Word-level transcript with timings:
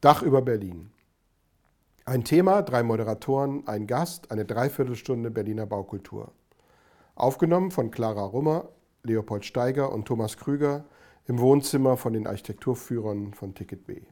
Dach 0.00 0.22
über 0.22 0.42
Berlin. 0.42 0.90
Ein 2.04 2.22
Thema, 2.22 2.62
drei 2.62 2.84
Moderatoren, 2.84 3.66
ein 3.66 3.88
Gast, 3.88 4.30
eine 4.30 4.44
Dreiviertelstunde 4.44 5.32
Berliner 5.32 5.66
Baukultur. 5.66 6.30
Aufgenommen 7.16 7.72
von 7.72 7.90
Clara 7.90 8.22
Rummer, 8.22 8.68
Leopold 9.02 9.44
Steiger 9.44 9.92
und 9.92 10.06
Thomas 10.06 10.36
Krüger 10.36 10.84
im 11.26 11.40
Wohnzimmer 11.40 11.96
von 11.96 12.12
den 12.12 12.28
Architekturführern 12.28 13.34
von 13.34 13.56
Ticket 13.56 13.86
B. 13.88 14.02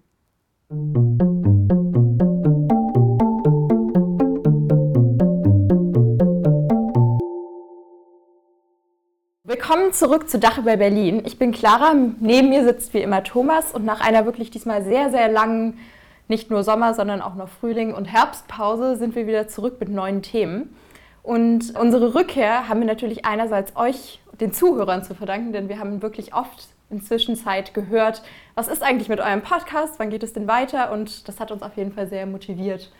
Willkommen 9.68 9.92
zurück 9.92 10.30
zu 10.30 10.38
Dach 10.38 10.58
über 10.58 10.76
Berlin. 10.76 11.22
Ich 11.26 11.40
bin 11.40 11.50
Clara, 11.50 11.92
neben 12.20 12.50
mir 12.50 12.62
sitzt 12.62 12.94
wie 12.94 13.02
immer 13.02 13.24
Thomas 13.24 13.72
und 13.72 13.84
nach 13.84 14.00
einer 14.00 14.24
wirklich 14.24 14.48
diesmal 14.48 14.84
sehr, 14.84 15.10
sehr 15.10 15.26
langen, 15.28 15.80
nicht 16.28 16.50
nur 16.52 16.62
Sommer, 16.62 16.94
sondern 16.94 17.20
auch 17.20 17.34
noch 17.34 17.48
Frühling- 17.48 17.92
und 17.92 18.04
Herbstpause 18.04 18.94
sind 18.94 19.16
wir 19.16 19.26
wieder 19.26 19.48
zurück 19.48 19.78
mit 19.80 19.88
neuen 19.88 20.22
Themen. 20.22 20.76
Und 21.24 21.74
unsere 21.76 22.14
Rückkehr 22.14 22.68
haben 22.68 22.78
wir 22.78 22.86
natürlich 22.86 23.24
einerseits 23.24 23.74
euch, 23.74 24.20
den 24.40 24.52
Zuhörern, 24.52 25.02
zu 25.02 25.16
verdanken, 25.16 25.52
denn 25.52 25.68
wir 25.68 25.80
haben 25.80 26.00
wirklich 26.00 26.32
oft 26.32 26.68
inzwischen 26.88 27.34
Zeit 27.34 27.74
gehört, 27.74 28.22
was 28.54 28.68
ist 28.68 28.84
eigentlich 28.84 29.08
mit 29.08 29.18
eurem 29.18 29.42
Podcast, 29.42 29.94
wann 29.98 30.10
geht 30.10 30.22
es 30.22 30.32
denn 30.32 30.46
weiter? 30.46 30.92
Und 30.92 31.26
das 31.26 31.40
hat 31.40 31.50
uns 31.50 31.62
auf 31.62 31.76
jeden 31.76 31.92
Fall 31.92 32.06
sehr 32.06 32.26
motiviert, 32.26 32.92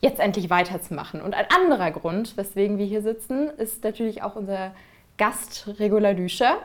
jetzt 0.00 0.18
endlich 0.18 0.48
weiterzumachen. 0.48 1.20
Und 1.20 1.34
ein 1.34 1.44
anderer 1.54 1.90
Grund, 1.90 2.38
weswegen 2.38 2.78
wir 2.78 2.86
hier 2.86 3.02
sitzen, 3.02 3.50
ist 3.58 3.84
natürlich 3.84 4.22
auch 4.22 4.34
unser 4.34 4.72
Gast 5.18 5.68
Regula 5.78 6.10
Lüscher, 6.10 6.58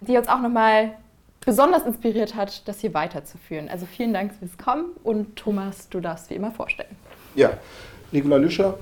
die 0.00 0.16
uns 0.16 0.28
auch 0.28 0.40
nochmal 0.40 0.96
besonders 1.40 1.84
inspiriert 1.84 2.34
hat, 2.34 2.66
das 2.68 2.80
hier 2.80 2.94
weiterzuführen. 2.94 3.68
Also 3.68 3.86
vielen 3.86 4.12
Dank 4.12 4.34
fürs 4.34 4.58
Kommen 4.58 4.90
und 5.02 5.36
Thomas, 5.36 5.88
du 5.88 6.00
darfst 6.00 6.30
wie 6.30 6.34
immer 6.34 6.52
vorstellen. 6.52 6.94
Ja, 7.34 7.56
Regula 8.12 8.36
Lüscher, 8.36 8.78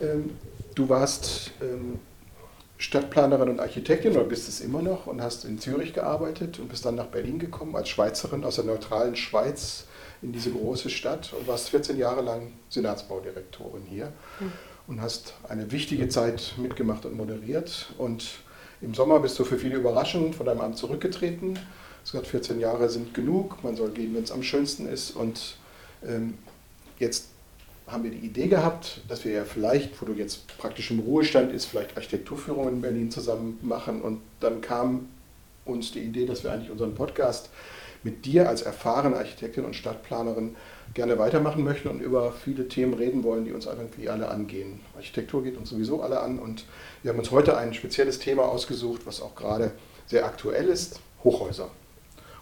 ähm, 0.00 0.30
du 0.74 0.88
warst 0.88 1.52
ähm, 1.60 1.98
Stadtplanerin 2.78 3.48
und 3.48 3.60
Architektin 3.60 4.12
oder 4.12 4.24
bist 4.24 4.48
es 4.48 4.60
immer 4.60 4.82
noch 4.82 5.06
und 5.06 5.20
hast 5.20 5.44
in 5.44 5.58
Zürich 5.58 5.92
gearbeitet 5.92 6.60
und 6.60 6.68
bist 6.68 6.84
dann 6.84 6.94
nach 6.94 7.06
Berlin 7.06 7.38
gekommen 7.38 7.74
als 7.74 7.88
Schweizerin 7.88 8.44
aus 8.44 8.54
der 8.54 8.64
neutralen 8.64 9.16
Schweiz 9.16 9.84
in 10.22 10.32
diese 10.32 10.50
große 10.50 10.88
Stadt 10.90 11.32
und 11.32 11.46
warst 11.48 11.70
14 11.70 11.98
Jahre 11.98 12.22
lang 12.22 12.52
Senatsbaudirektorin 12.68 13.82
hier 13.82 14.12
mhm. 14.38 14.52
und 14.86 15.00
hast 15.00 15.34
eine 15.48 15.70
wichtige 15.72 16.08
Zeit 16.08 16.54
mitgemacht 16.56 17.04
und 17.04 17.16
moderiert 17.16 17.92
und 17.98 18.40
im 18.80 18.94
Sommer 18.94 19.20
bist 19.20 19.38
du 19.38 19.44
für 19.44 19.58
viele 19.58 19.76
überraschend 19.76 20.34
von 20.34 20.46
deinem 20.46 20.60
Amt 20.60 20.78
zurückgetreten. 20.78 21.58
Hast 22.02 22.12
gesagt, 22.12 22.28
14 22.28 22.60
Jahre 22.60 22.88
sind 22.88 23.12
genug, 23.12 23.62
man 23.62 23.76
soll 23.76 23.90
gehen, 23.90 24.14
wenn 24.14 24.22
es 24.22 24.32
am 24.32 24.42
schönsten 24.42 24.88
ist. 24.88 25.10
Und 25.10 25.56
ähm, 26.06 26.34
jetzt 26.98 27.28
haben 27.86 28.04
wir 28.04 28.10
die 28.10 28.24
Idee 28.24 28.48
gehabt, 28.48 29.00
dass 29.08 29.24
wir 29.24 29.32
ja 29.32 29.44
vielleicht, 29.44 30.00
wo 30.00 30.06
du 30.06 30.12
jetzt 30.12 30.46
praktisch 30.58 30.90
im 30.90 31.00
Ruhestand 31.00 31.52
ist, 31.52 31.66
vielleicht 31.66 31.96
Architekturführungen 31.96 32.74
in 32.74 32.80
Berlin 32.80 33.10
zusammen 33.10 33.58
machen. 33.62 34.02
Und 34.02 34.20
dann 34.40 34.60
kam 34.60 35.08
uns 35.64 35.92
die 35.92 36.00
Idee, 36.00 36.26
dass 36.26 36.44
wir 36.44 36.52
eigentlich 36.52 36.70
unseren 36.70 36.94
Podcast 36.94 37.50
mit 38.02 38.24
dir 38.24 38.48
als 38.48 38.62
erfahrene 38.62 39.16
Architektin 39.16 39.64
und 39.64 39.74
Stadtplanerin 39.74 40.56
gerne 40.94 41.18
weitermachen 41.18 41.64
möchten 41.64 41.88
und 41.88 42.00
über 42.00 42.32
viele 42.32 42.68
Themen 42.68 42.94
reden 42.94 43.24
wollen, 43.24 43.44
die 43.44 43.52
uns 43.52 43.66
irgendwie 43.66 44.08
alle 44.08 44.28
angehen. 44.28 44.80
Architektur 44.96 45.42
geht 45.42 45.56
uns 45.56 45.70
sowieso 45.70 46.02
alle 46.02 46.20
an 46.20 46.38
und 46.38 46.64
wir 47.02 47.10
haben 47.10 47.18
uns 47.18 47.30
heute 47.30 47.56
ein 47.56 47.74
spezielles 47.74 48.18
Thema 48.18 48.44
ausgesucht, 48.44 49.02
was 49.04 49.20
auch 49.20 49.34
gerade 49.34 49.72
sehr 50.06 50.24
aktuell 50.24 50.68
ist, 50.68 51.00
Hochhäuser. 51.24 51.70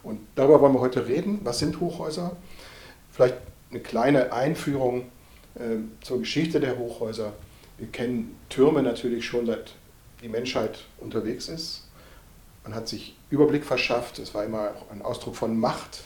Und 0.03 0.21
darüber 0.37 0.61
wollen 0.61 0.75
wir 0.75 0.81
heute 0.81 1.09
reden. 1.09 1.41
Was 1.43 1.59
sind 1.59 1.81
Hochhäuser? 1.81 2.37
Vielleicht 3.11 3.35
eine 3.71 3.81
kleine 3.81 4.33
Einführung 4.33 5.07
äh, 5.57 5.79
zur 6.01 6.21
Geschichte 6.21 6.61
der 6.61 6.79
Hochhäuser. 6.79 7.33
Wir 7.79 7.89
kennen 7.89 8.39
Türme 8.49 8.83
natürlich 8.83 9.27
schon 9.27 9.47
seit 9.47 9.75
die 10.23 10.29
Menschheit 10.29 10.79
unterwegs 10.99 11.49
ist. 11.49 11.86
Man 12.67 12.75
hat 12.75 12.89
sich 12.89 13.15
Überblick 13.31 13.65
verschafft. 13.65 14.19
Es 14.19 14.35
war 14.35 14.43
immer 14.43 14.73
ein 14.91 15.01
Ausdruck 15.01 15.37
von 15.37 15.57
Macht. 15.57 16.03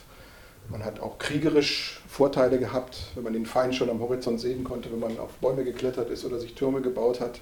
Man 0.69 0.85
hat 0.85 1.01
auch 1.01 1.19
kriegerisch 1.19 2.03
Vorteile 2.07 2.59
gehabt, 2.59 2.99
wenn 3.15 3.25
man 3.25 3.33
den 3.33 3.47
Feind 3.47 3.75
schon 3.75 3.89
am 3.89 4.01
Horizont 4.01 4.39
sehen 4.41 4.63
konnte, 4.63 4.93
wenn 4.93 5.01
man 5.01 5.19
auf 5.19 5.33
Bäume 5.41 5.65
geklettert 5.65 6.11
ist 6.11 6.23
oder 6.27 6.39
sich 6.39 6.55
Türme 6.55 6.83
gebaut 6.83 7.19
hat. 7.19 7.41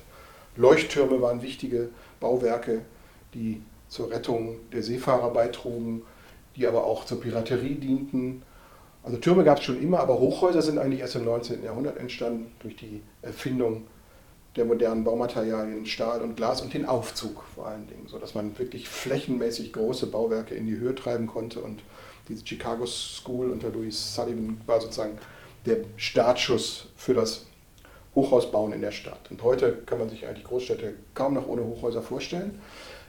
Leuchttürme 0.55 1.21
waren 1.21 1.43
wichtige 1.43 1.89
Bauwerke, 2.21 2.83
die 3.35 3.61
zur 3.89 4.09
Rettung 4.13 4.61
der 4.73 4.85
Seefahrer 4.85 5.31
beitrugen, 5.31 6.03
die 6.55 6.69
aber 6.69 6.85
auch 6.85 7.05
zur 7.05 7.21
Piraterie 7.21 7.75
dienten. 7.75 8.43
Also 9.03 9.17
Türme 9.17 9.43
gab 9.43 9.59
es 9.59 9.65
schon 9.65 9.83
immer, 9.83 9.99
aber 9.99 10.21
Hochhäuser 10.21 10.63
sind 10.63 10.79
eigentlich 10.79 11.01
erst 11.01 11.17
im 11.17 11.25
19. 11.25 11.65
Jahrhundert 11.65 11.99
entstanden 11.99 12.53
durch 12.61 12.77
die 12.77 13.03
Erfindung 13.23 13.89
der 14.59 14.67
modernen 14.67 15.05
Baumaterialien, 15.05 15.87
Stahl 15.87 16.21
und 16.21 16.37
Glas 16.37 16.61
und 16.61 16.75
den 16.75 16.85
Aufzug 16.85 17.45
vor 17.55 17.69
allen 17.69 17.87
Dingen, 17.87 18.07
sodass 18.09 18.35
man 18.35 18.59
wirklich 18.59 18.89
flächenmäßig 18.89 19.73
große 19.73 20.09
Bauwerke 20.09 20.55
in 20.55 20.67
die 20.67 20.77
Höhe 20.77 20.95
treiben 20.95 21.27
konnte 21.27 21.61
und 21.61 21.83
diese 22.29 22.47
Chicago 22.47 22.85
School 22.85 23.51
unter 23.51 23.71
Louis 23.71 24.15
Sullivan 24.15 24.61
war 24.67 24.81
sozusagen 24.81 25.19
der 25.65 25.79
Startschuss 25.97 26.89
für 26.97 27.15
das 27.15 27.47
Hochhausbauen 28.15 28.73
in 28.73 28.81
der 28.81 28.91
Stadt. 28.91 29.31
Und 29.31 29.43
heute 29.43 29.73
kann 29.87 29.99
man 29.99 30.11
sich 30.11 30.27
eigentlich 30.27 30.45
Großstädte 30.45 30.95
kaum 31.15 31.35
noch 31.35 31.47
ohne 31.47 31.65
Hochhäuser 31.65 32.03
vorstellen. 32.03 32.61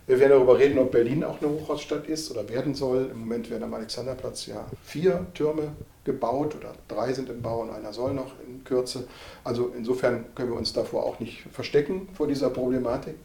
Wir 0.07 0.19
werden 0.19 0.31
darüber 0.31 0.57
reden, 0.57 0.79
ob 0.79 0.91
Berlin 0.91 1.23
auch 1.23 1.41
eine 1.41 1.51
Hochhausstadt 1.51 2.07
ist 2.07 2.31
oder 2.31 2.47
werden 2.49 2.73
soll. 2.73 3.09
Im 3.11 3.19
Moment 3.19 3.49
werden 3.49 3.63
am 3.63 3.73
Alexanderplatz 3.73 4.47
ja 4.47 4.65
vier 4.83 5.27
Türme 5.33 5.71
gebaut 6.09 6.55
oder 6.55 6.73
drei 6.87 7.13
sind 7.13 7.29
im 7.29 7.41
Bau 7.43 7.61
und 7.61 7.69
einer 7.69 7.93
soll 7.93 8.13
noch 8.13 8.31
in 8.47 8.63
Kürze. 8.63 9.07
Also 9.43 9.71
insofern 9.77 10.25
können 10.33 10.49
wir 10.49 10.57
uns 10.57 10.73
davor 10.73 11.05
auch 11.05 11.19
nicht 11.19 11.43
verstecken 11.51 12.09
vor 12.13 12.27
dieser 12.27 12.49
Problematik. 12.49 13.15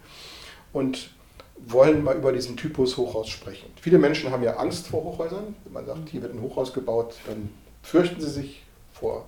Und 0.73 1.11
wollen 1.57 2.03
mal 2.03 2.17
über 2.17 2.33
diesen 2.33 2.57
Typus 2.57 2.97
Hochhaus 2.97 3.29
sprechen. 3.29 3.71
Viele 3.81 3.99
Menschen 3.99 4.31
haben 4.31 4.43
ja 4.43 4.57
Angst 4.57 4.89
vor 4.89 5.05
Hochhäusern. 5.05 5.55
Wenn 5.65 5.73
man 5.73 5.87
sagt, 5.87 6.09
hier 6.09 6.21
wird 6.21 6.35
ein 6.35 6.43
Hochhaus 6.43 6.73
gebaut, 6.75 7.15
dann 7.27 7.49
fürchten 7.83 8.21
sie 8.21 8.31
sich 8.31 8.63
vor 8.93 9.25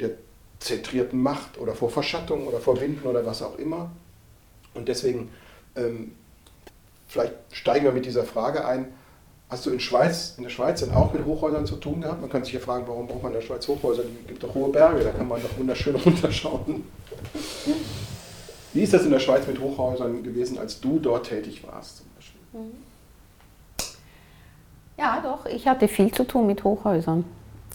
der 0.00 0.10
zentrierten 0.58 1.20
Macht 1.20 1.58
oder 1.58 1.74
vor 1.74 1.90
Verschattung 1.90 2.48
oder 2.48 2.60
vor 2.60 2.80
Winden 2.80 3.06
oder 3.06 3.24
was 3.26 3.42
auch 3.42 3.58
immer. 3.58 3.90
Und 4.72 4.88
deswegen, 4.88 5.30
ähm, 5.76 6.12
vielleicht 7.06 7.34
steigen 7.52 7.84
wir 7.84 7.92
mit 7.92 8.06
dieser 8.06 8.24
Frage 8.24 8.64
ein. 8.64 8.86
Hast 9.50 9.66
du 9.66 9.70
in, 9.70 9.80
Schweiz, 9.80 10.34
in 10.36 10.42
der 10.42 10.50
Schweiz 10.50 10.80
denn 10.80 10.92
auch 10.92 11.12
mit 11.12 11.24
Hochhäusern 11.24 11.66
zu 11.66 11.76
tun 11.76 12.00
gehabt? 12.00 12.20
Man 12.20 12.30
kann 12.30 12.44
sich 12.44 12.54
ja 12.54 12.60
fragen, 12.60 12.84
warum 12.88 13.06
braucht 13.06 13.22
man 13.22 13.32
in 13.32 13.38
der 13.38 13.46
Schweiz 13.46 13.68
Hochhäuser? 13.68 14.02
Es 14.02 14.26
gibt 14.26 14.42
doch 14.42 14.54
hohe 14.54 14.70
Berge, 14.70 15.04
da 15.04 15.10
kann 15.10 15.28
man 15.28 15.40
doch 15.42 15.56
wunderschön 15.58 15.94
runterschauen. 16.04 16.84
Wie 18.72 18.80
ist 18.80 18.92
das 18.92 19.04
in 19.04 19.10
der 19.10 19.20
Schweiz 19.20 19.46
mit 19.46 19.60
Hochhäusern 19.60 20.22
gewesen, 20.22 20.58
als 20.58 20.80
du 20.80 20.98
dort 20.98 21.28
tätig 21.28 21.64
warst? 21.66 21.98
Zum 21.98 22.06
Beispiel? 22.16 22.40
Mhm. 22.52 22.94
Ja, 24.96 25.20
doch, 25.20 25.46
ich 25.46 25.66
hatte 25.66 25.88
viel 25.88 26.12
zu 26.12 26.24
tun 26.24 26.46
mit 26.46 26.64
Hochhäusern. 26.64 27.24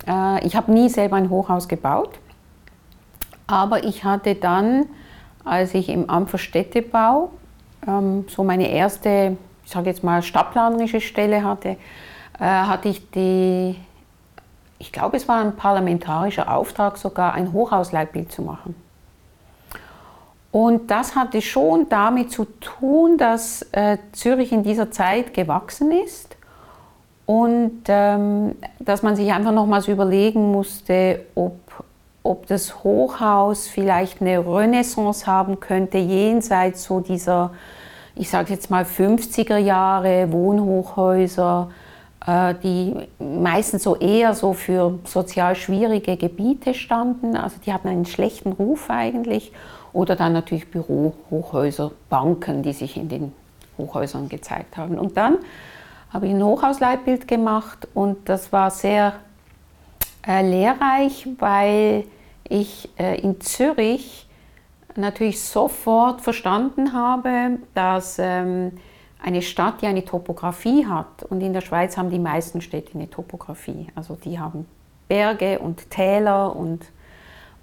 Äh, 0.08 0.46
ich 0.46 0.56
habe 0.56 0.72
nie 0.72 0.90
selber 0.90 1.18
ein 1.18 1.30
Hochhaus 1.30 1.68
gebaut, 1.68 2.18
aber 3.48 3.84
ich 3.84 4.04
hatte 4.04 4.36
dann, 4.36 4.88
als 5.44 5.74
ich 5.74 5.90
im 5.90 6.10
Amt 6.10 6.30
für 6.30 6.38
Städtebau 6.38 7.30
ähm, 7.88 8.26
so 8.30 8.44
meine 8.44 8.70
erste, 8.70 9.38
ich 9.70 9.74
sage 9.74 9.92
jetzt 9.92 10.04
mal, 10.04 10.24
stadtplanerische 10.24 11.00
Stelle 11.00 11.44
hatte, 11.44 11.78
äh, 12.40 12.44
hatte 12.44 12.90
ich 12.90 13.08
die, 13.12 13.76
ich 14.80 14.92
glaube, 14.92 15.16
es 15.16 15.28
war 15.28 15.42
ein 15.42 15.56
parlamentarischer 15.56 16.52
Auftrag 16.52 16.98
sogar, 16.98 17.36
ein 17.36 17.54
Hochhausleitbild 17.54 18.32
zu 18.32 18.42
machen. 18.42 18.74
Und 20.52 20.90
das 20.90 21.16
hatte 21.16 21.44
schon 21.44 21.88
damit 21.88 22.32
zu 22.32 22.46
tun, 22.46 23.20
dass 23.20 23.62
äh, 23.72 24.00
Zürich 24.12 24.52
in 24.52 24.64
dieser 24.64 24.90
Zeit 24.90 25.36
gewachsen 25.36 25.92
ist 25.92 26.36
und 27.28 27.84
ähm, 27.90 28.56
dass 28.80 29.04
man 29.04 29.16
sich 29.16 29.32
einfach 29.32 29.52
nochmals 29.52 29.88
überlegen 29.88 30.52
musste, 30.52 31.28
ob, 31.36 31.60
ob 32.24 32.48
das 32.48 32.84
Hochhaus 32.84 33.68
vielleicht 33.68 34.20
eine 34.20 34.40
Renaissance 34.40 35.28
haben 35.28 35.60
könnte, 35.60 36.00
jenseits 36.00 36.86
so 36.86 37.02
dieser, 37.02 37.52
ich 38.20 38.30
sage 38.30 38.54
jetzt 38.54 38.70
mal 38.70 38.84
50er 38.84 39.58
Jahre 39.58 40.30
Wohnhochhäuser, 40.34 41.72
äh, 42.28 42.54
die 42.62 42.94
meistens 43.18 43.84
so 43.84 43.96
eher 43.96 44.34
so 44.34 44.52
für 44.52 45.00
sozial 45.06 45.56
schwierige 45.56 46.18
Gebiete 46.18 46.74
standen. 46.74 47.38
Also 47.38 47.56
die 47.66 47.72
hatten 47.72 47.88
einen 47.88 48.06
schlechten 48.06 48.52
Ruf 48.52 48.90
eigentlich. 48.90 49.54
Oder 49.94 50.18
dann 50.18 50.34
natürlich 50.34 50.70
Bürohochhäuser, 50.70 51.92
Banken, 52.10 52.62
die 52.62 52.74
sich 52.74 52.98
in 52.98 53.08
den 53.08 53.32
Hochhäusern 53.78 54.28
gezeigt 54.28 54.76
haben. 54.76 55.00
Und 55.00 55.16
dann 55.16 55.38
habe 56.12 56.28
ich 56.28 56.34
ein 56.34 56.44
Hochhausleitbild 56.44 57.26
gemacht 57.26 57.88
und 57.94 58.28
das 58.28 58.52
war 58.52 58.70
sehr 58.70 59.14
äh, 60.28 60.42
lehrreich, 60.42 61.26
weil 61.40 62.04
ich 62.50 62.90
äh, 63.00 63.22
in 63.22 63.40
Zürich 63.40 64.28
natürlich 64.96 65.42
sofort 65.42 66.22
verstanden 66.22 66.94
habe, 66.94 67.60
dass 67.74 68.18
ähm, 68.20 68.74
eine 69.22 69.42
Stadt, 69.42 69.82
die 69.82 69.88
eine 69.88 70.06
Topografie 70.06 70.86
hat, 70.86 71.24
und 71.24 71.42
in 71.42 71.54
der 71.54 71.62
Schweiz 71.62 71.98
haben 71.98 72.10
die 72.10 72.20
meisten 72.20 72.62
Städte 72.62 72.96
eine 72.96 73.10
Topografie, 73.10 73.88
also 73.96 74.16
die 74.16 74.40
haben 74.40 74.66
Berge 75.08 75.60
und 75.60 75.90
Täler 75.90 76.56
und, 76.56 76.86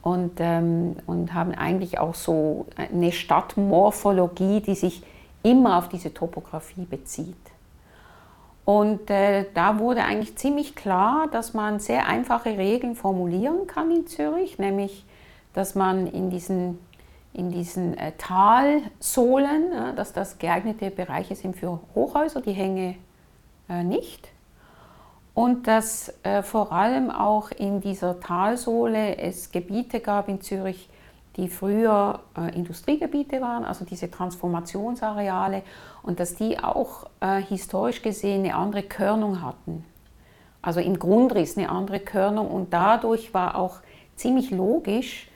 und, 0.03 0.33
ähm, 0.39 0.97
und 1.07 1.33
haben 1.33 1.53
eigentlich 1.53 1.99
auch 1.99 2.15
so 2.15 2.67
eine 2.77 3.13
Stadtmorphologie, 3.13 4.61
die 4.61 4.75
sich 4.75 5.03
immer 5.43 5.79
auf 5.79 5.89
diese 5.89 6.13
Topographie 6.13 6.85
bezieht. 6.85 7.37
Und 8.65 9.11
äh, 9.11 9.47
da 9.55 9.79
wurde 9.79 10.03
eigentlich 10.03 10.37
ziemlich 10.37 10.75
klar, 10.75 11.29
dass 11.31 11.55
man 11.55 11.79
sehr 11.79 12.09
einfache 12.09 12.59
Regeln 12.59 12.97
formulieren 12.97 13.69
kann 13.69 13.93
in 13.93 14.09
Zürich, 14.09 14.59
nämlich 14.59 15.05
dass 15.55 15.77
man 15.77 16.09
in 16.09 16.31
diesen, 16.31 16.79
in 17.37 17.51
diesen 17.51 17.97
äh, 17.99 18.13
Talsohlen, 18.17 19.73
äh, 19.73 19.95
dass 19.95 20.13
das 20.13 20.39
geeignete 20.39 20.91
Bereiche 20.91 21.37
sind 21.37 21.57
für 21.57 21.81
Hochhäuser, 21.95 22.41
die 22.41 22.53
Hänge 22.53 22.97
äh, 23.69 23.85
nicht. 23.85 24.29
Und 25.35 25.67
dass 25.67 26.15
äh, 26.23 26.43
vor 26.43 26.73
allem 26.73 27.11
auch 27.11 27.51
in 27.51 27.83
dieser 27.83 28.21
Talsohle 28.21 29.19
es 29.19 29.53
Gebiete 29.53 30.01
gab 30.01 30.29
in 30.29 30.41
Zürich, 30.41 30.89
die 31.37 31.49
früher 31.49 32.21
äh, 32.39 32.57
Industriegebiete 32.57 33.43
waren, 33.43 33.67
also 33.67 33.85
diese 33.85 34.11
Transformationsareale, 34.11 35.63
und 36.03 36.21
dass 36.21 36.37
die 36.37 36.59
auch 36.59 37.05
äh, 37.21 37.43
historisch 37.43 38.01
gesehen 38.01 38.45
eine 38.45 38.55
andere 38.55 38.83
Körnung 38.83 39.43
hatten. 39.43 39.85
Also 40.63 40.81
im 40.81 40.99
Grundriss 40.99 41.59
eine 41.59 41.69
andere 41.69 42.01
Körnung 42.01 42.49
und 42.49 42.73
dadurch 42.73 43.35
war 43.35 43.57
auch 43.57 43.81
ziemlich 44.17 44.51
logisch, 44.51 45.29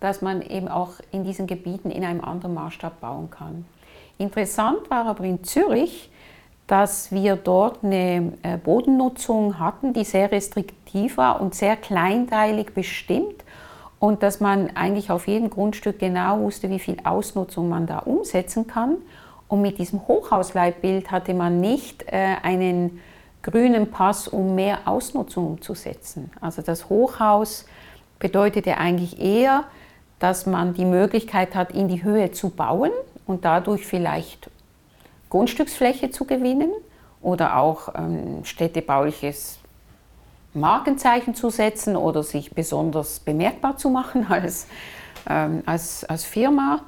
dass 0.00 0.22
man 0.22 0.40
eben 0.42 0.68
auch 0.68 0.92
in 1.12 1.22
diesen 1.24 1.46
Gebieten 1.46 1.90
in 1.90 2.04
einem 2.04 2.24
anderen 2.24 2.54
Maßstab 2.54 3.00
bauen 3.00 3.30
kann. 3.30 3.66
Interessant 4.16 4.88
war 4.90 5.06
aber 5.06 5.24
in 5.24 5.44
Zürich, 5.44 6.10
dass 6.66 7.12
wir 7.12 7.36
dort 7.36 7.84
eine 7.84 8.32
äh, 8.42 8.56
Bodennutzung 8.56 9.58
hatten, 9.58 9.92
die 9.92 10.04
sehr 10.04 10.32
restriktiv 10.32 11.18
war 11.18 11.40
und 11.40 11.54
sehr 11.54 11.76
kleinteilig 11.76 12.72
bestimmt 12.72 13.44
und 13.98 14.22
dass 14.22 14.40
man 14.40 14.74
eigentlich 14.74 15.10
auf 15.10 15.28
jedem 15.28 15.50
Grundstück 15.50 15.98
genau 15.98 16.40
wusste, 16.40 16.70
wie 16.70 16.78
viel 16.78 16.96
Ausnutzung 17.04 17.68
man 17.68 17.86
da 17.86 17.98
umsetzen 17.98 18.66
kann. 18.66 18.96
Und 19.48 19.60
mit 19.60 19.78
diesem 19.78 20.06
Hochhausleitbild 20.08 21.10
hatte 21.10 21.34
man 21.34 21.60
nicht 21.60 22.04
äh, 22.06 22.36
einen 22.42 23.00
grünen 23.42 23.90
Pass, 23.90 24.26
um 24.26 24.54
mehr 24.54 24.80
Ausnutzung 24.86 25.46
umzusetzen. 25.46 26.30
Also 26.40 26.62
das 26.62 26.88
Hochhaus 26.88 27.66
bedeutete 28.18 28.78
eigentlich 28.78 29.20
eher, 29.20 29.64
dass 30.18 30.46
man 30.46 30.74
die 30.74 30.84
Möglichkeit 30.84 31.54
hat, 31.54 31.72
in 31.72 31.88
die 31.88 32.02
Höhe 32.02 32.32
zu 32.32 32.50
bauen 32.50 32.90
und 33.26 33.44
dadurch 33.44 33.86
vielleicht 33.86 34.50
Grundstücksfläche 35.30 36.10
zu 36.10 36.24
gewinnen 36.24 36.70
oder 37.20 37.56
auch 37.56 37.94
ähm, 37.96 38.44
städtebauliches 38.44 39.58
Markenzeichen 40.52 41.34
zu 41.34 41.50
setzen 41.50 41.96
oder 41.96 42.22
sich 42.22 42.52
besonders 42.52 43.18
bemerkbar 43.18 43.76
zu 43.76 43.90
machen 43.90 44.26
als, 44.30 44.66
ähm, 45.28 45.62
als, 45.66 46.04
als 46.04 46.24
Firma. 46.24 46.82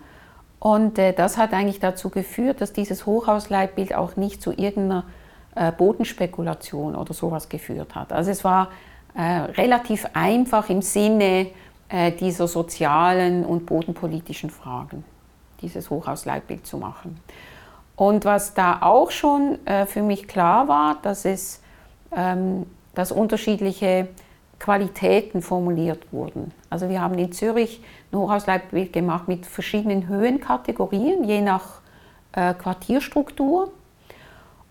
Und 0.59 0.99
äh, 0.99 1.13
das 1.13 1.37
hat 1.37 1.53
eigentlich 1.53 1.81
dazu 1.81 2.09
geführt, 2.09 2.61
dass 2.61 2.73
dieses 2.73 3.07
Hochhausleitbild 3.07 3.95
auch 3.95 4.17
nicht 4.17 4.41
zu 4.41 4.53
irgendeiner 4.53 5.05
äh, 5.55 5.73
Bodenspekulation 5.73 6.95
oder 6.95 7.13
sowas 7.15 7.49
geführt 7.49 7.95
hat. 7.95 8.13
Also 8.13 8.31
es 8.31 8.45
war 8.45 8.71
äh, 9.17 9.23
relativ 9.23 10.07
einfach 10.13 10.69
im 10.69 10.83
Sinne 10.83 11.49
äh, 11.89 12.13
dieser 12.13 12.49
sozialen 12.49 13.45
und 13.45 13.67
bodenpolitischen 13.67 14.51
Fragen, 14.51 15.05
dieses 15.61 15.91
Hochhausleitbild 15.91 16.67
zu 16.67 16.79
machen. 16.79 17.21
Und 17.97 18.25
was 18.25 18.55
da 18.55 18.79
auch 18.83 19.11
schon 19.11 19.59
äh, 19.67 19.87
für 19.87 20.03
mich 20.03 20.29
klar 20.29 20.69
war, 20.69 20.99
dass 21.03 21.25
es 21.25 21.63
ähm, 22.15 22.67
dass 22.97 23.13
unterschiedliche 23.13 24.09
Qualitäten 24.59 25.43
formuliert 25.43 26.13
wurden. 26.13 26.53
Also 26.71 26.89
wir 26.89 27.01
haben 27.01 27.19
in 27.19 27.31
Zürich 27.31 27.83
ein 28.11 28.19
Hochhausleitbild 28.19 28.93
gemacht 28.93 29.29
mit 29.29 29.45
verschiedenen 29.45 30.09
Höhenkategorien, 30.09 31.25
je 31.25 31.43
nach 31.43 31.81
äh, 32.33 32.55
Quartierstruktur. 32.55 33.71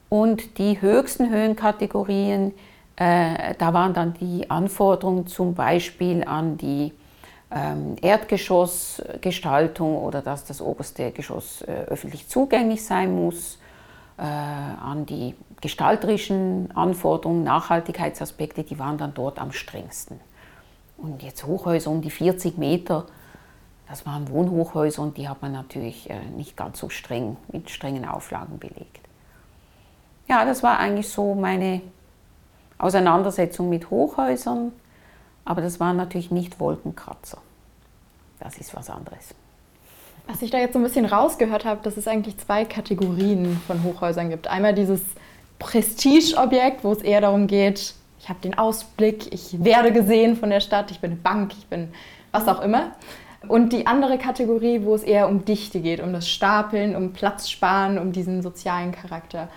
Und 0.10 0.58
die 0.58 0.82
höchsten 0.82 1.30
Höhenkategorien, 1.30 2.54
äh, 2.96 3.56
da 3.58 3.74
waren 3.74 3.94
dann 3.94 4.14
die 4.14 4.50
Anforderungen 4.50 5.28
zum 5.28 5.54
Beispiel 5.54 6.24
an 6.24 6.58
die 6.58 6.94
ähm, 7.52 7.96
Erdgeschossgestaltung 8.02 9.98
oder 9.98 10.22
dass 10.22 10.46
das 10.46 10.62
oberste 10.62 11.12
Geschoss 11.12 11.62
äh, 11.62 11.72
öffentlich 11.88 12.28
zugänglich 12.28 12.84
sein 12.86 13.14
muss, 13.14 13.60
äh, 14.18 14.22
an 14.22 15.06
die 15.06 15.36
gestalterischen 15.62 16.70
Anforderungen, 16.76 17.44
Nachhaltigkeitsaspekte, 17.44 18.64
die 18.64 18.80
waren 18.80 18.98
dann 18.98 19.14
dort 19.14 19.40
am 19.40 19.52
strengsten. 19.52 20.20
Und 20.98 21.22
jetzt 21.22 21.46
Hochhäuser 21.46 21.92
um 21.92 22.02
die 22.02 22.12
40 22.12 22.58
Meter, 22.58 23.06
das 23.90 24.06
waren 24.06 24.30
Wohnhochhäuser 24.30 25.02
und 25.02 25.18
die 25.18 25.28
hat 25.28 25.42
man 25.42 25.52
natürlich 25.52 26.10
äh, 26.10 26.20
nicht 26.36 26.56
ganz 26.56 26.80
so 26.80 26.90
streng 26.90 27.38
mit 27.52 27.70
strengen 27.70 28.06
Auflagen 28.06 28.58
belegt. 28.58 29.02
Ja, 30.28 30.46
das 30.46 30.64
war 30.64 30.80
eigentlich 30.80 31.10
so 31.10 31.36
meine 31.36 31.82
Auseinandersetzung 32.86 33.70
mit 33.70 33.90
Hochhäusern, 33.90 34.72
aber 35.44 35.62
das 35.62 35.80
waren 35.80 35.98
natürlich 35.98 36.32
nicht 36.32 36.60
Wolkenkratzer. 36.60 37.40
Das 38.40 38.58
ist 38.58 38.76
was 38.76 38.90
anderes. 38.90 39.34
Was 40.28 40.42
ich 40.42 40.50
da 40.50 40.58
jetzt 40.58 40.74
so 40.74 40.80
ein 40.80 40.84
bisschen 40.84 41.06
rausgehört 41.06 41.66
habe, 41.66 41.82
dass 41.84 41.98
es 41.98 42.08
eigentlich 42.08 42.38
zwei 42.38 42.66
Kategorien 42.66 43.62
von 43.68 43.84
Hochhäusern 43.84 44.30
gibt. 44.30 44.48
Einmal 44.48 44.74
dieses 44.74 45.02
Prestigeobjekt, 45.60 46.84
wo 46.84 46.92
es 46.92 47.02
eher 47.02 47.22
darum 47.22 47.48
geht, 47.48 47.94
ich 48.20 48.30
habe 48.30 48.40
den 48.42 48.58
Ausblick, 48.58 49.32
ich 49.32 49.64
werde 49.64 49.92
gesehen 49.92 50.36
von 50.36 50.50
der 50.50 50.60
Stadt, 50.60 50.90
ich 50.90 51.00
bin 51.00 51.12
eine 51.12 51.20
Bank, 51.20 51.54
ich 51.58 51.68
bin 51.68 51.90
was 52.32 52.48
auch 52.48 52.62
immer. 52.62 52.92
Und 53.48 53.72
die 53.72 53.86
andere 53.86 54.18
Kategorie, 54.18 54.82
wo 54.84 54.96
es 54.96 55.04
eher 55.04 55.30
um 55.30 55.46
Dichte 55.46 55.80
geht, 55.80 56.02
um 56.02 56.12
das 56.12 56.28
Stapeln, 56.28 56.96
um 56.96 57.14
Platz 57.14 57.50
sparen, 57.50 58.00
um 58.00 58.12
diesen 58.12 58.42
sozialen 58.42 58.92
Charakter. 58.92 59.50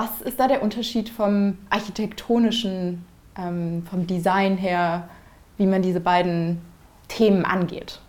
Was 0.00 0.22
ist 0.22 0.40
da 0.40 0.48
der 0.48 0.62
Unterschied 0.62 1.10
vom 1.10 1.58
architektonischen, 1.68 3.04
ähm, 3.36 3.84
vom 3.90 4.06
Design 4.06 4.56
her, 4.56 5.10
wie 5.58 5.66
man 5.66 5.82
diese 5.82 6.00
beiden 6.00 6.62
Themen 7.08 7.44
angeht? 7.44 8.00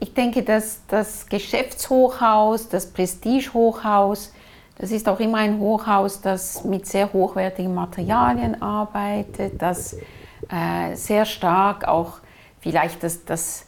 Ich 0.00 0.14
denke, 0.14 0.42
dass 0.42 0.80
das 0.88 1.28
Geschäftshochhaus, 1.28 2.70
das 2.70 2.90
Prestigehochhaus, 2.90 4.32
das 4.78 4.90
ist 4.90 5.08
auch 5.08 5.20
immer 5.20 5.38
ein 5.38 5.60
Hochhaus, 5.60 6.20
das 6.20 6.64
mit 6.64 6.84
sehr 6.84 7.12
hochwertigen 7.12 7.72
Materialien 7.72 8.60
arbeitet, 8.60 9.62
das 9.62 9.96
äh, 10.48 10.96
sehr 10.96 11.24
stark 11.24 11.86
auch 11.86 12.18
vielleicht 12.58 13.04
das, 13.04 13.24
das 13.24 13.65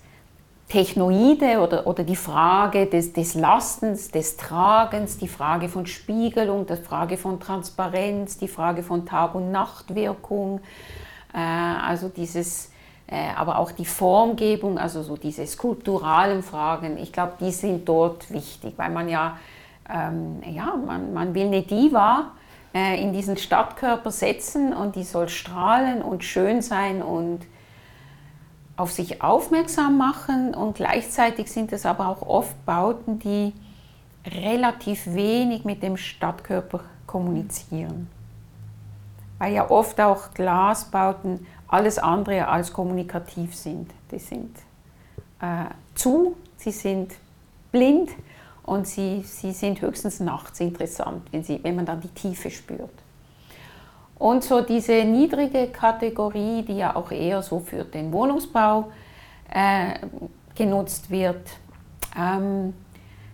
Technoide 0.68 1.60
oder, 1.60 1.86
oder 1.86 2.04
die 2.04 2.16
Frage 2.16 2.86
des, 2.86 3.12
des 3.12 3.34
Lastens, 3.34 4.10
des 4.10 4.36
Tragens, 4.36 5.16
die 5.16 5.28
Frage 5.28 5.68
von 5.68 5.86
Spiegelung, 5.86 6.66
die 6.66 6.76
Frage 6.76 7.16
von 7.16 7.40
Transparenz, 7.40 8.36
die 8.36 8.48
Frage 8.48 8.82
von 8.82 9.06
Tag- 9.06 9.34
und 9.34 9.50
Nachtwirkung, 9.50 10.60
äh, 11.32 11.38
also 11.38 12.08
dieses 12.08 12.70
äh, 13.10 13.30
aber 13.34 13.58
auch 13.58 13.72
die 13.72 13.86
Formgebung, 13.86 14.78
also 14.78 15.02
so 15.02 15.16
diese 15.16 15.46
skulpturalen 15.46 16.42
Fragen, 16.42 16.98
ich 16.98 17.10
glaube, 17.10 17.32
die 17.40 17.52
sind 17.52 17.88
dort 17.88 18.30
wichtig, 18.30 18.74
weil 18.76 18.90
man 18.90 19.08
ja, 19.08 19.38
ähm, 19.88 20.42
ja 20.44 20.76
man, 20.76 21.14
man 21.14 21.34
will 21.34 21.46
eine 21.46 21.62
Diva 21.62 22.32
äh, 22.74 23.02
in 23.02 23.14
diesen 23.14 23.38
Stadtkörper 23.38 24.10
setzen 24.10 24.74
und 24.74 24.94
die 24.94 25.04
soll 25.04 25.30
strahlen 25.30 26.02
und 26.02 26.22
schön 26.22 26.60
sein 26.60 27.02
und 27.02 27.40
auf 28.78 28.92
sich 28.92 29.22
aufmerksam 29.22 29.98
machen 29.98 30.54
und 30.54 30.76
gleichzeitig 30.76 31.50
sind 31.50 31.72
es 31.72 31.84
aber 31.84 32.08
auch 32.08 32.22
oft 32.22 32.64
Bauten, 32.64 33.18
die 33.18 33.52
relativ 34.24 35.04
wenig 35.14 35.64
mit 35.64 35.82
dem 35.82 35.96
Stadtkörper 35.96 36.80
kommunizieren. 37.04 38.08
Weil 39.38 39.54
ja 39.54 39.68
oft 39.68 40.00
auch 40.00 40.32
Glasbauten 40.32 41.44
alles 41.66 41.98
andere 41.98 42.46
als 42.46 42.72
kommunikativ 42.72 43.56
sind. 43.56 43.90
Die 44.12 44.20
sind 44.20 44.56
äh, 45.40 45.64
zu, 45.96 46.36
sie 46.56 46.70
sind 46.70 47.14
blind 47.72 48.10
und 48.62 48.86
sie, 48.86 49.22
sie 49.22 49.52
sind 49.52 49.80
höchstens 49.80 50.20
nachts 50.20 50.60
interessant, 50.60 51.22
wenn, 51.32 51.42
sie, 51.42 51.58
wenn 51.64 51.74
man 51.74 51.84
dann 51.84 52.00
die 52.00 52.08
Tiefe 52.08 52.48
spürt. 52.48 52.90
Und 54.18 54.42
so 54.42 54.60
diese 54.60 55.04
niedrige 55.04 55.68
Kategorie, 55.68 56.62
die 56.62 56.76
ja 56.76 56.96
auch 56.96 57.10
eher 57.12 57.42
so 57.42 57.60
für 57.60 57.84
den 57.84 58.12
Wohnungsbau 58.12 58.90
äh, 59.50 59.94
genutzt 60.56 61.10
wird, 61.10 61.48
ähm, 62.16 62.74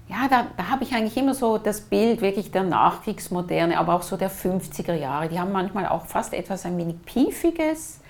ja, 0.08 0.28
da, 0.28 0.46
da 0.56 0.68
habe 0.68 0.84
ich 0.84 0.94
eigentlich 0.94 1.16
immer 1.16 1.34
so 1.34 1.56
das 1.56 1.80
Bild 1.80 2.20
wirklich 2.20 2.50
der 2.50 2.62
Nachkriegsmoderne, 2.64 3.78
aber 3.78 3.94
auch 3.94 4.02
so 4.02 4.16
der 4.16 4.30
50er 4.30 4.94
Jahre. 4.94 5.28
Die 5.28 5.40
haben 5.40 5.52
manchmal 5.52 5.86
auch 5.88 6.04
fast 6.06 6.34
etwas 6.34 6.66
ein 6.66 6.76
wenig 6.76 7.02
Piefiges, 7.04 8.00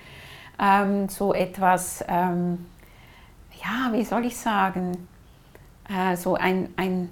ähm, 0.59 1.07
so 1.07 1.33
etwas, 1.33 2.03
ähm, 2.07 2.65
ja, 3.63 3.93
wie 3.93 4.03
soll 4.03 4.25
ich 4.25 4.37
sagen, 4.37 5.07
äh, 5.89 6.17
so 6.17 6.35
ein, 6.35 6.73
ein, 6.75 7.09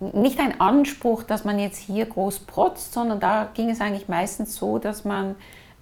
nicht 0.00 0.38
ein 0.40 0.60
Anspruch, 0.60 1.22
dass 1.22 1.44
man 1.44 1.58
jetzt 1.58 1.78
hier 1.78 2.06
groß 2.06 2.40
protzt, 2.40 2.92
sondern 2.92 3.20
da 3.20 3.48
ging 3.54 3.70
es 3.70 3.80
eigentlich 3.80 4.08
meistens 4.08 4.56
so, 4.56 4.78
dass 4.78 5.04
man 5.04 5.36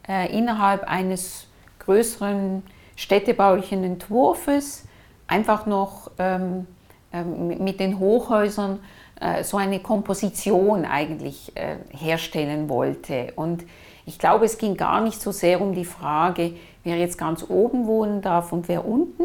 äh, 0.08 0.36
innerhalb 0.36 0.84
eines 0.84 1.46
größeren 1.80 2.62
städtebaulichen 2.96 3.82
Entwurfs 3.82 4.84
einfach 5.26 5.66
noch 5.66 6.10
ähm, 6.18 6.66
ähm, 7.12 7.48
mit 7.62 7.80
den 7.80 7.98
Hochhäusern 7.98 8.80
äh, 9.20 9.42
so 9.42 9.56
eine 9.56 9.80
Komposition 9.80 10.84
eigentlich 10.84 11.52
äh, 11.56 11.76
herstellen 11.90 12.68
wollte. 12.68 13.32
Und 13.36 13.64
ich 14.06 14.18
glaube, 14.18 14.44
es 14.44 14.58
ging 14.58 14.76
gar 14.76 15.00
nicht 15.00 15.20
so 15.20 15.32
sehr 15.32 15.60
um 15.60 15.74
die 15.74 15.84
Frage, 15.84 16.54
wer 16.82 16.96
jetzt 16.96 17.18
ganz 17.18 17.44
oben 17.48 17.86
wohnen 17.86 18.22
darf 18.22 18.52
und 18.52 18.68
wer 18.68 18.86
unten, 18.86 19.24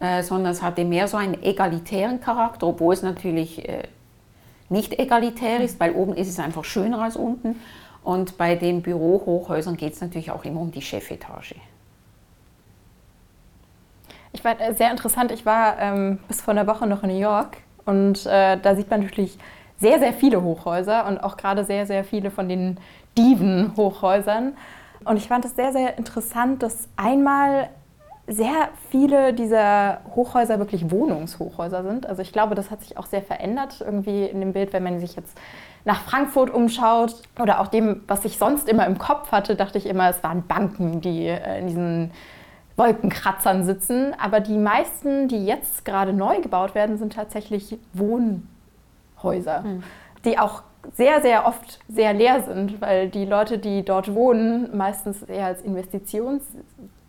äh, 0.00 0.22
sondern 0.22 0.52
es 0.52 0.62
hatte 0.62 0.84
mehr 0.84 1.08
so 1.08 1.16
einen 1.16 1.42
egalitären 1.42 2.20
Charakter, 2.20 2.66
obwohl 2.66 2.94
es 2.94 3.02
natürlich 3.02 3.68
äh, 3.68 3.84
nicht 4.68 4.98
egalitär 4.98 5.60
ist, 5.60 5.78
weil 5.80 5.92
oben 5.92 6.14
ist 6.14 6.28
es 6.28 6.38
einfach 6.38 6.64
schöner 6.64 7.00
als 7.00 7.16
unten. 7.16 7.60
Und 8.02 8.38
bei 8.38 8.54
den 8.54 8.82
Bürohochhäusern 8.82 9.76
geht 9.76 9.94
es 9.94 10.00
natürlich 10.00 10.30
auch 10.30 10.44
immer 10.44 10.60
um 10.60 10.70
die 10.70 10.82
Chefetage. 10.82 11.56
Ich 14.32 14.44
war 14.44 14.60
äh, 14.60 14.74
sehr 14.74 14.90
interessant. 14.90 15.32
Ich 15.32 15.46
war 15.46 15.78
ähm, 15.78 16.18
bis 16.28 16.40
vor 16.40 16.52
einer 16.52 16.66
Woche 16.66 16.86
noch 16.86 17.02
in 17.02 17.10
New 17.10 17.18
York 17.18 17.56
und 17.84 18.26
äh, 18.26 18.58
da 18.60 18.76
sieht 18.76 18.90
man 18.90 19.02
natürlich 19.02 19.38
sehr, 19.78 19.98
sehr 19.98 20.12
viele 20.12 20.42
Hochhäuser 20.42 21.06
und 21.06 21.18
auch 21.18 21.36
gerade 21.36 21.64
sehr, 21.64 21.86
sehr 21.86 22.04
viele 22.04 22.30
von 22.30 22.48
den 22.48 22.78
Diven-Hochhäusern. 23.16 24.56
Und 25.04 25.16
ich 25.16 25.28
fand 25.28 25.44
es 25.44 25.54
sehr, 25.54 25.72
sehr 25.72 25.98
interessant, 25.98 26.62
dass 26.62 26.88
einmal 26.96 27.68
sehr 28.26 28.70
viele 28.90 29.32
dieser 29.32 30.00
Hochhäuser 30.14 30.58
wirklich 30.58 30.90
Wohnungshochhäuser 30.90 31.84
sind. 31.84 32.06
Also 32.06 32.22
ich 32.22 32.32
glaube, 32.32 32.54
das 32.54 32.70
hat 32.70 32.82
sich 32.82 32.98
auch 32.98 33.06
sehr 33.06 33.22
verändert 33.22 33.80
irgendwie 33.80 34.24
in 34.24 34.40
dem 34.40 34.52
Bild, 34.52 34.72
wenn 34.72 34.82
man 34.82 34.98
sich 34.98 35.14
jetzt 35.14 35.38
nach 35.84 36.00
Frankfurt 36.02 36.50
umschaut 36.50 37.14
oder 37.40 37.60
auch 37.60 37.68
dem, 37.68 38.02
was 38.08 38.24
ich 38.24 38.38
sonst 38.38 38.68
immer 38.68 38.86
im 38.86 38.98
Kopf 38.98 39.30
hatte, 39.30 39.54
dachte 39.54 39.78
ich 39.78 39.86
immer, 39.86 40.10
es 40.10 40.22
waren 40.24 40.44
Banken, 40.46 41.00
die 41.00 41.28
äh, 41.28 41.60
in 41.60 41.68
diesen 41.68 42.10
Wolkenkratzern 42.76 43.64
sitzen. 43.64 44.12
Aber 44.20 44.40
die 44.40 44.58
meisten, 44.58 45.28
die 45.28 45.46
jetzt 45.46 45.84
gerade 45.84 46.12
neu 46.12 46.40
gebaut 46.40 46.74
werden, 46.74 46.98
sind 46.98 47.12
tatsächlich 47.12 47.78
Wohnhäuser, 47.92 49.62
mhm. 49.62 49.82
die 50.24 50.40
auch 50.40 50.62
sehr, 50.94 51.22
sehr 51.22 51.46
oft 51.46 51.78
sehr 51.88 52.12
leer 52.12 52.42
sind, 52.42 52.80
weil 52.80 53.08
die 53.08 53.24
Leute, 53.24 53.58
die 53.58 53.84
dort 53.84 54.12
wohnen, 54.12 54.76
meistens 54.76 55.22
eher 55.22 55.46
als 55.46 55.62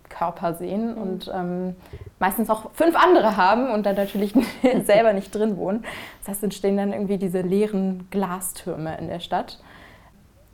Investitionskörper 0.08 0.54
sehen 0.56 0.96
mhm. 0.96 1.02
und 1.02 1.32
ähm, 1.34 1.76
meistens 2.20 2.50
auch 2.50 2.72
fünf 2.74 2.96
andere 2.96 3.38
haben 3.38 3.70
und 3.72 3.86
dann 3.86 3.96
natürlich 3.96 4.34
selber 4.86 5.14
nicht 5.14 5.34
drin 5.34 5.58
wohnen. 5.58 5.84
Das 6.20 6.30
heißt, 6.30 6.44
entstehen 6.44 6.78
dann 6.78 6.94
irgendwie 6.94 7.18
diese 7.18 7.42
leeren 7.42 8.08
Glastürme 8.10 8.98
in 8.98 9.08
der 9.08 9.20
Stadt. 9.20 9.60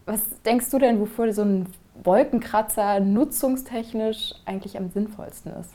Was 0.06 0.22
denkst 0.44 0.70
du 0.70 0.80
denn, 0.80 1.00
wofür 1.00 1.32
so 1.34 1.44
ein 1.44 1.68
Wolkenkratzer 2.04 3.00
nutzungstechnisch 3.00 4.34
eigentlich 4.46 4.78
am 4.78 4.90
sinnvollsten 4.90 5.54
ist? 5.54 5.72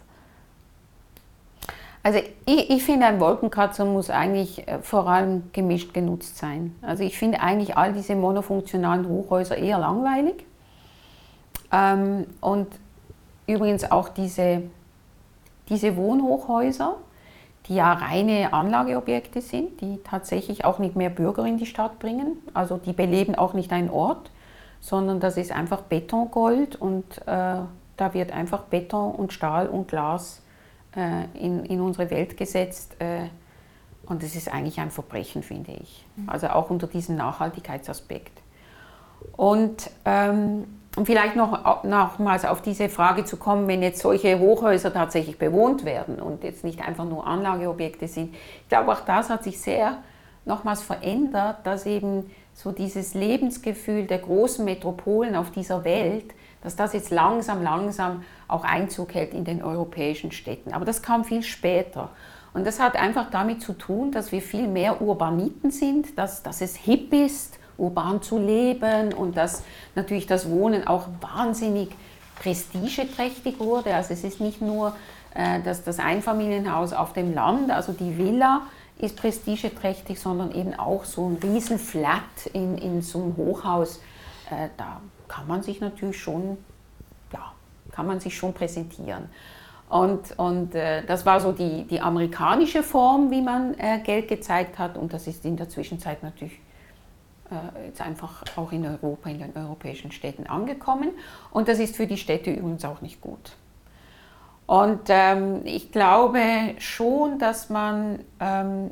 Also 2.03 2.21
ich, 2.47 2.71
ich, 2.71 2.85
finde, 2.85 3.07
ein 3.07 3.21
Wolkenkratzer 3.21 3.85
muss 3.85 4.09
eigentlich 4.09 4.67
äh, 4.69 4.79
vor 4.83 5.09
allem 5.09 5.51
gemischt 5.53 5.93
genutzt 5.93 6.39
sein. 6.39 6.75
Also 6.81 7.03
ich 7.03 7.19
finde 7.19 7.41
eigentlich 7.41 7.77
all 7.77 7.93
diese 7.93 8.15
monofunktionalen 8.15 9.09
Hochhäuser 9.09 9.57
eher 9.57 9.79
langweilig. 9.79 10.47
Ähm, 11.73 12.27
und 12.41 12.69
übrigens 13.49 13.91
auch 13.91 14.09
diese, 14.09 14.63
diese 15.69 15.97
Wohnhochhäuser, 15.97 16.97
die 17.67 17.75
ja 17.75 17.93
reine 17.93 18.53
Anlageobjekte 18.53 19.41
sind, 19.41 19.81
die 19.81 19.99
tatsächlich 20.05 20.65
auch 20.65 20.79
nicht 20.79 20.97
mehr 20.97 21.11
Bürger 21.11 21.45
in 21.45 21.59
die 21.59 21.67
Stadt 21.67 21.99
bringen. 21.99 22.39
Also 22.55 22.77
die 22.77 22.93
beleben 22.93 23.35
auch 23.35 23.55
nicht 23.55 23.73
einen 23.73 23.91
Ort, 23.91 24.31
sondern 24.81 25.21
das 25.21 25.37
ist 25.37 25.53
einfach 25.53 25.83
Betongold 25.83 26.77
und 26.77 27.19
äh, 27.27 27.57
da 27.97 28.15
wird 28.15 28.33
einfach 28.33 28.63
Beton 28.63 29.13
und 29.15 29.33
Stahl 29.33 29.67
und 29.67 29.89
Glas 29.89 30.43
äh, 30.97 31.25
in, 31.35 31.65
in 31.65 31.81
unsere 31.81 32.11
Welt 32.11 32.37
gesetzt. 32.37 32.97
Äh, 33.01 33.29
und 34.07 34.23
das 34.23 34.35
ist 34.35 34.53
eigentlich 34.53 34.81
ein 34.81 34.91
Verbrechen, 34.91 35.43
finde 35.43 35.73
ich. 35.73 36.07
Mhm. 36.17 36.31
Also 36.31 36.49
auch 36.49 36.71
unter 36.71 36.87
diesem 36.87 37.17
Nachhaltigkeitsaspekt. 37.17 38.41
Und 39.37 39.91
ähm, 40.05 40.78
um 40.99 41.07
vielleicht 41.07 41.37
noch 41.37 41.85
nochmals 41.85 42.45
auf 42.45 42.61
diese 42.61 42.89
Frage 42.89 43.25
zu 43.25 43.37
kommen, 43.37 43.69
wenn 43.69 43.83
jetzt 43.83 44.01
solche 44.01 44.41
Hochhäuser 44.41 44.93
tatsächlich 44.93 45.39
bewohnt 45.39 45.85
werden 45.85 46.21
und 46.21 46.43
jetzt 46.43 46.65
nicht 46.65 46.81
einfach 46.81 47.05
nur 47.05 47.25
Anlageobjekte 47.25 48.09
sind. 48.09 48.35
Ich 48.35 48.69
glaube, 48.69 48.91
auch 48.91 49.01
das 49.03 49.31
hat 49.31 49.45
sich 49.45 49.61
sehr 49.61 49.99
nochmals 50.45 50.83
verändert, 50.83 51.59
dass 51.63 51.87
eben 51.87 52.29
so 52.53 52.73
dieses 52.73 53.15
Lebensgefühl 53.15 54.07
der 54.09 54.19
großen 54.19 54.65
Metropolen 54.65 55.37
auf 55.37 55.53
dieser 55.53 55.85
Welt, 55.85 56.35
dass 56.65 56.75
das 56.75 56.95
jetzt 56.95 57.11
langsam, 57.11 57.63
langsam 57.63 58.25
auch 58.49 58.65
Einzug 58.65 59.15
hält 59.15 59.35
in 59.35 59.45
den 59.45 59.63
europäischen 59.63 60.33
Städten. 60.33 60.73
Aber 60.73 60.85
das 60.85 61.01
kam 61.01 61.23
viel 61.23 61.45
später. 61.45 62.11
Und 62.55 62.67
das 62.67 62.81
hat 62.81 62.97
einfach 62.97 63.31
damit 63.31 63.63
zu 63.63 63.75
tun, 63.75 64.11
dass 64.11 64.33
wir 64.33 64.43
viel 64.43 64.67
mehr 64.67 65.01
Urbaniten 65.01 65.71
sind, 65.71 66.19
dass, 66.19 66.43
dass 66.43 66.61
es 66.61 66.75
hip 66.75 67.13
ist, 67.13 67.58
urban 67.79 68.21
zu 68.23 68.39
leben 68.39 69.15
und 69.15 69.37
dass 69.37 69.63
natürlich 69.95 70.27
das 70.27 70.51
Wohnen 70.51 70.87
auch 70.87 71.07
wahnsinnig 71.21 71.91
prestigeträchtig 72.41 73.59
wurde. 73.59 73.95
Also 73.95 74.13
es 74.13 74.25
ist 74.25 74.41
nicht 74.41 74.61
nur 74.61 74.95
äh, 75.35 75.61
das, 75.63 75.85
das 75.85 75.99
Einfamilienhaus 75.99 76.93
auf 76.93 77.13
dem 77.13 77.35
Land, 77.35 77.71
also 77.71 77.93
die 77.93 78.19
Villa, 78.19 78.63
ist 78.99 79.17
prestigeträchtig, 79.17 80.19
sondern 80.19 80.51
eben 80.53 80.75
auch 80.75 81.05
so 81.05 81.29
ein 81.29 81.37
riesen 81.37 81.79
Flat 81.79 82.47
in, 82.53 82.77
in 82.79 83.01
so 83.01 83.23
einem 83.23 83.37
Hochhaus. 83.37 84.01
Äh, 84.51 84.69
da 84.77 85.01
kann 85.29 85.47
man 85.47 85.63
sich 85.63 85.81
natürlich 85.81 86.21
schon, 86.21 86.59
ja, 87.33 87.53
kann 87.93 88.07
man 88.07 88.19
sich 88.19 88.37
schon 88.37 88.53
präsentieren. 88.53 89.31
Und, 89.89 90.39
und 90.39 90.75
äh, 90.75 91.05
das 91.07 91.25
war 91.25 91.41
so 91.41 91.53
die, 91.53 91.85
die 91.85 92.01
amerikanische 92.01 92.83
Form, 92.83 93.31
wie 93.31 93.41
man 93.41 93.75
äh, 93.79 94.01
Geld 94.01 94.29
gezeigt 94.29 94.79
hat. 94.79 94.99
Und 94.99 95.13
das 95.13 95.27
ist 95.27 95.45
in 95.45 95.57
der 95.57 95.69
Zwischenzeit 95.69 96.23
natürlich 96.23 96.59
jetzt 97.85 98.01
einfach 98.01 98.45
auch 98.57 98.73
in 98.73 98.87
Europa, 98.87 99.31
in 99.31 99.39
den 99.39 99.57
europäischen 99.57 100.13
Städten 100.13 100.47
angekommen. 100.47 101.11
Und 101.51 101.69
das 101.69 101.79
ist 101.79 101.97
für 101.97 102.07
die 102.07 102.17
Städte 102.17 102.51
übrigens 102.51 102.85
auch 102.85 103.01
nicht 103.01 103.21
gut. 103.21 103.57
Und 104.67 105.01
ähm, 105.09 105.63
ich 105.65 105.93
glaube 105.93 106.41
schon, 106.79 107.39
dass 107.39 107.71
man, 107.71 108.19
ähm, 108.39 108.91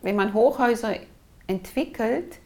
wenn 0.00 0.16
man 0.16 0.32
Hochhäuser 0.32 0.94
entwickelt, 1.46 2.38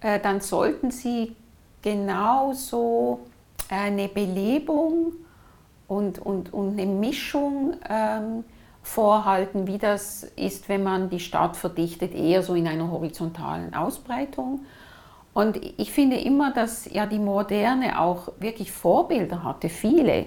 äh, 0.00 0.18
dann 0.18 0.40
sollten 0.40 0.90
sie 0.90 1.36
genauso 1.82 3.20
eine 3.68 4.08
Belebung 4.08 5.12
und, 5.86 6.18
und, 6.18 6.52
und 6.52 6.72
eine 6.72 6.86
Mischung 6.86 7.74
ähm, 7.88 8.44
vorhalten, 8.86 9.66
wie 9.66 9.78
das 9.78 10.22
ist, 10.36 10.68
wenn 10.68 10.84
man 10.84 11.10
die 11.10 11.18
Stadt 11.18 11.56
verdichtet, 11.56 12.14
eher 12.14 12.42
so 12.42 12.54
in 12.54 12.68
einer 12.68 12.90
horizontalen 12.90 13.74
Ausbreitung. 13.74 14.60
Und 15.34 15.58
ich 15.76 15.92
finde 15.92 16.16
immer, 16.16 16.52
dass 16.52 16.90
ja 16.90 17.04
die 17.04 17.18
Moderne 17.18 18.00
auch 18.00 18.28
wirklich 18.38 18.70
Vorbilder 18.70 19.42
hatte, 19.42 19.68
viele. 19.68 20.26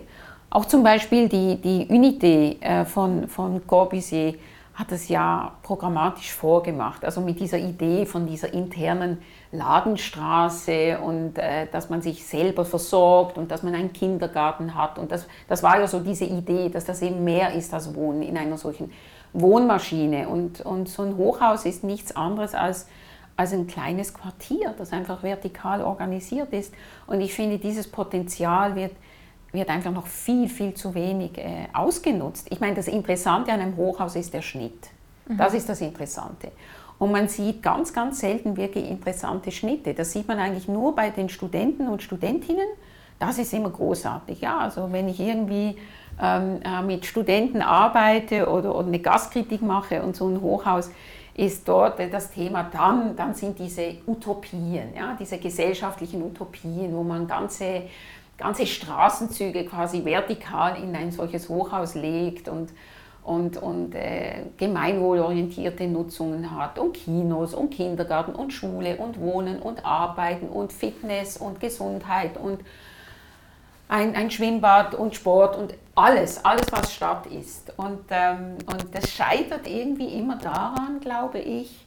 Auch 0.50 0.66
zum 0.66 0.84
Beispiel 0.84 1.30
die, 1.30 1.56
die 1.56 1.88
Unité 1.88 2.62
äh, 2.62 2.86
von, 2.86 3.28
von 3.30 3.66
Corbusier 3.66 4.36
hat 4.76 4.92
es 4.92 5.08
ja 5.08 5.54
programmatisch 5.64 6.32
vorgemacht, 6.32 7.04
also 7.06 7.22
mit 7.22 7.40
dieser 7.40 7.58
Idee 7.58 8.06
von 8.06 8.28
dieser 8.28 8.54
internen 8.54 9.20
Ladenstraße 9.52 11.00
und 11.00 11.38
äh, 11.38 11.68
dass 11.72 11.90
man 11.90 12.02
sich 12.02 12.26
selber 12.26 12.66
versorgt 12.66 13.38
und 13.38 13.50
dass 13.52 13.64
man 13.64 13.74
einen 13.74 13.94
Kindergarten 13.94 14.76
hat. 14.76 15.00
Und 15.00 15.12
das, 15.12 15.28
das 15.48 15.64
war 15.64 15.80
ja 15.80 15.88
so 15.88 16.00
diese 16.00 16.26
Idee, 16.26 16.70
dass 16.70 16.86
das 16.86 17.02
eben 17.02 17.24
mehr 17.24 17.54
ist 17.54 17.74
als 17.74 17.96
Wohnen 17.96 18.22
in 18.22 18.38
einer 18.38 18.58
solchen 18.58 18.92
Wohnmaschine. 19.34 20.30
Und, 20.30 20.62
und 20.62 20.88
so 20.88 21.04
ein 21.04 21.18
Hochhaus 21.18 21.66
ist 21.66 21.84
nichts 21.84 22.16
anderes 22.16 22.54
als, 22.54 22.88
als 23.38 23.54
ein 23.54 23.66
kleines 23.66 24.14
Quartier, 24.14 24.76
das 24.78 24.94
einfach 24.94 25.24
vertikal 25.24 25.82
organisiert 25.82 26.54
ist. 26.54 26.74
Und 27.08 27.22
ich 27.22 27.34
finde, 27.34 27.58
dieses 27.58 27.90
Potenzial 27.90 28.76
wird 28.76 28.92
wird 29.52 29.70
einfach 29.70 29.92
noch 29.92 30.08
viel, 30.08 30.48
viel 30.48 30.74
zu 30.74 30.94
wenig 30.94 31.38
äh, 31.38 31.68
ausgenutzt. 31.74 32.48
Ich 32.52 32.60
meine, 32.60 32.76
das 32.76 32.88
Interessante 32.88 33.52
an 33.52 33.60
einem 33.60 33.78
Hochhaus 33.78 34.16
ist 34.16 34.34
der 34.34 34.42
Schnitt. 34.42 34.90
Mhm. 35.28 35.38
Das 35.38 35.54
ist 35.54 35.68
das 35.68 35.82
Interessante. 35.82 36.52
Und 37.00 37.12
man 37.14 37.30
sieht 37.30 37.64
ganz, 37.64 37.94
ganz 37.94 38.20
selten 38.20 38.58
wirklich 38.58 38.88
interessante 38.90 39.52
Schnitte. 39.52 39.94
Das 39.94 40.12
sieht 40.12 40.28
man 40.28 40.38
eigentlich 40.38 40.68
nur 40.68 40.96
bei 40.96 41.10
den 41.10 41.30
Studenten 41.30 41.88
und 41.88 42.04
Studentinnen. 42.04 42.68
Das 43.18 43.40
ist 43.40 43.54
immer 43.54 43.70
großartig. 43.70 44.42
Ja, 44.42 44.60
also 44.60 44.92
wenn 44.92 45.08
ich 45.08 45.20
irgendwie 45.20 45.78
ähm, 46.22 46.60
äh, 46.64 46.82
mit 46.82 47.06
Studenten 47.06 47.62
arbeite 47.62 48.50
oder, 48.50 48.76
oder 48.76 48.88
eine 48.88 49.00
Gastkritik 49.00 49.62
mache 49.62 50.04
und 50.04 50.16
so 50.16 50.28
ein 50.28 50.42
Hochhaus 50.42 50.92
ist 51.36 51.68
dort 51.70 52.00
das 52.12 52.32
Thema, 52.32 52.70
dann, 52.70 53.16
dann 53.16 53.34
sind 53.34 53.58
diese 53.60 53.96
Utopien, 54.06 54.94
ja, 54.94 55.16
diese 55.18 55.38
gesellschaftlichen 55.38 56.22
Utopien, 56.22 56.94
wo 56.94 57.02
man 57.02 57.28
ganze 57.28 57.84
ganze 58.40 58.66
Straßenzüge 58.66 59.66
quasi 59.66 60.04
vertikal 60.04 60.82
in 60.82 60.96
ein 60.96 61.12
solches 61.12 61.50
Hochhaus 61.50 61.94
legt 61.94 62.48
und, 62.48 62.70
und, 63.30 63.58
und 63.58 63.94
äh, 63.94 64.42
gemeinwohlorientierte 64.58 65.86
Nutzungen 65.86 66.50
hat 66.50 66.80
und 66.80 66.94
Kinos 66.94 67.54
und 67.54 67.70
Kindergarten 67.70 68.34
und 68.34 68.52
Schule 68.52 68.98
und 68.98 69.20
Wohnen 69.20 69.62
und 69.62 69.86
Arbeiten 69.86 70.48
und 70.48 70.74
Fitness 70.74 71.38
und 71.38 71.60
Gesundheit 71.60 72.38
und 72.38 72.62
ein, 73.88 74.16
ein 74.16 74.32
Schwimmbad 74.32 74.96
und 74.96 75.16
Sport 75.16 75.56
und 75.56 75.76
alles, 75.94 76.44
alles 76.44 76.72
was 76.72 76.92
Stadt 76.92 77.28
ist. 77.28 77.72
Und, 77.78 78.00
ähm, 78.10 78.58
und 78.66 78.96
das 78.96 79.12
scheitert 79.12 79.68
irgendwie 79.68 80.08
immer 80.18 80.38
daran, 80.38 81.00
glaube 81.00 81.38
ich, 81.38 81.86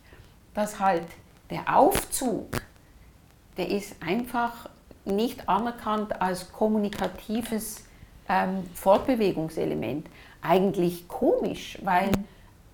dass 0.55 0.79
halt 0.79 1.07
der 1.51 1.77
Aufzug, 1.77 2.63
der 3.57 3.69
ist 3.69 3.97
einfach 4.01 4.69
nicht 5.05 5.49
anerkannt 5.49 6.23
als 6.23 6.53
kommunikatives 6.53 7.85
ähm, 8.29 8.63
Fortbewegungselement. 8.75 10.07
Eigentlich 10.43 11.09
komisch, 11.09 11.79
weil 11.83 12.11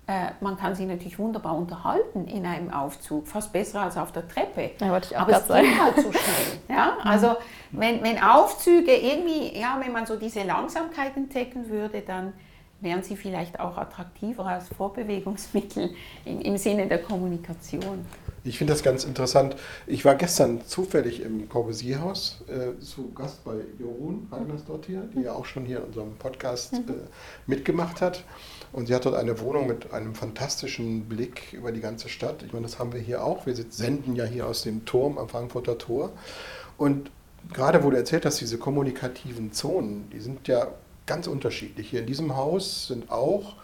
äh, 0.07 0.31
man 0.41 0.57
kann 0.57 0.73
sich 0.73 0.87
natürlich 0.87 1.19
wunderbar 1.19 1.55
unterhalten 1.55 2.25
in 2.27 2.43
einem 2.45 2.73
Aufzug, 2.73 3.27
fast 3.27 3.53
besser 3.53 3.81
als 3.81 3.95
auf 3.95 4.11
der 4.11 4.27
Treppe. 4.27 4.71
Ja, 4.79 4.97
ich 4.97 5.17
Aber 5.17 5.31
es 5.31 5.47
geht 5.47 5.79
halt 5.79 5.95
so 5.95 6.11
schnell. 6.11 6.59
Ja? 6.67 6.97
Also 7.03 7.35
wenn, 7.71 8.01
wenn 8.01 8.21
Aufzüge 8.21 8.91
irgendwie, 8.91 9.59
ja, 9.59 9.79
wenn 9.83 9.91
man 9.91 10.07
so 10.07 10.15
diese 10.15 10.43
Langsamkeit 10.43 11.15
entdecken 11.15 11.69
würde, 11.69 12.01
dann 12.01 12.33
wären 12.81 13.03
sie 13.03 13.15
vielleicht 13.15 13.59
auch 13.59 13.77
attraktiver 13.77 14.45
als 14.45 14.69
Vorbewegungsmittel 14.69 15.93
im, 16.25 16.41
im 16.41 16.57
Sinne 16.57 16.87
der 16.87 17.03
Kommunikation. 17.03 18.05
Ich 18.43 18.57
finde 18.57 18.73
das 18.73 18.83
ganz 18.83 19.03
interessant. 19.03 19.55
Ich 19.85 20.05
war 20.05 20.15
gestern 20.15 20.65
zufällig 20.65 21.21
im 21.21 21.49
Corbusier-Haus 21.49 22.41
äh, 22.47 22.79
zu 22.79 23.11
Gast 23.11 23.43
bei 23.43 23.55
Jorun 23.79 24.27
hier, 24.85 25.01
die 25.13 25.21
ja 25.23 25.33
auch 25.33 25.45
schon 25.45 25.65
hier 25.65 25.77
in 25.77 25.83
unserem 25.83 26.15
Podcast 26.15 26.73
mhm. 26.73 26.79
äh, 26.89 26.93
mitgemacht 27.47 28.01
hat. 28.01 28.23
Und 28.71 28.87
sie 28.87 28.95
hat 28.95 29.05
dort 29.05 29.15
eine 29.15 29.39
Wohnung 29.39 29.67
mit 29.67 29.93
einem 29.93 30.15
fantastischen 30.15 31.05
Blick 31.05 31.53
über 31.53 31.71
die 31.71 31.81
ganze 31.81 32.07
Stadt. 32.07 32.43
Ich 32.43 32.53
meine, 32.53 32.65
das 32.65 32.79
haben 32.79 32.93
wir 32.93 33.01
hier 33.01 33.23
auch. 33.23 33.45
Wir 33.45 33.55
senden 33.69 34.15
ja 34.15 34.25
hier 34.25 34.47
aus 34.47 34.61
dem 34.61 34.85
Turm 34.85 35.17
am 35.17 35.27
Frankfurter 35.27 35.77
Tor. 35.77 36.11
Und 36.77 37.11
gerade 37.53 37.83
wo 37.83 37.89
du 37.89 37.97
erzählt 37.97 38.25
hast, 38.25 38.39
diese 38.39 38.57
kommunikativen 38.57 39.51
Zonen, 39.51 40.09
die 40.11 40.19
sind 40.19 40.47
ja 40.47 40.67
ganz 41.05 41.27
unterschiedlich. 41.27 41.89
Hier 41.89 42.01
in 42.01 42.05
diesem 42.05 42.37
Haus 42.37 42.87
sind 42.87 43.11
auch 43.11 43.55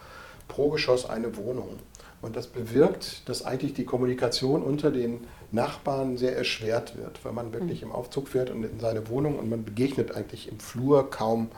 pro 0.48 0.70
Geschoss 0.70 1.08
eine 1.08 1.36
Wohnung. 1.36 1.78
Und 2.22 2.34
das 2.34 2.46
bewirkt, 2.46 3.28
dass 3.28 3.44
eigentlich 3.44 3.74
die 3.74 3.84
Kommunikation 3.84 4.62
unter 4.62 4.90
den 4.90 5.26
Nachbarn 5.52 6.16
sehr 6.16 6.36
erschwert 6.36 6.96
wird, 6.96 7.24
weil 7.24 7.32
man 7.32 7.52
wirklich 7.52 7.82
mhm. 7.82 7.88
im 7.88 7.94
Aufzug 7.94 8.28
fährt 8.28 8.50
und 8.50 8.64
in 8.64 8.80
seine 8.80 9.08
Wohnung 9.08 9.38
und 9.38 9.48
man 9.48 9.64
begegnet 9.64 10.14
eigentlich 10.14 10.50
im 10.50 10.58
Flur 10.58 11.10
kaum 11.10 11.50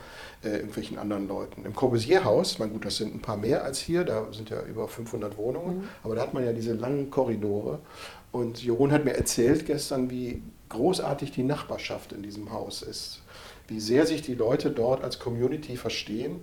äh, 0.44 0.50
irgendwelchen 0.50 0.98
anderen 0.98 1.28
Leuten. 1.28 1.64
Im 1.64 1.74
Corbusier-Haus, 1.74 2.58
mein 2.58 2.70
gut, 2.70 2.84
das 2.84 2.96
sind 2.96 3.14
ein 3.14 3.22
paar 3.22 3.36
mehr 3.36 3.64
als 3.64 3.78
hier, 3.78 4.04
da 4.04 4.26
sind 4.32 4.50
ja 4.50 4.62
über 4.62 4.88
500 4.88 5.36
Wohnungen, 5.36 5.78
mhm. 5.78 5.88
aber 6.02 6.16
da 6.16 6.22
hat 6.22 6.34
man 6.34 6.44
ja 6.44 6.52
diese 6.52 6.74
langen 6.74 7.10
Korridore. 7.10 7.78
Und 8.30 8.62
Jeroen 8.62 8.92
hat 8.92 9.04
mir 9.04 9.14
erzählt 9.14 9.64
gestern, 9.64 10.10
wie 10.10 10.42
großartig 10.68 11.32
die 11.32 11.44
Nachbarschaft 11.44 12.12
in 12.12 12.22
diesem 12.22 12.52
Haus 12.52 12.82
ist, 12.82 13.22
wie 13.68 13.80
sehr 13.80 14.06
sich 14.06 14.22
die 14.22 14.34
Leute 14.34 14.70
dort 14.70 15.02
als 15.02 15.18
Community 15.18 15.76
verstehen 15.76 16.40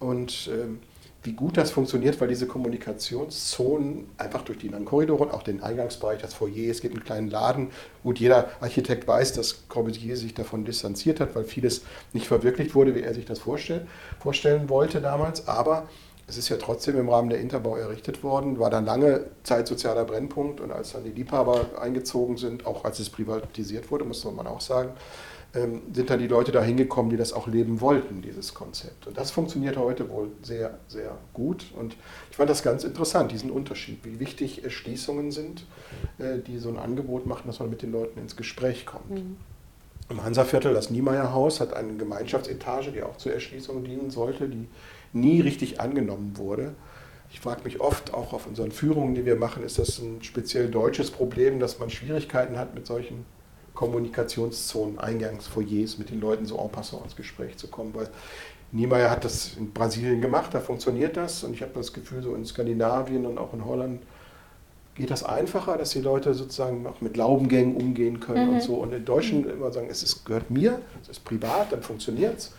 und 0.00 0.50
ähm, 0.52 0.80
wie 1.22 1.32
gut 1.32 1.56
das 1.56 1.70
funktioniert, 1.70 2.20
weil 2.20 2.28
diese 2.28 2.46
Kommunikationszonen 2.46 4.06
einfach 4.16 4.42
durch 4.42 4.58
die 4.58 4.68
langen 4.68 4.86
Korridore 4.86 5.24
und 5.24 5.32
auch 5.32 5.42
den 5.42 5.62
Eingangsbereich, 5.62 6.20
das 6.20 6.32
Foyer, 6.32 6.70
es 6.70 6.80
gibt 6.80 6.94
einen 6.94 7.04
kleinen 7.04 7.30
Laden. 7.30 7.68
Gut, 8.02 8.18
jeder 8.18 8.48
Architekt 8.60 9.06
weiß, 9.06 9.34
dass 9.34 9.68
Corbusier 9.68 10.16
sich 10.16 10.34
davon 10.34 10.64
distanziert 10.64 11.20
hat, 11.20 11.34
weil 11.34 11.44
vieles 11.44 11.82
nicht 12.14 12.26
verwirklicht 12.26 12.74
wurde, 12.74 12.94
wie 12.94 13.02
er 13.02 13.12
sich 13.12 13.26
das 13.26 13.40
vorstell, 13.40 13.86
vorstellen 14.18 14.70
wollte 14.70 15.02
damals. 15.02 15.46
Aber 15.46 15.88
es 16.26 16.38
ist 16.38 16.48
ja 16.48 16.56
trotzdem 16.56 16.98
im 16.98 17.08
Rahmen 17.08 17.28
der 17.28 17.40
Interbau 17.40 17.76
errichtet 17.76 18.22
worden, 18.22 18.58
war 18.58 18.70
dann 18.70 18.86
lange 18.86 19.26
Zeit 19.42 19.66
sozialer 19.66 20.04
Brennpunkt 20.04 20.60
und 20.60 20.70
als 20.70 20.92
dann 20.92 21.04
die 21.04 21.10
Liebhaber 21.10 21.66
eingezogen 21.78 22.36
sind, 22.36 22.66
auch 22.66 22.84
als 22.84 22.98
es 22.98 23.10
privatisiert 23.10 23.90
wurde, 23.90 24.04
muss 24.04 24.24
man 24.24 24.46
auch 24.46 24.60
sagen, 24.60 24.90
ähm, 25.54 25.82
sind 25.92 26.10
dann 26.10 26.20
die 26.20 26.28
Leute 26.28 26.52
da 26.52 26.62
hingekommen, 26.62 27.10
die 27.10 27.16
das 27.16 27.32
auch 27.32 27.48
leben 27.48 27.80
wollten, 27.80 28.22
dieses 28.22 28.54
Konzept. 28.54 29.06
Und 29.06 29.16
das 29.16 29.30
funktioniert 29.30 29.76
heute 29.76 30.08
wohl 30.08 30.28
sehr, 30.42 30.78
sehr 30.86 31.18
gut. 31.32 31.66
Und 31.76 31.96
ich 32.30 32.36
fand 32.36 32.48
das 32.48 32.62
ganz 32.62 32.84
interessant, 32.84 33.32
diesen 33.32 33.50
Unterschied, 33.50 34.04
wie 34.04 34.20
wichtig 34.20 34.62
Erschließungen 34.62 35.32
sind, 35.32 35.66
äh, 36.18 36.38
die 36.38 36.58
so 36.58 36.68
ein 36.68 36.78
Angebot 36.78 37.26
machen, 37.26 37.44
dass 37.46 37.58
man 37.58 37.70
mit 37.70 37.82
den 37.82 37.92
Leuten 37.92 38.20
ins 38.20 38.36
Gespräch 38.36 38.86
kommt. 38.86 39.10
Mhm. 39.10 39.36
Im 40.08 40.24
Hansaviertel, 40.24 40.74
das 40.74 40.90
Niemeyer-Haus, 40.90 41.60
hat 41.60 41.72
eine 41.72 41.94
Gemeinschaftsetage, 41.94 42.90
die 42.92 43.02
auch 43.02 43.16
zur 43.16 43.32
Erschließung 43.32 43.84
dienen 43.84 44.10
sollte, 44.10 44.48
die 44.48 44.68
nie 45.12 45.40
richtig 45.40 45.80
angenommen 45.80 46.36
wurde. 46.36 46.74
Ich 47.32 47.40
frage 47.40 47.62
mich 47.62 47.80
oft, 47.80 48.12
auch 48.12 48.32
auf 48.32 48.46
unseren 48.46 48.72
Führungen, 48.72 49.14
die 49.14 49.24
wir 49.24 49.36
machen, 49.36 49.62
ist 49.62 49.78
das 49.78 50.00
ein 50.00 50.22
speziell 50.22 50.68
deutsches 50.68 51.12
Problem, 51.12 51.60
dass 51.60 51.78
man 51.78 51.90
Schwierigkeiten 51.90 52.58
hat, 52.58 52.74
mit 52.74 52.86
solchen 52.86 53.24
Kommunikationszonen, 53.80 54.98
Eingangsfoyers 54.98 55.96
mit 55.96 56.10
den 56.10 56.20
Leuten 56.20 56.44
so 56.44 56.58
en 56.58 56.70
passant 56.70 57.02
ins 57.04 57.16
Gespräch 57.16 57.56
zu 57.56 57.68
kommen. 57.68 57.94
Weil 57.94 58.10
Niemeyer 58.72 59.10
hat 59.10 59.24
das 59.24 59.56
in 59.56 59.72
Brasilien 59.72 60.20
gemacht, 60.20 60.52
da 60.52 60.60
funktioniert 60.60 61.16
das. 61.16 61.44
Und 61.44 61.54
ich 61.54 61.62
habe 61.62 61.72
das 61.74 61.94
Gefühl, 61.94 62.22
so 62.22 62.34
in 62.34 62.44
Skandinavien 62.44 63.24
und 63.24 63.38
auch 63.38 63.54
in 63.54 63.64
Holland 63.64 64.02
geht 64.96 65.10
das 65.10 65.24
einfacher, 65.24 65.78
dass 65.78 65.90
die 65.90 66.02
Leute 66.02 66.34
sozusagen 66.34 66.86
auch 66.86 67.00
mit 67.00 67.16
Laubengängen 67.16 67.74
umgehen 67.74 68.20
können 68.20 68.48
mhm. 68.48 68.54
und 68.56 68.62
so. 68.62 68.74
Und 68.74 68.92
in 68.92 69.06
Deutschen 69.06 69.48
immer 69.48 69.72
sagen, 69.72 69.88
es 69.90 70.02
ist, 70.02 70.26
gehört 70.26 70.50
mir, 70.50 70.82
es 71.00 71.08
ist 71.08 71.24
privat, 71.24 71.72
dann 71.72 71.80
funktioniert 71.82 72.36
es. 72.36 72.52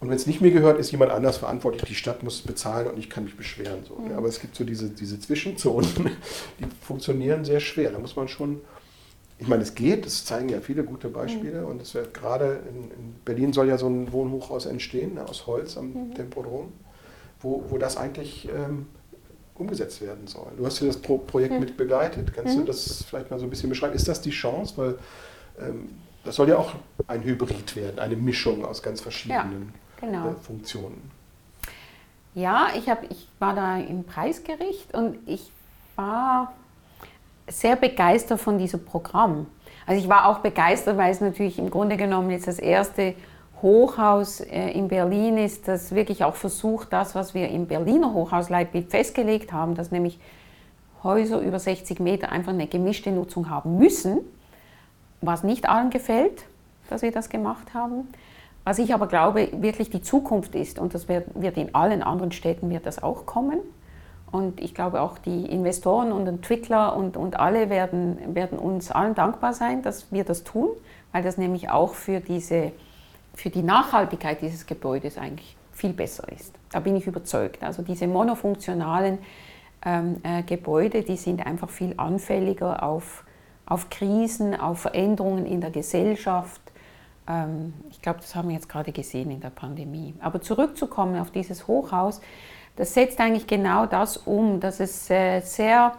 Und 0.00 0.08
wenn 0.08 0.16
es 0.16 0.26
nicht 0.26 0.40
mir 0.40 0.52
gehört, 0.52 0.78
ist 0.78 0.92
jemand 0.92 1.12
anders 1.12 1.36
verantwortlich. 1.36 1.82
Die 1.82 1.94
Stadt 1.94 2.22
muss 2.22 2.36
es 2.36 2.42
bezahlen 2.42 2.86
und 2.86 2.98
ich 2.98 3.10
kann 3.10 3.24
mich 3.24 3.36
beschweren. 3.36 3.84
So. 3.86 3.96
Mhm. 3.96 4.12
Aber 4.12 4.28
es 4.28 4.40
gibt 4.40 4.56
so 4.56 4.64
diese, 4.64 4.88
diese 4.88 5.20
Zwischenzonen, 5.20 5.90
die 6.58 6.64
funktionieren 6.80 7.44
sehr 7.44 7.60
schwer. 7.60 7.90
Da 7.90 7.98
muss 7.98 8.16
man 8.16 8.28
schon 8.28 8.62
ich 9.38 9.46
meine, 9.46 9.62
es 9.62 9.74
geht, 9.74 10.04
das 10.04 10.24
zeigen 10.24 10.48
ja 10.48 10.60
viele 10.60 10.82
gute 10.84 11.08
Beispiele 11.08 11.62
mhm. 11.62 11.68
und 11.68 11.82
es 11.82 11.94
wird 11.94 12.12
gerade 12.12 12.60
in, 12.68 12.90
in, 12.90 13.14
Berlin 13.24 13.52
soll 13.52 13.68
ja 13.68 13.78
so 13.78 13.88
ein 13.88 14.10
Wohnhochhaus 14.12 14.66
entstehen, 14.66 15.14
ne, 15.14 15.28
aus 15.28 15.46
Holz 15.46 15.76
am 15.76 15.92
mhm. 15.92 16.14
Tempodrom, 16.14 16.72
wo, 17.40 17.64
wo 17.68 17.78
das 17.78 17.96
eigentlich 17.96 18.48
ähm, 18.48 18.86
umgesetzt 19.54 20.00
werden 20.00 20.26
soll. 20.26 20.50
Du 20.56 20.66
hast 20.66 20.80
ja 20.80 20.86
das 20.86 20.96
Pro 20.96 21.18
Projekt 21.18 21.54
mhm. 21.54 21.60
mit 21.60 21.76
begleitet. 21.76 22.32
Kannst 22.34 22.56
du 22.56 22.60
mhm. 22.60 22.66
das 22.66 23.04
vielleicht 23.04 23.30
mal 23.30 23.38
so 23.38 23.46
ein 23.46 23.50
bisschen 23.50 23.68
beschreiben? 23.68 23.94
Ist 23.94 24.08
das 24.08 24.20
die 24.20 24.30
Chance? 24.30 24.74
Weil 24.76 24.98
ähm, 25.60 25.88
das 26.24 26.36
soll 26.36 26.48
ja 26.48 26.56
auch 26.56 26.72
ein 27.06 27.22
Hybrid 27.22 27.76
werden, 27.76 27.98
eine 27.98 28.16
Mischung 28.16 28.64
aus 28.64 28.82
ganz 28.82 29.00
verschiedenen 29.00 29.72
ja, 30.00 30.08
genau. 30.08 30.30
äh, 30.30 30.34
Funktionen. 30.34 31.10
Ja, 32.34 32.68
ich, 32.76 32.88
hab, 32.88 33.10
ich 33.10 33.28
war 33.38 33.54
da 33.54 33.78
im 33.78 34.04
Preisgericht 34.04 34.94
und 34.94 35.16
ich 35.26 35.50
war 35.96 36.54
sehr 37.48 37.76
begeistert 37.76 38.40
von 38.40 38.58
diesem 38.58 38.84
Programm. 38.84 39.46
Also 39.86 40.02
ich 40.02 40.08
war 40.08 40.28
auch 40.28 40.38
begeistert, 40.38 40.96
weil 40.96 41.10
es 41.10 41.20
natürlich 41.20 41.58
im 41.58 41.70
Grunde 41.70 41.96
genommen 41.96 42.30
jetzt 42.30 42.46
das 42.46 42.58
erste 42.58 43.14
Hochhaus 43.62 44.40
äh, 44.40 44.70
in 44.70 44.88
Berlin 44.88 45.36
ist, 45.38 45.66
das 45.66 45.94
wirklich 45.94 46.24
auch 46.24 46.34
versucht, 46.34 46.92
das, 46.92 47.14
was 47.14 47.34
wir 47.34 47.48
im 47.48 47.66
Berliner 47.66 48.12
Hochhausleitbild 48.12 48.90
festgelegt 48.90 49.52
haben, 49.52 49.74
dass 49.74 49.90
nämlich 49.90 50.18
Häuser 51.02 51.40
über 51.40 51.58
60 51.58 52.00
Meter 52.00 52.30
einfach 52.30 52.52
eine 52.52 52.66
gemischte 52.66 53.10
Nutzung 53.10 53.50
haben 53.50 53.78
müssen, 53.78 54.18
was 55.20 55.42
nicht 55.42 55.68
allen 55.68 55.90
gefällt, 55.90 56.44
dass 56.90 57.02
wir 57.02 57.12
das 57.12 57.28
gemacht 57.28 57.74
haben. 57.74 58.08
Was 58.64 58.78
ich 58.78 58.92
aber 58.92 59.06
glaube, 59.06 59.48
wirklich 59.62 59.90
die 59.90 60.02
Zukunft 60.02 60.54
ist, 60.54 60.78
und 60.78 60.92
das 60.94 61.08
wird, 61.08 61.28
wird 61.34 61.56
in 61.56 61.74
allen 61.74 62.02
anderen 62.02 62.32
Städten 62.32 62.68
wird 62.70 62.84
das 62.84 63.02
auch 63.02 63.26
kommen, 63.26 63.60
und 64.30 64.60
ich 64.60 64.74
glaube 64.74 65.00
auch 65.00 65.18
die 65.18 65.46
Investoren 65.46 66.12
und 66.12 66.26
Entwickler 66.26 66.94
und, 66.96 67.16
und 67.16 67.38
alle 67.38 67.70
werden, 67.70 68.34
werden 68.34 68.58
uns 68.58 68.90
allen 68.90 69.14
dankbar 69.14 69.54
sein, 69.54 69.82
dass 69.82 70.12
wir 70.12 70.24
das 70.24 70.44
tun, 70.44 70.68
weil 71.12 71.22
das 71.22 71.38
nämlich 71.38 71.70
auch 71.70 71.94
für, 71.94 72.20
diese, 72.20 72.72
für 73.34 73.50
die 73.50 73.62
Nachhaltigkeit 73.62 74.42
dieses 74.42 74.66
Gebäudes 74.66 75.16
eigentlich 75.16 75.56
viel 75.72 75.92
besser 75.92 76.30
ist. 76.30 76.54
Da 76.70 76.80
bin 76.80 76.96
ich 76.96 77.06
überzeugt. 77.06 77.62
Also 77.62 77.82
diese 77.82 78.06
monofunktionalen 78.06 79.18
ähm, 79.84 80.16
äh, 80.22 80.42
Gebäude, 80.42 81.02
die 81.02 81.16
sind 81.16 81.46
einfach 81.46 81.70
viel 81.70 81.94
anfälliger 81.96 82.82
auf, 82.82 83.24
auf 83.64 83.88
Krisen, 83.88 84.58
auf 84.58 84.80
Veränderungen 84.80 85.46
in 85.46 85.60
der 85.60 85.70
Gesellschaft. 85.70 86.60
Ähm, 87.26 87.72
ich 87.90 88.02
glaube, 88.02 88.20
das 88.20 88.34
haben 88.34 88.48
wir 88.48 88.56
jetzt 88.56 88.68
gerade 88.68 88.92
gesehen 88.92 89.30
in 89.30 89.40
der 89.40 89.50
Pandemie. 89.50 90.14
Aber 90.20 90.42
zurückzukommen 90.42 91.18
auf 91.18 91.30
dieses 91.30 91.66
Hochhaus, 91.66 92.20
das 92.78 92.94
setzt 92.94 93.18
eigentlich 93.20 93.48
genau 93.48 93.86
das 93.86 94.16
um, 94.16 94.60
dass 94.60 94.78
es 94.78 95.10
äh, 95.10 95.40
sehr 95.40 95.94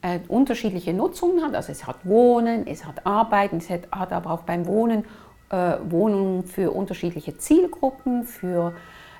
äh, 0.00 0.18
unterschiedliche 0.28 0.94
Nutzungen 0.94 1.44
hat. 1.44 1.54
Also 1.54 1.72
es 1.72 1.86
hat 1.86 1.96
Wohnen, 2.04 2.66
es 2.66 2.86
hat 2.86 3.04
Arbeiten, 3.04 3.58
es 3.58 3.68
hat, 3.68 3.82
hat 3.92 4.10
aber 4.10 4.30
auch 4.30 4.40
beim 4.40 4.66
Wohnen 4.66 5.04
äh, 5.50 5.74
Wohnungen 5.90 6.44
für 6.44 6.70
unterschiedliche 6.70 7.36
Zielgruppen, 7.36 8.24
für 8.24 8.72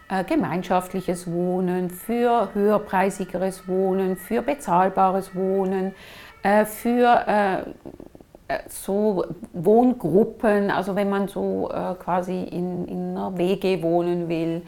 äh, 0.08 0.24
gemeinschaftliches 0.24 1.30
Wohnen, 1.30 1.90
für 1.90 2.48
höherpreisigeres 2.54 3.68
Wohnen, 3.68 4.16
für 4.16 4.40
bezahlbares 4.40 5.34
Wohnen, 5.34 5.94
äh, 6.42 6.64
für 6.64 7.26
äh, 7.28 8.58
so 8.68 9.26
Wohngruppen, 9.52 10.70
also 10.70 10.96
wenn 10.96 11.10
man 11.10 11.28
so 11.28 11.70
quasi 12.00 12.42
in, 12.42 12.88
in 12.88 13.10
einer 13.10 13.38
WG 13.38 13.80
wohnen 13.80 14.28
will, 14.28 14.62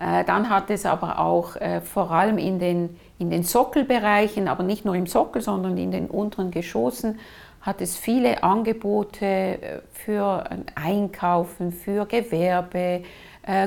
dann 0.00 0.48
hat 0.48 0.70
es 0.70 0.86
aber 0.86 1.18
auch 1.18 1.56
äh, 1.56 1.82
vor 1.82 2.10
allem 2.10 2.38
in 2.38 2.58
den, 2.58 2.98
in 3.18 3.28
den 3.28 3.42
Sockelbereichen, 3.42 4.48
aber 4.48 4.62
nicht 4.62 4.86
nur 4.86 4.94
im 4.94 5.06
Sockel, 5.06 5.42
sondern 5.42 5.76
in 5.76 5.92
den 5.92 6.06
unteren 6.06 6.50
Geschossen, 6.50 7.18
hat 7.60 7.82
es 7.82 7.98
viele 7.98 8.42
Angebote 8.42 9.26
äh, 9.26 9.80
für 9.92 10.48
Einkaufen, 10.74 11.72
für 11.72 12.06
Gewerbe, 12.06 13.02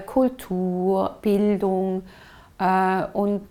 Kultur, 0.06 1.17
Bildung. 1.22 2.04
Und 3.13 3.50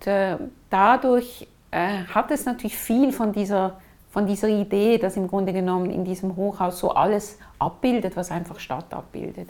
dadurch 0.70 1.48
hat 1.72 2.30
es 2.30 2.44
natürlich 2.46 2.76
viel 2.76 3.12
von 3.12 3.32
dieser, 3.32 3.80
von 4.10 4.26
dieser 4.26 4.48
Idee, 4.48 4.98
dass 4.98 5.16
im 5.16 5.26
Grunde 5.26 5.52
genommen 5.52 5.90
in 5.90 6.04
diesem 6.04 6.36
Hochhaus 6.36 6.78
so 6.78 6.92
alles 6.92 7.38
abbildet, 7.58 8.16
was 8.16 8.30
einfach 8.30 8.60
Stadt 8.60 8.94
abbildet. 8.94 9.48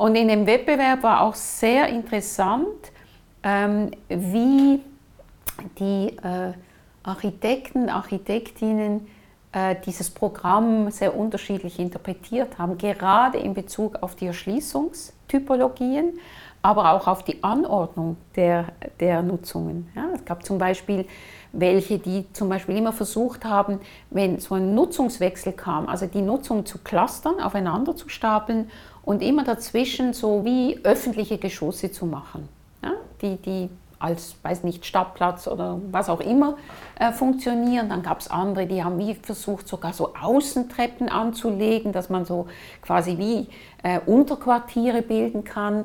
Und 0.00 0.14
in 0.14 0.28
dem 0.28 0.46
Wettbewerb 0.46 1.02
war 1.02 1.20
auch 1.20 1.34
sehr 1.34 1.86
interessant, 1.88 2.90
ähm, 3.42 3.90
wie 4.08 4.80
die 5.78 6.16
äh, 6.16 6.54
Architekten, 7.02 7.90
Architektinnen 7.90 9.08
äh, 9.52 9.76
dieses 9.84 10.08
Programm 10.08 10.90
sehr 10.90 11.14
unterschiedlich 11.14 11.78
interpretiert 11.78 12.56
haben, 12.56 12.78
gerade 12.78 13.36
in 13.36 13.52
Bezug 13.52 14.02
auf 14.02 14.16
die 14.16 14.24
Erschließungstypologien, 14.24 16.18
aber 16.62 16.92
auch 16.92 17.06
auf 17.06 17.22
die 17.24 17.42
Anordnung 17.42 18.16
der, 18.36 18.66
der 18.98 19.22
Nutzungen. 19.22 19.88
Ja, 19.94 20.10
es 20.14 20.24
gab 20.24 20.44
zum 20.44 20.58
Beispiel 20.58 21.06
welche, 21.52 21.98
die 21.98 22.26
zum 22.32 22.48
Beispiel 22.48 22.76
immer 22.76 22.92
versucht 22.92 23.44
haben, 23.44 23.80
wenn 24.10 24.38
so 24.38 24.54
ein 24.54 24.74
Nutzungswechsel 24.74 25.52
kam, 25.52 25.88
also 25.88 26.06
die 26.06 26.22
Nutzung 26.22 26.66
zu 26.66 26.78
clustern, 26.78 27.40
aufeinander 27.40 27.96
zu 27.96 28.08
stapeln 28.08 28.70
und 29.02 29.22
immer 29.22 29.44
dazwischen 29.44 30.12
so 30.12 30.44
wie 30.44 30.78
öffentliche 30.84 31.38
Geschosse 31.38 31.90
zu 31.90 32.06
machen, 32.06 32.48
ja, 32.84 32.92
die, 33.22 33.36
die 33.36 33.70
als, 33.98 34.36
weiß 34.42 34.64
nicht, 34.64 34.86
Stadtplatz 34.86 35.46
oder 35.46 35.78
was 35.90 36.08
auch 36.08 36.20
immer 36.20 36.56
äh, 36.98 37.12
funktionieren. 37.12 37.90
Dann 37.90 38.02
gab 38.02 38.20
es 38.20 38.30
andere, 38.30 38.66
die 38.66 38.82
haben 38.82 38.98
wie 38.98 39.14
versucht, 39.14 39.68
sogar 39.68 39.92
so 39.92 40.14
Außentreppen 40.14 41.10
anzulegen, 41.10 41.92
dass 41.92 42.08
man 42.08 42.24
so 42.24 42.46
quasi 42.80 43.18
wie 43.18 43.48
äh, 43.82 44.00
Unterquartiere 44.06 45.02
bilden 45.02 45.44
kann 45.44 45.84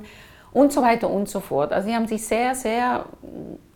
und 0.56 0.72
so 0.72 0.82
weiter 0.82 1.10
und 1.10 1.28
so 1.28 1.41
fort. 1.41 1.74
Also 1.74 1.89
sie 1.89 1.94
haben 1.94 2.08
sich 2.08 2.26
sehr, 2.26 2.56
sehr 2.56 3.06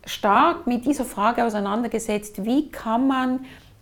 stark 0.05 0.65
mit 0.65 0.85
dieser 0.85 1.03
Frage 1.03 1.43
auseinandergesetzt, 1.43 2.45
wie 2.45 2.71
kann 2.71 3.05
man 3.05 3.41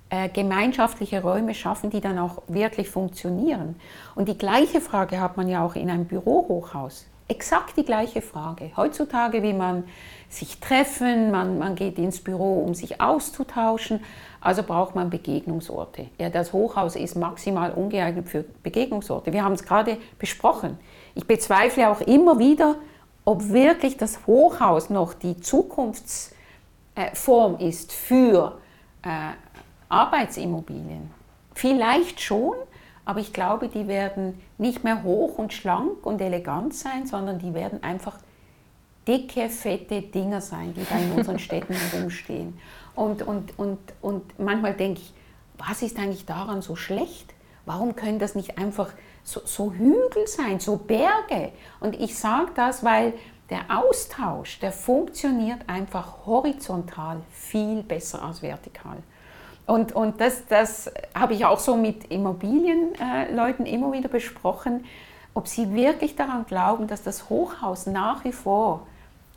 äh, 0.10 0.30
gemeinschaftliche 0.30 1.22
Räume 1.22 1.54
schaffen, 1.54 1.92
die 1.92 2.02
dann 2.02 2.18
auch 2.18 2.42
wirklich 2.48 2.90
funktionieren. 2.90 3.76
Und 4.16 4.28
die 4.28 4.38
gleiche 4.38 4.82
Frage 4.82 5.22
hat 5.22 5.38
man 5.38 5.48
ja 5.48 5.64
auch 5.64 5.76
in 5.76 5.92
einem 5.92 6.06
Bürohochhaus. 6.06 7.06
Exakt 7.28 7.78
die 7.78 7.86
gleiche 7.86 8.24
Frage. 8.24 8.72
Heutzutage 8.76 9.44
will 9.44 9.54
man 9.54 9.84
sich 10.28 10.60
treffen, 10.60 11.30
man, 11.30 11.60
man 11.60 11.76
geht 11.76 12.00
ins 12.00 12.24
Büro, 12.24 12.64
um 12.64 12.74
sich 12.74 13.00
auszutauschen, 13.00 14.00
also 14.42 14.64
braucht 14.64 14.96
man 14.96 15.12
Begegnungsorte. 15.12 16.08
Ja, 16.18 16.32
das 16.32 16.52
Hochhaus 16.52 16.96
ist 16.96 17.16
maximal 17.16 17.72
ungeeignet 17.74 18.28
für 18.28 18.44
Begegnungsorte. 18.64 19.34
Wir 19.34 19.44
haben 19.44 19.54
es 19.54 19.64
gerade 19.64 19.98
besprochen. 20.18 20.80
Ich 21.18 21.26
bezweifle 21.26 21.90
auch 21.90 22.02
immer 22.02 22.38
wieder, 22.38 22.76
ob 23.26 23.50
wirklich 23.50 23.98
das 23.98 24.28
Hochhaus 24.28 24.92
noch 24.92 25.16
die 25.16 25.42
Zukunftsform 25.42 27.58
ist 27.58 27.92
für 27.92 28.60
äh, 29.02 29.32
Arbeitsimmobilien. 29.90 31.10
Vielleicht 31.56 32.22
schon, 32.22 32.54
aber 33.04 33.20
ich 33.20 33.34
glaube, 33.34 33.68
die 33.68 33.88
werden 33.88 34.40
nicht 34.60 34.84
mehr 34.84 35.02
hoch 35.02 35.40
und 35.40 35.54
schlank 35.54 36.06
und 36.06 36.22
elegant 36.22 36.76
sein, 36.76 37.08
sondern 37.08 37.40
die 37.40 37.56
werden 37.56 37.82
einfach 37.82 38.20
dicke, 39.08 39.50
fette 39.50 40.04
Dinger 40.04 40.42
sein, 40.42 40.76
die 40.76 40.86
da 40.88 41.00
in 41.00 41.14
unseren 41.14 41.40
Städten 41.40 41.74
herumstehen. 41.92 42.60
Und, 42.94 43.24
und, 43.24 43.58
und, 43.58 43.80
und 44.04 44.40
manchmal 44.40 44.76
denke 44.76 45.02
ich, 45.02 45.12
was 45.58 45.82
ist 45.82 45.98
eigentlich 45.98 46.28
daran 46.28 46.62
so 46.62 46.76
schlecht? 46.76 47.34
Warum 47.66 47.96
können 47.96 48.20
das 48.20 48.36
nicht 48.36 48.60
einfach 48.60 48.94
so, 49.28 49.42
so 49.44 49.74
Hügel 49.74 50.26
sein, 50.26 50.60
so 50.60 50.78
Berge? 50.78 51.52
Und 51.82 52.00
ich 52.00 52.18
sage 52.18 52.52
das, 52.56 52.84
weil 52.84 53.14
der 53.50 53.66
Austausch, 53.70 54.60
der 54.60 54.72
funktioniert 54.72 55.60
einfach 55.68 56.26
horizontal 56.26 57.22
viel 57.32 57.84
besser 57.84 58.24
als 58.24 58.42
vertikal. 58.42 58.98
Und, 59.66 59.94
und 59.94 60.22
das, 60.22 60.48
das 60.48 60.90
habe 61.14 61.34
ich 61.34 61.44
auch 61.44 61.60
so 61.60 61.76
mit 61.76 62.10
Immobilienleuten 62.10 63.66
äh, 63.66 63.74
immer 63.74 63.92
wieder 63.92 64.08
besprochen, 64.08 64.86
ob 65.34 65.48
sie 65.50 65.74
wirklich 65.76 66.16
daran 66.16 66.46
glauben, 66.46 66.88
dass 66.88 67.04
das 67.04 67.30
Hochhaus 67.30 67.86
nach 67.86 68.24
wie 68.24 68.32
vor 68.32 68.88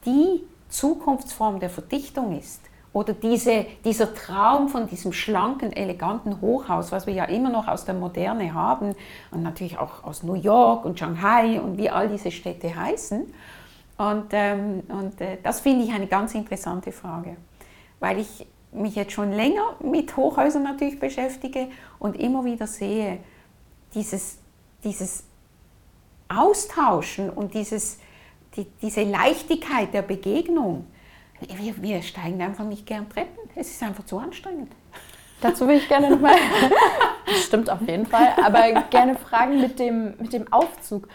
die 0.07 0.45
Zukunftsform 0.69 1.59
der 1.59 1.69
Verdichtung 1.69 2.39
ist. 2.39 2.63
Oder 2.93 3.13
diese, 3.13 3.67
dieser 3.85 4.15
Traum 4.15 4.69
von 4.69 4.89
diesem 4.89 5.13
schlanken, 5.13 5.73
eleganten 5.73 6.41
Hochhaus, 6.41 6.91
was 6.91 7.07
wir 7.07 7.15
ja 7.15 7.25
immer 7.27 7.49
noch 7.49 7.69
aus 7.69 7.85
der 7.85 7.95
Moderne 7.95 8.53
haben 8.53 8.97
und 9.31 9.43
natürlich 9.43 9.79
auch 9.79 10.03
aus 10.03 10.25
New 10.25 10.35
York 10.35 10.85
und 10.85 10.99
Shanghai 10.99 11.61
und 11.61 11.79
wie 11.79 11.89
all 11.89 12.09
diese 12.09 12.33
Städte 12.33 12.75
heißen. 12.75 13.33
Und, 13.97 14.27
ähm, 14.33 14.83
und 14.89 15.21
äh, 15.21 15.39
das 15.43 15.61
finde 15.61 15.85
ich 15.85 15.93
eine 15.93 16.09
ganz 16.09 16.35
interessante 16.35 16.91
Frage, 16.91 17.37
weil 18.01 18.19
ich 18.19 18.47
mich 18.73 18.97
jetzt 18.97 19.13
schon 19.13 19.33
länger 19.33 19.77
mit 19.81 20.17
Hochhäusern 20.17 20.63
natürlich 20.63 20.99
beschäftige 20.99 21.69
und 21.99 22.19
immer 22.19 22.45
wieder 22.45 22.67
sehe, 22.67 23.19
dieses, 23.95 24.39
dieses 24.83 25.25
Austauschen 26.29 27.31
und 27.31 27.55
dieses, 27.55 27.99
die, 28.57 28.67
diese 28.81 29.03
Leichtigkeit 29.03 29.93
der 29.93 30.03
Begegnung. 30.03 30.87
Wir, 31.41 31.83
wir 31.83 32.03
steigen 32.03 32.41
einfach 32.43 32.65
nicht 32.65 32.87
gern 32.87 33.09
Treppen. 33.09 33.39
Es 33.55 33.71
ist 33.71 33.83
einfach 33.83 34.05
zu 34.05 34.19
anstrengend. 34.19 34.73
Dazu 35.41 35.67
will 35.67 35.77
ich 35.77 35.89
gerne 35.89 36.11
nochmal, 36.11 36.37
stimmt 37.47 37.71
auf 37.71 37.81
jeden 37.81 38.05
Fall, 38.07 38.35
aber 38.45 38.83
gerne 38.91 39.15
fragen 39.15 39.61
mit 39.61 39.79
dem, 39.79 40.15
mit 40.19 40.33
dem 40.33 40.53
Aufzug. 40.53 41.09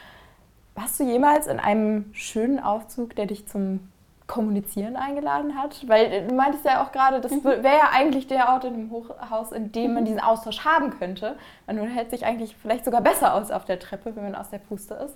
Warst 0.73 0.99
du 0.99 1.03
jemals 1.03 1.47
in 1.47 1.59
einem 1.59 2.09
schönen 2.13 2.59
Aufzug, 2.59 3.15
der 3.15 3.27
dich 3.27 3.47
zum 3.47 3.91
Kommunizieren 4.25 4.95
eingeladen 4.95 5.55
hat? 5.55 5.88
Weil 5.88 6.27
du 6.27 6.33
meintest 6.33 6.65
ja 6.65 6.83
auch 6.83 6.91
gerade, 6.91 7.21
das 7.21 7.31
mhm. 7.31 7.43
wäre 7.43 7.77
ja 7.77 7.89
eigentlich 7.93 8.25
der 8.25 8.49
Ort 8.49 8.65
in 8.65 8.73
dem 8.73 8.91
Hochhaus, 8.91 9.51
in 9.51 9.71
dem 9.71 9.93
man 9.93 10.03
mhm. 10.03 10.07
diesen 10.07 10.19
Austausch 10.19 10.65
haben 10.65 10.89
könnte. 10.97 11.38
Man 11.67 11.77
hält 11.88 12.09
sich 12.09 12.25
eigentlich 12.25 12.55
vielleicht 12.59 12.83
sogar 12.83 13.01
besser 13.01 13.35
aus 13.35 13.51
auf 13.51 13.65
der 13.65 13.79
Treppe, 13.79 14.15
wenn 14.15 14.23
man 14.23 14.35
aus 14.35 14.49
der 14.49 14.57
Puste 14.57 14.95
ist. 14.95 15.15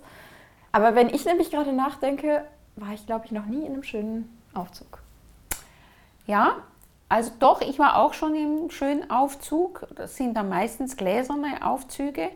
Aber 0.71 0.93
wenn 0.93 1.09
ich 1.09 1.25
nämlich 1.25 1.49
gerade 1.49 1.73
nachdenke, 1.73 2.45
war 2.75 2.93
ich, 2.93 3.07
glaube 3.07 3.25
ich, 3.25 3.31
noch 3.31 3.47
nie 3.47 3.65
in 3.65 3.73
einem 3.73 3.83
schönen 3.83 4.38
Aufzug. 4.53 4.99
Ja, 6.27 6.57
also 7.07 7.31
doch, 7.39 7.61
ich 7.61 7.79
war 7.79 7.97
auch 7.97 8.13
schon 8.13 8.35
im 8.35 8.69
schönen 8.69 9.09
Aufzug. 9.09 9.87
Das 9.95 10.15
sind 10.15 10.35
dann 10.35 10.49
meistens 10.49 10.95
gläserne 10.95 11.65
Aufzüge. 11.65 12.29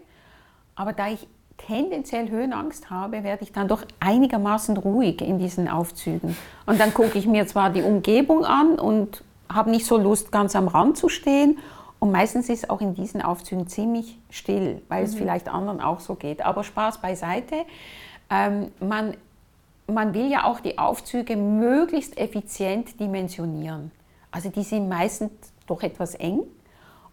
Aber 0.75 0.93
da 0.93 1.09
ich 1.09 1.27
tendenziell 1.57 2.29
Höhenangst 2.29 2.89
habe, 2.89 3.23
werde 3.23 3.43
ich 3.43 3.51
dann 3.51 3.67
doch 3.67 3.83
einigermaßen 3.99 4.75
ruhig 4.77 5.21
in 5.21 5.37
diesen 5.37 5.67
Aufzügen. 5.67 6.35
Und 6.65 6.79
dann 6.79 6.93
gucke 6.93 7.17
ich 7.17 7.27
mir 7.27 7.45
zwar 7.45 7.69
die 7.69 7.83
Umgebung 7.83 8.45
an 8.45 8.79
und 8.79 9.23
habe 9.47 9.69
nicht 9.69 9.85
so 9.85 9.97
Lust, 9.97 10.31
ganz 10.31 10.55
am 10.55 10.67
Rand 10.67 10.97
zu 10.97 11.09
stehen. 11.09 11.59
Und 11.99 12.11
meistens 12.11 12.49
ist 12.49 12.69
auch 12.69 12.81
in 12.81 12.95
diesen 12.95 13.21
Aufzügen 13.21 13.67
ziemlich 13.67 14.17
still, 14.29 14.81
weil 14.89 15.03
mhm. 15.03 15.09
es 15.09 15.15
vielleicht 15.15 15.47
anderen 15.47 15.79
auch 15.79 15.99
so 15.99 16.15
geht. 16.15 16.43
Aber 16.43 16.63
Spaß 16.63 16.97
beiseite. 16.97 17.57
Ähm, 18.29 18.71
man, 18.79 19.15
man 19.87 20.13
will 20.13 20.29
ja 20.31 20.45
auch 20.45 20.59
die 20.59 20.77
Aufzüge 20.77 21.35
möglichst 21.35 22.17
effizient 22.17 22.99
dimensionieren. 22.99 23.91
Also 24.31 24.49
die 24.49 24.63
sind 24.63 24.89
meistens 24.89 25.31
doch 25.67 25.83
etwas 25.83 26.15
eng 26.15 26.41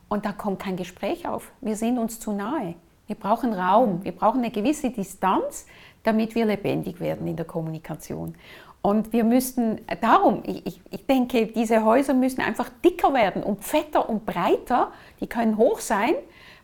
und 0.09 0.25
da 0.25 0.33
kommt 0.33 0.61
kein 0.61 0.77
Gespräch 0.77 1.29
auf. 1.29 1.53
Wir 1.61 1.77
sind 1.77 1.99
uns 1.99 2.21
zu 2.21 2.33
nahe. 2.33 2.75
Wir 3.07 3.17
brauchen 3.17 3.53
Raum, 3.53 4.05
wir 4.05 4.13
brauchen 4.13 4.39
eine 4.39 4.51
gewisse 4.51 4.91
Distanz, 4.91 5.67
damit 6.05 6.35
wir 6.35 6.47
lebendig 6.47 7.01
werden 7.01 7.27
in 7.27 7.37
der 7.37 7.45
Kommunikation. 7.45 8.35
Und 8.83 9.13
wir 9.13 9.25
müssten 9.25 9.81
darum, 10.01 10.43
ich, 10.47 10.81
ich, 10.91 11.07
denke, 11.07 11.49
diese 11.49 11.85
Häuser 11.85 12.15
müssen 12.15 12.41
einfach 12.41 12.71
dicker 12.83 13.13
werden 13.13 13.43
und 13.43 13.63
fetter 13.63 14.09
und 14.09 14.25
breiter. 14.25 14.93
Die 15.21 15.27
können 15.27 15.59
hoch 15.59 15.81
sein, 15.81 16.15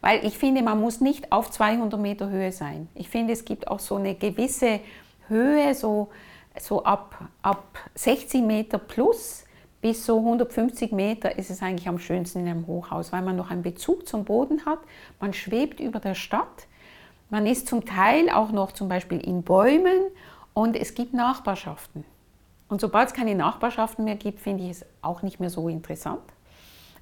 weil 0.00 0.24
ich 0.24 0.38
finde, 0.38 0.62
man 0.62 0.80
muss 0.80 1.00
nicht 1.00 1.30
auf 1.30 1.50
200 1.50 2.00
Meter 2.00 2.30
Höhe 2.30 2.52
sein. 2.52 2.88
Ich 2.94 3.10
finde, 3.10 3.34
es 3.34 3.44
gibt 3.44 3.68
auch 3.68 3.80
so 3.80 3.96
eine 3.96 4.14
gewisse 4.14 4.80
Höhe, 5.28 5.74
so, 5.74 6.08
so 6.58 6.84
ab, 6.84 7.28
ab 7.42 7.78
60 7.94 8.42
Meter 8.42 8.78
plus 8.78 9.44
bis 9.80 10.04
so 10.04 10.18
150 10.18 10.92
Meter 10.92 11.38
ist 11.38 11.50
es 11.50 11.62
eigentlich 11.62 11.88
am 11.88 11.98
schönsten 11.98 12.40
in 12.40 12.48
einem 12.48 12.66
Hochhaus, 12.66 13.12
weil 13.12 13.22
man 13.22 13.36
noch 13.36 13.50
einen 13.50 13.62
Bezug 13.62 14.08
zum 14.08 14.24
Boden 14.24 14.64
hat. 14.66 14.80
Man 15.20 15.32
schwebt 15.32 15.80
über 15.80 16.00
der 16.00 16.14
Stadt. 16.14 16.66
Man 17.30 17.46
ist 17.46 17.68
zum 17.68 17.84
Teil 17.84 18.30
auch 18.30 18.50
noch 18.50 18.72
zum 18.72 18.88
Beispiel 18.88 19.20
in 19.20 19.42
Bäumen 19.42 20.10
und 20.54 20.76
es 20.76 20.94
gibt 20.94 21.12
Nachbarschaften. 21.12 22.04
Und 22.68 22.80
sobald 22.80 23.08
es 23.08 23.14
keine 23.14 23.34
Nachbarschaften 23.34 24.04
mehr 24.04 24.16
gibt, 24.16 24.40
finde 24.40 24.64
ich 24.64 24.70
es 24.70 24.84
auch 25.02 25.22
nicht 25.22 25.38
mehr 25.38 25.50
so 25.50 25.68
interessant. 25.68 26.22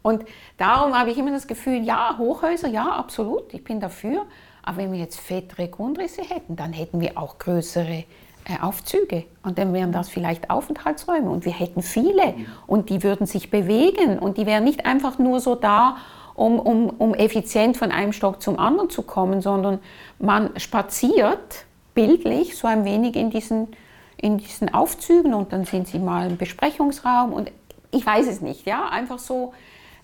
Und 0.02 0.24
darum 0.58 0.98
habe 0.98 1.10
ich 1.10 1.16
immer 1.16 1.30
das 1.30 1.46
Gefühl, 1.46 1.82
ja, 1.82 2.18
Hochhäuser, 2.18 2.68
ja, 2.68 2.87
absolut, 2.90 3.54
ich 3.54 3.64
bin 3.64 3.80
dafür. 3.80 4.26
Aber 4.64 4.79
wenn 4.79 4.92
wir 4.92 4.98
jetzt 4.98 5.20
fettere 5.20 5.68
Grundrisse 5.68 6.22
hätten, 6.22 6.57
dann 6.57 6.72
hätten 6.72 7.00
wir 7.00 7.18
auch 7.18 7.38
größere 7.38 8.05
äh, 8.46 8.61
Aufzüge. 8.62 9.24
Und 9.42 9.59
dann 9.59 9.74
wären 9.74 9.92
das 9.92 10.09
vielleicht 10.09 10.48
Aufenthaltsräume. 10.48 11.31
Und 11.31 11.44
wir 11.44 11.53
hätten 11.53 11.83
viele. 11.83 12.35
Und 12.66 12.88
die 12.88 13.03
würden 13.03 13.27
sich 13.27 13.50
bewegen. 13.50 14.18
Und 14.18 14.38
die 14.38 14.46
wären 14.46 14.64
nicht 14.64 14.87
einfach 14.87 15.18
nur 15.18 15.40
so 15.40 15.55
da, 15.55 15.98
um, 16.35 16.59
um, 16.59 16.88
um 16.90 17.14
effizient 17.14 17.77
von 17.77 17.92
einem 17.92 18.12
Stock 18.12 18.40
zum 18.40 18.59
anderen 18.59 18.88
zu 18.88 19.03
kommen, 19.03 19.42
sondern 19.42 19.81
man 20.18 20.50
spaziert 20.59 21.66
bildlich 21.94 22.57
so 22.57 22.66
ein 22.66 22.85
wenig 22.85 23.16
in 23.16 23.31
diesen, 23.31 23.68
in 24.16 24.38
diesen 24.38 24.72
Aufzügen. 24.72 25.35
Und 25.35 25.53
dann 25.53 25.66
sind 25.66 25.88
sie 25.88 25.98
mal 25.98 26.31
im 26.31 26.38
Besprechungsraum. 26.38 27.35
Und 27.35 27.53
ich 27.90 28.05
weiß 28.05 28.27
es 28.27 28.40
nicht, 28.40 28.66
ja, 28.66 28.88
einfach 28.88 29.18
so. 29.18 29.53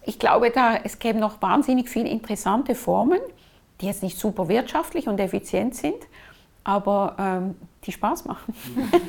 Ich 0.05 0.19
glaube, 0.19 0.51
da, 0.51 0.77
es 0.77 0.99
gäbe 0.99 1.19
noch 1.19 1.43
wahnsinnig 1.43 1.89
viele 1.89 2.09
interessante 2.09 2.75
Formen, 2.75 3.21
die 3.81 3.87
jetzt 3.87 4.03
nicht 4.03 4.19
super 4.19 4.49
wirtschaftlich 4.49 5.09
und 5.09 5.19
effizient 5.21 5.75
sind, 5.75 5.97
aber 6.65 7.17
ähm, 7.19 7.55
die 7.87 7.93
Spaß 7.93 8.27
machen. 8.27 8.55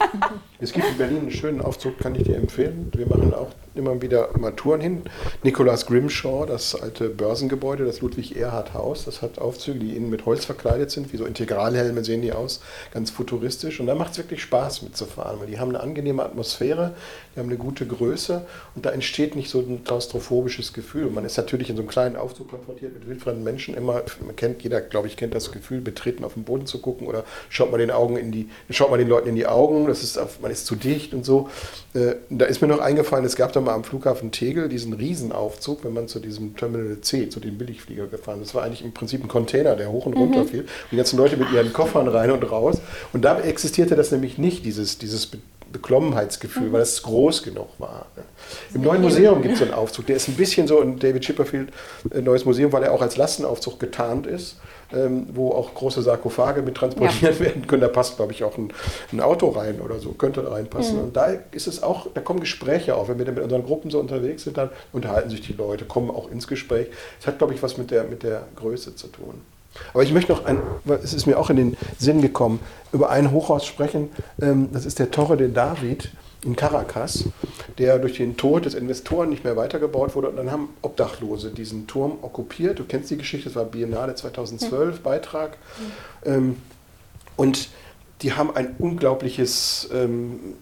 es 0.59 0.71
gibt 0.71 0.87
in 0.87 0.97
Berlin 0.97 1.19
einen 1.19 1.31
schönen 1.31 1.61
Aufzug, 1.61 1.99
kann 1.99 2.15
ich 2.15 2.23
dir 2.23 2.37
empfehlen. 2.37 2.89
Wir 2.95 3.05
machen 3.05 3.33
auch 3.33 3.49
immer 3.75 4.01
wieder 4.01 4.29
mal 4.37 4.51
Touren 4.51 4.81
hin. 4.81 5.01
Nikolaus 5.43 5.85
Grimshaw, 5.85 6.45
das 6.45 6.75
alte 6.75 7.09
Börsengebäude, 7.09 7.85
das 7.85 8.01
Ludwig-Erhard-Haus, 8.01 9.05
das 9.05 9.21
hat 9.21 9.39
Aufzüge, 9.39 9.79
die 9.79 9.95
innen 9.95 10.09
mit 10.09 10.25
Holz 10.25 10.45
verkleidet 10.45 10.91
sind, 10.91 11.11
wie 11.13 11.17
so 11.17 11.25
Integralhelme 11.25 12.03
sehen 12.03 12.21
die 12.21 12.33
aus, 12.33 12.61
ganz 12.93 13.11
futuristisch. 13.11 13.79
Und 13.79 13.87
da 13.87 13.95
macht 13.95 14.13
es 14.13 14.17
wirklich 14.17 14.41
Spaß 14.41 14.81
mitzufahren, 14.81 15.39
weil 15.39 15.47
die 15.47 15.59
haben 15.59 15.69
eine 15.69 15.79
angenehme 15.79 16.23
Atmosphäre, 16.23 16.95
die 17.35 17.39
haben 17.39 17.47
eine 17.47 17.57
gute 17.57 17.85
Größe 17.85 18.45
und 18.75 18.85
da 18.85 18.91
entsteht 18.91 19.35
nicht 19.35 19.49
so 19.49 19.59
ein 19.59 19.83
klaustrophobisches 19.83 20.73
Gefühl. 20.73 21.05
Und 21.05 21.15
man 21.15 21.25
ist 21.25 21.37
natürlich 21.37 21.69
in 21.69 21.75
so 21.75 21.81
einem 21.81 21.89
kleinen 21.89 22.15
Aufzug 22.17 22.49
konfrontiert 22.49 22.93
mit 22.93 23.07
wildfremden 23.07 23.43
Menschen 23.43 23.73
immer, 23.75 24.03
man 24.25 24.35
kennt, 24.35 24.63
jeder, 24.63 24.81
glaube 24.81 25.07
ich, 25.07 25.15
kennt 25.15 25.33
das 25.33 25.51
Gefühl, 25.51 25.81
betreten 25.81 26.25
auf 26.25 26.33
den 26.33 26.43
Boden 26.43 26.65
zu 26.65 26.79
gucken 26.79 27.07
oder 27.07 27.23
schaut 27.49 27.71
man 27.71 27.79
den 27.79 27.91
Augen 27.91 28.17
in 28.17 28.31
die, 28.31 28.49
schaut 28.69 28.89
man 28.89 28.99
den 28.99 29.07
Leuten 29.07 29.29
in 29.29 29.35
die 29.35 29.47
Augen, 29.47 29.87
das 29.87 30.03
ist, 30.03 30.19
man 30.41 30.51
ist 30.51 30.65
zu 30.65 30.75
dicht 30.75 31.13
und 31.13 31.25
so. 31.25 31.49
Äh, 31.93 32.15
da 32.29 32.45
ist 32.45 32.61
mir 32.61 32.67
noch 32.67 32.79
eingefallen, 32.79 33.25
es 33.25 33.35
gab 33.35 33.51
da 33.53 33.61
mal 33.61 33.73
am 33.73 33.83
Flughafen 33.83 34.31
Tegel 34.31 34.69
diesen 34.69 34.93
Riesenaufzug, 34.93 35.83
wenn 35.83 35.93
man 35.93 36.07
zu 36.07 36.19
diesem 36.19 36.55
Terminal 36.55 37.01
C, 37.01 37.29
zu 37.29 37.39
dem 37.39 37.57
Billigflieger 37.57 38.07
gefahren 38.07 38.41
ist. 38.41 38.49
Das 38.49 38.55
war 38.55 38.63
eigentlich 38.63 38.83
im 38.83 38.93
Prinzip 38.93 39.23
ein 39.23 39.27
Container, 39.27 39.75
der 39.75 39.91
hoch 39.91 40.05
und 40.05 40.13
runter 40.13 40.43
mhm. 40.43 40.47
fiel. 40.47 40.61
Und 40.61 40.91
die 40.91 40.97
ganzen 40.97 41.17
Leute 41.17 41.37
mit 41.37 41.51
ihren 41.51 41.73
Koffern 41.73 42.07
rein 42.07 42.31
und 42.31 42.49
raus. 42.49 42.79
Und 43.13 43.23
da 43.23 43.39
existierte 43.39 43.95
das 43.95 44.11
nämlich 44.11 44.37
nicht, 44.37 44.65
dieses, 44.65 44.97
dieses 44.97 45.29
Beklommenheitsgefühl, 45.71 46.69
mhm. 46.69 46.73
weil 46.73 46.81
es 46.81 47.01
groß 47.03 47.43
genug 47.43 47.69
war. 47.79 48.07
Im 48.73 48.81
neuen 48.81 49.01
Museum 49.01 49.41
gibt 49.41 49.53
es 49.53 49.59
so 49.59 49.65
einen 49.65 49.73
Aufzug, 49.73 50.05
der 50.07 50.15
ist 50.15 50.27
ein 50.27 50.35
bisschen 50.35 50.67
so 50.67 50.81
ein 50.81 50.99
David 50.99 51.23
Chipperfield 51.23 51.69
ein 52.13 52.23
neues 52.23 52.45
Museum, 52.45 52.71
weil 52.71 52.83
er 52.83 52.91
auch 52.91 53.01
als 53.01 53.17
Lastenaufzug 53.17 53.79
getarnt 53.79 54.27
ist, 54.27 54.57
ähm, 54.93 55.27
wo 55.33 55.51
auch 55.51 55.73
große 55.73 56.01
Sarkophage 56.01 56.61
mit 56.61 56.75
transportiert 56.75 57.39
ja. 57.39 57.45
werden 57.45 57.67
können. 57.67 57.81
Da 57.81 57.87
passt, 57.87 58.17
glaube 58.17 58.31
ich, 58.31 58.43
auch 58.43 58.57
ein, 58.57 58.71
ein, 59.11 59.21
Auto 59.21 59.49
rein 59.49 59.81
oder 59.81 59.99
so, 59.99 60.11
könnte 60.11 60.49
reinpassen. 60.49 60.97
Mhm. 60.97 61.03
Und 61.03 61.15
da 61.15 61.33
ist 61.51 61.67
es 61.67 61.83
auch, 61.83 62.07
da 62.13 62.21
kommen 62.21 62.39
Gespräche 62.39 62.95
auf. 62.95 63.09
Wenn 63.09 63.19
wir 63.19 63.31
mit 63.31 63.43
unseren 63.43 63.63
Gruppen 63.63 63.91
so 63.91 63.99
unterwegs 63.99 64.43
sind, 64.43 64.57
dann 64.57 64.69
unterhalten 64.93 65.29
sich 65.29 65.41
die 65.41 65.53
Leute, 65.53 65.85
kommen 65.85 66.09
auch 66.09 66.29
ins 66.29 66.47
Gespräch. 66.47 66.87
Es 67.19 67.27
hat, 67.27 67.37
glaube 67.37 67.53
ich, 67.53 67.63
was 67.63 67.77
mit 67.77 67.91
der, 67.91 68.03
mit 68.03 68.23
der 68.23 68.43
Größe 68.55 68.95
zu 68.95 69.07
tun. 69.07 69.41
Aber 69.93 70.03
ich 70.03 70.11
möchte 70.11 70.33
noch, 70.33 70.45
ein, 70.45 70.59
es 71.01 71.13
ist 71.13 71.25
mir 71.25 71.37
auch 71.37 71.49
in 71.49 71.55
den 71.55 71.77
Sinn 71.97 72.21
gekommen, 72.21 72.59
über 72.91 73.09
ein 73.09 73.31
Hochhaus 73.31 73.65
sprechen. 73.65 74.09
Ähm, 74.41 74.69
das 74.73 74.85
ist 74.85 74.99
der 74.99 75.11
Torre 75.11 75.37
de 75.37 75.51
David 75.51 76.11
in 76.43 76.55
Caracas, 76.55 77.25
der 77.77 77.99
durch 77.99 78.17
den 78.17 78.35
Tod 78.35 78.65
des 78.65 78.73
Investoren 78.73 79.29
nicht 79.29 79.43
mehr 79.43 79.55
weitergebaut 79.55 80.15
wurde. 80.15 80.29
Und 80.29 80.37
dann 80.37 80.51
haben 80.51 80.69
Obdachlose 80.81 81.51
diesen 81.51 81.87
Turm 81.87 82.17
okkupiert. 82.21 82.79
Du 82.79 82.85
kennst 82.85 83.11
die 83.11 83.17
Geschichte, 83.17 83.49
das 83.49 83.55
war 83.55 83.65
Biennale 83.65 84.15
2012, 84.15 84.97
mhm. 84.97 85.03
Beitrag. 85.03 85.57
Mhm. 86.25 86.57
und 87.37 87.69
die 88.21 88.33
haben 88.33 88.55
ein 88.55 88.75
unglaubliches, 88.77 89.89
ähm, 89.91 90.55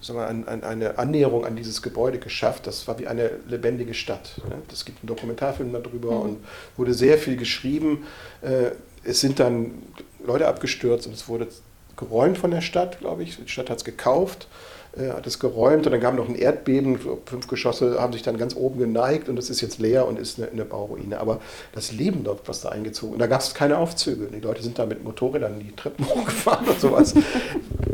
sagen 0.00 0.18
wir, 0.18 0.26
ein, 0.26 0.48
ein, 0.48 0.64
eine 0.64 0.98
Annäherung 0.98 1.44
an 1.44 1.54
dieses 1.54 1.82
Gebäude 1.82 2.18
geschafft. 2.18 2.66
Das 2.66 2.88
war 2.88 2.98
wie 2.98 3.06
eine 3.06 3.30
lebendige 3.46 3.92
Stadt. 3.92 4.40
Es 4.72 4.86
gibt 4.86 5.00
einen 5.02 5.08
Dokumentarfilm 5.08 5.72
darüber 5.72 6.12
mhm. 6.12 6.20
und 6.22 6.44
wurde 6.76 6.94
sehr 6.94 7.18
viel 7.18 7.36
geschrieben. 7.36 8.06
Äh, 8.40 8.72
es 9.04 9.20
sind 9.20 9.40
dann 9.40 9.82
Leute 10.24 10.48
abgestürzt 10.48 11.06
und 11.06 11.12
es 11.12 11.28
wurde 11.28 11.48
geräumt 11.96 12.38
von 12.38 12.50
der 12.50 12.62
Stadt, 12.62 13.00
glaube 13.00 13.22
ich. 13.22 13.36
Die 13.36 13.48
Stadt 13.48 13.68
hat 13.68 13.78
es 13.78 13.84
gekauft 13.84 14.48
hat 14.96 15.26
es 15.26 15.38
geräumt 15.38 15.86
und 15.86 15.92
dann 15.92 16.00
kam 16.00 16.16
noch 16.16 16.28
ein 16.28 16.34
Erdbeben, 16.34 16.98
fünf 17.24 17.48
Geschosse 17.48 18.00
haben 18.00 18.12
sich 18.12 18.22
dann 18.22 18.36
ganz 18.36 18.54
oben 18.54 18.78
geneigt 18.78 19.28
und 19.28 19.38
es 19.38 19.48
ist 19.48 19.62
jetzt 19.62 19.78
leer 19.78 20.06
und 20.06 20.18
ist 20.18 20.38
eine, 20.38 20.50
eine 20.50 20.64
Bauruine. 20.64 21.18
Aber 21.18 21.40
das 21.72 21.92
Leben 21.92 22.24
dort, 22.24 22.46
was 22.46 22.60
da 22.60 22.68
eingezogen 22.68 23.14
und 23.14 23.18
da 23.18 23.26
gab 23.26 23.40
es 23.40 23.54
keine 23.54 23.78
Aufzüge. 23.78 24.26
Die 24.26 24.40
Leute 24.40 24.62
sind 24.62 24.78
da 24.78 24.84
mit 24.84 25.02
Motorrädern 25.02 25.60
die 25.60 25.74
Treppen 25.74 26.06
hochgefahren 26.14 26.68
und 26.68 26.78
sowas. 26.78 27.14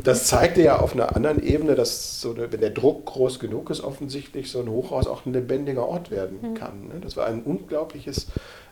Das 0.02 0.26
zeigte 0.26 0.62
ja 0.62 0.80
auf 0.80 0.94
einer 0.94 1.14
anderen 1.14 1.42
Ebene, 1.42 1.74
dass 1.74 2.20
so 2.20 2.32
eine, 2.32 2.52
wenn 2.52 2.60
der 2.60 2.70
Druck 2.70 3.06
groß 3.06 3.38
genug 3.38 3.70
ist, 3.70 3.80
offensichtlich 3.82 4.50
so 4.50 4.60
ein 4.60 4.68
Hochhaus 4.68 5.06
auch 5.06 5.24
ein 5.24 5.32
lebendiger 5.32 5.86
Ort 5.86 6.10
werden 6.10 6.38
mhm. 6.42 6.54
kann. 6.54 6.88
Ne? 6.88 6.94
Das 7.00 7.16
war 7.16 7.26
ein 7.26 7.42
unglaubliches 7.42 8.26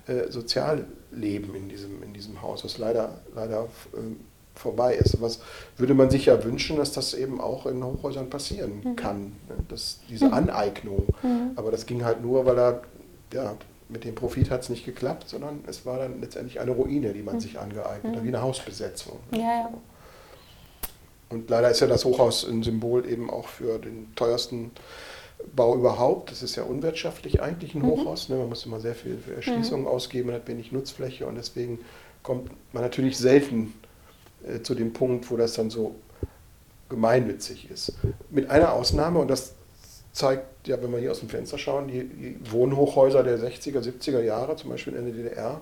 äh, 0.06 0.30
Sozialleben 0.30 1.54
in 1.54 1.68
diesem, 1.68 2.02
in 2.02 2.12
diesem 2.12 2.42
Haus, 2.42 2.64
was 2.64 2.78
leider, 2.78 3.20
leider 3.34 3.68
ähm, 3.96 4.20
vorbei 4.58 4.94
ist. 4.94 5.20
Was 5.20 5.40
würde 5.76 5.94
man 5.94 6.10
sich 6.10 6.26
ja 6.26 6.42
wünschen, 6.44 6.76
dass 6.76 6.92
das 6.92 7.14
eben 7.14 7.40
auch 7.40 7.66
in 7.66 7.82
Hochhäusern 7.84 8.30
passieren 8.30 8.80
mhm. 8.82 8.96
kann, 8.96 9.20
ne? 9.48 9.56
dass 9.68 10.00
diese 10.08 10.26
mhm. 10.26 10.34
Aneignung. 10.34 11.06
Mhm. 11.22 11.52
Aber 11.56 11.70
das 11.70 11.86
ging 11.86 12.04
halt 12.04 12.22
nur, 12.22 12.46
weil 12.46 12.58
er, 12.58 12.82
ja, 13.32 13.56
mit 13.88 14.04
dem 14.04 14.14
Profit 14.14 14.50
hat 14.50 14.62
es 14.62 14.68
nicht 14.68 14.84
geklappt, 14.84 15.28
sondern 15.28 15.60
es 15.66 15.86
war 15.86 15.98
dann 15.98 16.20
letztendlich 16.20 16.58
eine 16.58 16.72
Ruine, 16.72 17.12
die 17.12 17.22
man 17.22 17.36
mhm. 17.36 17.40
sich 17.40 17.58
angeeignet 17.58 18.16
hat, 18.16 18.24
wie 18.24 18.28
eine 18.28 18.42
Hausbesetzung. 18.42 19.18
Ja, 19.30 19.38
ja. 19.38 19.70
Und 21.28 21.50
leider 21.50 21.70
ist 21.70 21.80
ja 21.80 21.86
das 21.86 22.04
Hochhaus 22.04 22.44
ein 22.44 22.62
Symbol 22.62 23.08
eben 23.08 23.30
auch 23.30 23.48
für 23.48 23.78
den 23.78 24.14
teuersten 24.14 24.70
Bau 25.54 25.74
überhaupt. 25.74 26.30
Das 26.30 26.42
ist 26.42 26.56
ja 26.56 26.62
unwirtschaftlich 26.62 27.42
eigentlich 27.42 27.74
ein 27.74 27.82
mhm. 27.82 27.86
Hochhaus. 27.86 28.28
Ne? 28.28 28.36
Man 28.36 28.48
muss 28.48 28.64
immer 28.64 28.80
sehr 28.80 28.94
viel 28.94 29.18
für 29.18 29.34
Erschließungen 29.34 29.82
mhm. 29.82 29.90
ausgeben, 29.90 30.28
man 30.28 30.36
hat 30.36 30.48
wenig 30.48 30.72
Nutzfläche 30.72 31.26
und 31.26 31.36
deswegen 31.36 31.80
kommt 32.22 32.50
man 32.72 32.82
natürlich 32.82 33.18
selten 33.18 33.74
äh, 34.46 34.62
zu 34.62 34.74
dem 34.74 34.92
Punkt, 34.92 35.30
wo 35.30 35.36
das 35.36 35.54
dann 35.54 35.70
so 35.70 35.94
gemeinnützig 36.88 37.70
ist. 37.70 37.94
Mit 38.30 38.50
einer 38.50 38.72
Ausnahme, 38.72 39.18
und 39.18 39.28
das 39.28 39.54
zeigt 40.12 40.68
ja, 40.68 40.82
wenn 40.82 40.90
wir 40.92 40.98
hier 40.98 41.10
aus 41.10 41.20
dem 41.20 41.28
Fenster 41.28 41.58
schauen, 41.58 41.88
die, 41.88 42.04
die 42.04 42.38
Wohnhochhäuser 42.50 43.22
der 43.22 43.38
60er, 43.38 43.80
70er 43.80 44.20
Jahre, 44.20 44.56
zum 44.56 44.70
Beispiel 44.70 44.94
in 44.94 45.04
der 45.04 45.14
DDR, 45.14 45.60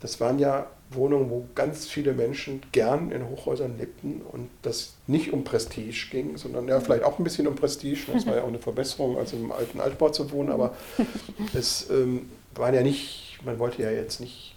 das 0.00 0.20
waren 0.20 0.38
ja 0.38 0.66
Wohnungen, 0.90 1.28
wo 1.30 1.46
ganz 1.54 1.86
viele 1.86 2.12
Menschen 2.12 2.62
gern 2.70 3.10
in 3.10 3.28
Hochhäusern 3.28 3.76
lebten 3.78 4.22
und 4.22 4.48
das 4.62 4.94
nicht 5.06 5.32
um 5.32 5.42
Prestige 5.42 6.08
ging, 6.10 6.36
sondern 6.36 6.68
ja, 6.68 6.80
vielleicht 6.80 7.02
auch 7.02 7.18
ein 7.18 7.24
bisschen 7.24 7.48
um 7.48 7.56
Prestige. 7.56 8.12
Das 8.12 8.24
war 8.26 8.36
ja 8.36 8.42
auch 8.42 8.48
eine 8.48 8.60
Verbesserung, 8.60 9.18
als 9.18 9.32
im 9.32 9.50
alten 9.50 9.80
Altbau 9.80 10.10
zu 10.10 10.30
wohnen, 10.30 10.50
aber 10.50 10.74
es 11.54 11.90
ähm, 11.90 12.30
waren 12.54 12.74
ja 12.74 12.82
nicht, 12.82 13.40
man 13.44 13.58
wollte 13.58 13.82
ja 13.82 13.90
jetzt 13.90 14.20
nicht 14.20 14.54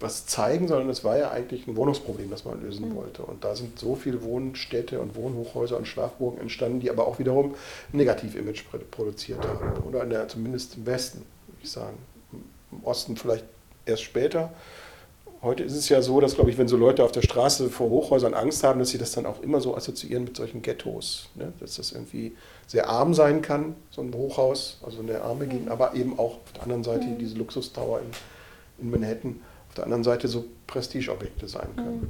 was 0.00 0.26
zeigen, 0.26 0.66
sondern 0.66 0.88
es 0.88 1.04
war 1.04 1.18
ja 1.18 1.30
eigentlich 1.30 1.66
ein 1.66 1.76
Wohnungsproblem, 1.76 2.30
das 2.30 2.44
man 2.44 2.62
lösen 2.62 2.88
mhm. 2.88 2.96
wollte. 2.96 3.22
Und 3.22 3.44
da 3.44 3.54
sind 3.54 3.78
so 3.78 3.94
viele 3.94 4.22
Wohnstädte 4.22 4.98
und 4.98 5.14
Wohnhochhäuser 5.14 5.76
und 5.76 5.86
Schlafburgen 5.86 6.40
entstanden, 6.40 6.80
die 6.80 6.90
aber 6.90 7.06
auch 7.06 7.18
wiederum 7.18 7.54
ein 7.92 7.96
Negativ-Image 7.98 8.64
produziert 8.90 9.46
haben. 9.46 9.82
Oder 9.86 10.06
der, 10.06 10.26
zumindest 10.28 10.76
im 10.76 10.86
Westen, 10.86 11.18
würde 11.18 11.60
ich 11.62 11.70
sagen. 11.70 11.98
Im 12.72 12.84
Osten 12.84 13.16
vielleicht 13.16 13.44
erst 13.84 14.02
später. 14.02 14.52
Heute 15.42 15.62
ist 15.62 15.74
es 15.74 15.88
ja 15.88 16.02
so, 16.02 16.20
dass, 16.20 16.34
glaube 16.34 16.50
ich, 16.50 16.58
wenn 16.58 16.68
so 16.68 16.76
Leute 16.76 17.02
auf 17.02 17.12
der 17.12 17.22
Straße 17.22 17.70
vor 17.70 17.88
Hochhäusern 17.90 18.34
Angst 18.34 18.62
haben, 18.62 18.78
dass 18.78 18.90
sie 18.90 18.98
das 18.98 19.12
dann 19.12 19.26
auch 19.26 19.42
immer 19.42 19.60
so 19.60 19.74
assoziieren 19.74 20.24
mit 20.24 20.36
solchen 20.36 20.62
Ghettos. 20.62 21.30
Ne? 21.34 21.52
Dass 21.60 21.76
das 21.76 21.92
irgendwie 21.92 22.36
sehr 22.66 22.88
arm 22.88 23.14
sein 23.14 23.42
kann, 23.42 23.74
so 23.90 24.02
ein 24.02 24.12
Hochhaus, 24.14 24.78
also 24.84 25.00
eine 25.00 25.22
arme 25.22 25.46
Gegend, 25.46 25.70
aber 25.70 25.94
eben 25.94 26.18
auch 26.18 26.34
auf 26.34 26.52
der 26.54 26.62
anderen 26.62 26.84
Seite 26.84 27.06
mhm. 27.06 27.18
diese 27.18 27.36
Luxustower 27.36 28.00
in, 28.00 28.84
in 28.84 28.90
Manhattan 28.90 29.40
auf 29.70 29.74
der 29.76 29.84
anderen 29.84 30.04
Seite 30.04 30.26
so 30.28 30.44
Prestigeobjekte 30.66 31.48
sein 31.48 31.68
können. 31.76 32.00
Mhm. 32.00 32.08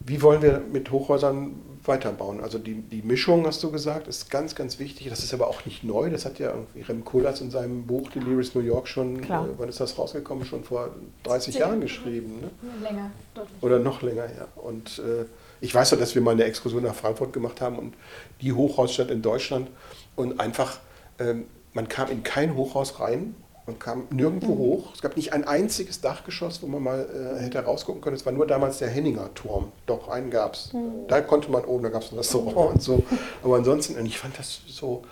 Wie 0.00 0.22
wollen 0.22 0.40
wir 0.40 0.60
mit 0.60 0.92
Hochhäusern 0.92 1.54
weiterbauen? 1.84 2.40
Also 2.40 2.58
die, 2.58 2.74
die 2.74 3.02
Mischung, 3.02 3.44
hast 3.44 3.62
du 3.64 3.72
gesagt, 3.72 4.06
ist 4.06 4.30
ganz, 4.30 4.54
ganz 4.54 4.78
wichtig. 4.78 5.08
Das 5.08 5.24
ist 5.24 5.34
aber 5.34 5.48
auch 5.48 5.64
nicht 5.64 5.82
neu. 5.82 6.10
Das 6.10 6.24
hat 6.24 6.38
ja 6.38 6.50
irgendwie 6.50 6.82
Rem 6.82 7.04
Koolhaas 7.04 7.40
in 7.40 7.50
seinem 7.50 7.86
Buch 7.86 8.10
Delirious 8.10 8.54
New 8.54 8.60
York 8.60 8.86
schon, 8.86 9.24
äh, 9.24 9.28
wann 9.56 9.68
ist 9.68 9.80
das 9.80 9.98
rausgekommen? 9.98 10.44
Schon 10.44 10.62
vor 10.62 10.90
30 11.24 11.54
Zehn. 11.54 11.60
Jahren 11.60 11.80
geschrieben. 11.80 12.40
Ne? 12.40 12.50
Länger, 12.82 13.10
deutlich. 13.34 13.62
Oder 13.62 13.80
noch 13.80 14.02
länger, 14.02 14.26
ja. 14.26 14.46
Und 14.54 15.00
äh, 15.00 15.24
ich 15.60 15.74
weiß 15.74 15.90
ja, 15.92 15.96
dass 15.96 16.14
wir 16.14 16.22
mal 16.22 16.32
eine 16.32 16.44
Exkursion 16.44 16.84
nach 16.84 16.94
Frankfurt 16.94 17.32
gemacht 17.32 17.60
haben 17.60 17.76
und 17.76 17.94
die 18.42 18.52
Hochhausstadt 18.52 19.10
in 19.10 19.22
Deutschland 19.22 19.70
und 20.14 20.38
einfach, 20.38 20.78
ähm, 21.18 21.46
man 21.72 21.88
kam 21.88 22.10
in 22.10 22.22
kein 22.22 22.54
Hochhaus 22.54 23.00
rein 23.00 23.34
man 23.66 23.78
kam 23.78 24.06
nirgendwo 24.10 24.54
mhm. 24.54 24.58
hoch. 24.58 24.94
Es 24.94 25.02
gab 25.02 25.16
nicht 25.16 25.32
ein 25.32 25.44
einziges 25.44 26.00
Dachgeschoss, 26.00 26.62
wo 26.62 26.66
man 26.66 26.82
mal 26.82 27.06
äh, 27.38 27.42
hätte 27.42 27.58
rausgucken 27.58 28.00
können. 28.00 28.16
Es 28.16 28.24
war 28.24 28.32
nur 28.32 28.46
damals 28.46 28.78
der 28.78 28.88
Henninger 28.88 29.34
Turm. 29.34 29.72
Doch, 29.86 30.08
einen 30.08 30.30
gab 30.30 30.54
es. 30.54 30.72
Mhm. 30.72 31.08
Da 31.08 31.20
konnte 31.20 31.50
man 31.50 31.64
oben, 31.64 31.82
da 31.82 31.88
gab 31.88 32.02
es 32.02 32.12
ein 32.12 32.18
Restaurant 32.18 32.74
und 32.74 32.82
so. 32.82 33.02
Aber 33.42 33.56
ansonsten, 33.56 34.04
ich 34.06 34.18
fand 34.18 34.38
das 34.38 34.60
so, 34.68 35.02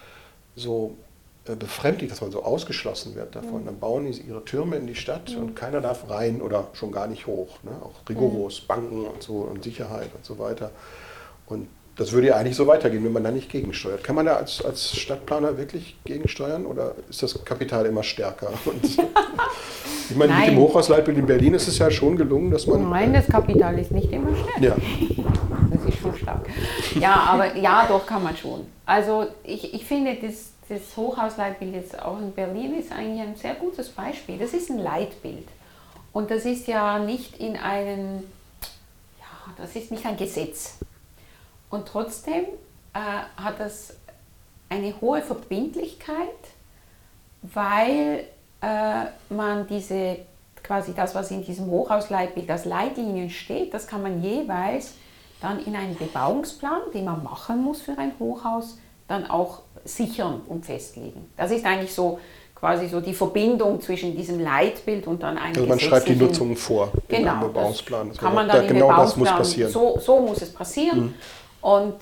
so 0.54 0.94
äh, 1.46 1.56
befremdlich, 1.56 2.10
dass 2.10 2.20
man 2.20 2.30
so 2.30 2.44
ausgeschlossen 2.44 3.16
wird 3.16 3.34
davon. 3.34 3.62
Mhm. 3.62 3.66
Dann 3.66 3.78
bauen 3.80 4.10
die 4.10 4.20
ihre 4.20 4.44
Türme 4.44 4.76
in 4.76 4.86
die 4.86 4.94
Stadt 4.94 5.30
mhm. 5.30 5.42
und 5.42 5.56
keiner 5.56 5.80
darf 5.80 6.08
rein 6.08 6.40
oder 6.40 6.68
schon 6.74 6.92
gar 6.92 7.08
nicht 7.08 7.26
hoch. 7.26 7.58
Ne? 7.64 7.72
Auch 7.82 8.08
rigoros, 8.08 8.62
mhm. 8.62 8.66
Banken 8.68 9.06
und 9.06 9.22
so 9.22 9.38
und 9.38 9.64
Sicherheit 9.64 10.10
und 10.14 10.24
so 10.24 10.38
weiter. 10.38 10.70
Und 11.46 11.68
das 11.96 12.12
würde 12.12 12.28
ja 12.28 12.36
eigentlich 12.36 12.56
so 12.56 12.66
weitergehen, 12.66 13.04
wenn 13.04 13.12
man 13.12 13.24
da 13.24 13.30
nicht 13.30 13.50
gegensteuert. 13.50 14.02
Kann 14.02 14.16
man 14.16 14.26
da 14.26 14.36
als, 14.36 14.64
als 14.64 14.96
Stadtplaner 14.96 15.56
wirklich 15.58 15.96
gegensteuern 16.04 16.66
oder 16.66 16.94
ist 17.08 17.22
das 17.22 17.44
Kapital 17.44 17.86
immer 17.86 18.02
stärker? 18.02 18.50
Ich 20.10 20.16
meine, 20.16 20.32
Nein. 20.32 20.40
mit 20.40 20.50
dem 20.50 20.58
Hochhausleitbild 20.58 21.18
in 21.18 21.26
Berlin 21.26 21.54
ist 21.54 21.66
es 21.66 21.78
ja 21.78 21.90
schon 21.90 22.16
gelungen, 22.16 22.50
dass 22.50 22.66
man. 22.66 22.90
Nein, 22.90 23.12
das 23.12 23.26
Kapital 23.26 23.78
ist 23.78 23.90
nicht 23.90 24.12
immer 24.12 24.30
stärker. 24.36 24.62
Ja. 24.62 24.76
Das 25.70 25.92
ist 25.92 26.00
schon 26.00 26.14
stark. 26.14 26.48
Ja, 27.00 27.14
aber 27.14 27.56
ja, 27.56 27.86
doch 27.88 28.06
kann 28.06 28.22
man 28.22 28.36
schon. 28.36 28.60
Also 28.86 29.26
ich, 29.42 29.74
ich 29.74 29.84
finde, 29.84 30.16
das, 30.22 30.52
das 30.68 30.96
Hochhausleitbild 30.96 31.74
jetzt 31.74 32.00
auch 32.00 32.18
in 32.20 32.32
Berlin 32.32 32.78
ist 32.78 32.92
eigentlich 32.92 33.20
ein 33.20 33.34
sehr 33.34 33.54
gutes 33.54 33.88
Beispiel. 33.88 34.38
Das 34.38 34.52
ist 34.52 34.70
ein 34.70 34.78
Leitbild. 34.78 35.48
Und 36.12 36.30
das 36.30 36.44
ist 36.44 36.68
ja 36.68 37.00
nicht 37.00 37.38
in 37.38 37.56
einem, 37.56 38.22
ja, 39.18 39.52
das 39.56 39.74
ist 39.74 39.90
nicht 39.90 40.06
ein 40.06 40.16
Gesetz. 40.16 40.78
Und 41.70 41.86
trotzdem 41.86 42.44
äh, 42.92 42.98
hat 43.36 43.58
das 43.58 43.96
eine 44.68 45.00
hohe 45.00 45.22
Verbindlichkeit, 45.22 46.14
weil 47.42 48.24
äh, 48.60 49.34
man 49.34 49.66
diese, 49.66 50.18
quasi 50.62 50.94
das, 50.94 51.14
was 51.14 51.30
in 51.30 51.44
diesem 51.44 51.66
Hochhausleitbild 51.66 52.50
als 52.50 52.64
Leitlinien 52.64 53.30
steht, 53.30 53.74
das 53.74 53.86
kann 53.86 54.02
man 54.02 54.22
jeweils 54.22 54.94
dann 55.40 55.64
in 55.64 55.76
einen 55.76 55.96
Bebauungsplan, 55.96 56.80
den 56.94 57.04
man 57.04 57.22
machen 57.22 57.62
muss 57.62 57.82
für 57.82 57.96
ein 57.98 58.12
Hochhaus, 58.18 58.78
dann 59.08 59.28
auch 59.28 59.60
sichern 59.84 60.40
und 60.48 60.64
festlegen. 60.64 61.28
Das 61.36 61.50
ist 61.50 61.66
eigentlich 61.66 61.92
so 61.92 62.18
quasi 62.54 62.88
so 62.88 63.00
die 63.00 63.12
Verbindung 63.12 63.78
zwischen 63.80 64.16
diesem 64.16 64.40
Leitbild 64.40 65.06
und 65.06 65.22
dann 65.22 65.36
einem 65.36 65.54
Also 65.54 65.66
man 65.66 65.78
schreibt 65.78 66.08
die 66.08 66.16
Nutzung 66.16 66.56
vor 66.56 66.90
genau, 67.08 67.20
in 67.20 67.28
einem 67.28 67.40
Bebauungsplan. 67.40 68.08
Das 68.08 68.16
kann 68.16 68.34
man 68.34 68.48
dann 68.48 68.66
da, 68.66 68.72
genau 68.72 68.96
das 68.96 69.16
muss 69.16 69.28
passieren. 69.28 69.70
So, 69.70 69.98
so 70.00 70.20
muss 70.20 70.40
es 70.40 70.50
passieren. 70.50 71.00
Mhm. 71.00 71.14
Und, 71.64 71.96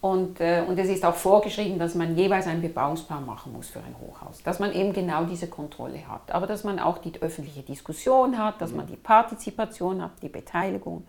und, 0.00 0.40
äh, 0.40 0.62
und 0.64 0.78
es 0.78 0.88
ist 0.88 1.04
auch 1.04 1.16
vorgeschrieben, 1.16 1.76
dass 1.76 1.96
man 1.96 2.16
jeweils 2.16 2.46
einen 2.46 2.62
Bebauungsplan 2.62 3.26
machen 3.26 3.52
muss 3.52 3.68
für 3.68 3.80
ein 3.80 3.96
Hochhaus. 4.00 4.44
Dass 4.44 4.60
man 4.60 4.72
eben 4.72 4.92
genau 4.92 5.24
diese 5.24 5.48
Kontrolle 5.48 6.06
hat. 6.06 6.30
Aber 6.30 6.46
dass 6.46 6.62
man 6.62 6.78
auch 6.78 6.98
die 6.98 7.12
öffentliche 7.20 7.62
Diskussion 7.62 8.38
hat, 8.38 8.60
dass 8.60 8.70
mhm. 8.70 8.76
man 8.76 8.86
die 8.86 8.94
Partizipation 8.94 10.00
hat, 10.00 10.12
die 10.22 10.28
Beteiligung. 10.28 11.04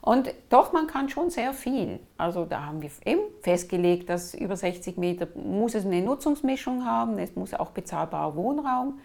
Und 0.00 0.34
doch, 0.48 0.72
man 0.72 0.88
kann 0.88 1.08
schon 1.08 1.30
sehr 1.30 1.52
viel. 1.54 2.00
Also 2.18 2.46
da 2.46 2.66
haben 2.66 2.82
wir 2.82 2.90
eben 3.04 3.20
festgelegt, 3.42 4.08
dass 4.08 4.34
über 4.34 4.56
60 4.56 4.96
Meter 4.96 5.28
muss 5.36 5.76
es 5.76 5.86
eine 5.86 6.02
Nutzungsmischung 6.02 6.84
haben, 6.84 7.16
es 7.20 7.36
muss 7.36 7.54
auch 7.54 7.70
bezahlbarer 7.70 8.34
Wohnraum 8.34 8.98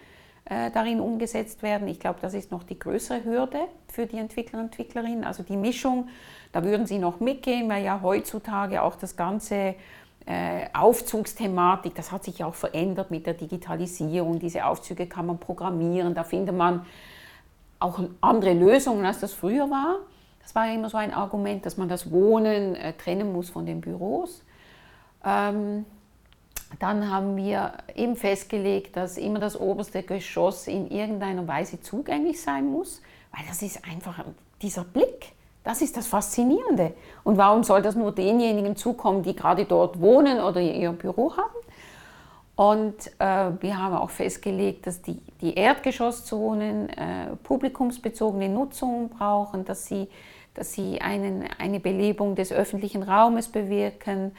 äh, 0.45 0.71
darin 0.71 0.99
umgesetzt 0.99 1.61
werden. 1.61 1.87
Ich 1.87 1.99
glaube, 1.99 2.19
das 2.21 2.33
ist 2.33 2.51
noch 2.51 2.63
die 2.63 2.79
größere 2.79 3.23
Hürde 3.23 3.59
für 3.87 4.07
die 4.07 4.17
Entwickler 4.17 4.59
und 4.59 4.65
Entwicklerinnen. 4.65 5.23
Also 5.23 5.43
die 5.43 5.57
Mischung, 5.57 6.07
da 6.55 6.63
würden 6.63 6.87
sie 6.87 6.99
noch 6.99 7.19
mitgehen, 7.19 7.67
weil 7.67 7.83
ja 7.83 7.99
heutzutage 8.01 8.81
auch 8.81 8.95
das 8.95 9.17
ganze 9.17 9.75
äh, 10.25 10.67
Aufzugsthematik, 10.71 11.95
das 11.95 12.13
hat 12.13 12.23
sich 12.23 12.45
auch 12.45 12.55
verändert 12.55 13.11
mit 13.11 13.25
der 13.25 13.33
Digitalisierung. 13.33 14.39
Diese 14.39 14.65
Aufzüge 14.65 15.05
kann 15.05 15.25
man 15.25 15.37
programmieren, 15.37 16.13
da 16.13 16.23
findet 16.23 16.55
man 16.55 16.85
auch 17.77 17.99
andere 18.21 18.53
Lösungen, 18.53 19.05
als 19.05 19.19
das 19.19 19.33
früher 19.33 19.69
war. 19.69 19.97
Das 20.43 20.55
war 20.55 20.73
immer 20.73 20.89
so 20.89 20.95
ein 20.95 21.13
Argument, 21.13 21.65
dass 21.65 21.75
man 21.75 21.89
das 21.89 22.09
Wohnen 22.09 22.75
äh, 22.75 22.93
trennen 22.93 23.33
muss 23.33 23.49
von 23.49 23.65
den 23.65 23.81
Büros. 23.81 24.41
Ähm, 25.25 25.83
dann 26.79 27.11
haben 27.11 27.35
wir 27.35 27.73
eben 27.95 28.15
festgelegt, 28.15 28.95
dass 28.95 29.17
immer 29.17 29.39
das 29.39 29.59
oberste 29.59 30.03
Geschoss 30.03 30.67
in 30.67 30.89
irgendeiner 30.89 31.45
Weise 31.49 31.81
zugänglich 31.81 32.41
sein 32.41 32.71
muss, 32.71 33.01
weil 33.35 33.45
das 33.45 33.61
ist 33.61 33.83
einfach 33.83 34.23
dieser 34.61 34.85
Blick. 34.85 35.34
Das 35.65 35.81
ist 35.81 35.97
das 35.97 36.07
Faszinierende. 36.07 36.93
Und 37.25 37.37
warum 37.37 37.63
soll 37.63 37.81
das 37.81 37.95
nur 37.95 38.13
denjenigen 38.13 38.77
zukommen, 38.77 39.23
die 39.23 39.35
gerade 39.35 39.65
dort 39.65 39.99
wohnen 39.99 40.39
oder 40.39 40.61
ihr 40.61 40.93
Büro 40.93 41.35
haben? 41.35 41.49
Und 42.55 43.11
äh, 43.19 43.51
wir 43.61 43.77
haben 43.77 43.95
auch 43.95 44.11
festgelegt, 44.11 44.87
dass 44.87 45.01
die, 45.01 45.19
die 45.41 45.55
Erdgeschosszonen 45.55 46.87
äh, 46.87 47.35
publikumsbezogene 47.43 48.47
Nutzung 48.47 49.09
brauchen, 49.09 49.65
dass 49.65 49.87
sie 49.87 50.07
dass 50.55 50.73
sie 50.73 50.99
einen, 51.01 51.47
eine 51.59 51.79
Belebung 51.79 52.35
des 52.35 52.51
öffentlichen 52.51 53.03
Raumes 53.03 53.49
bewirken, 53.49 54.31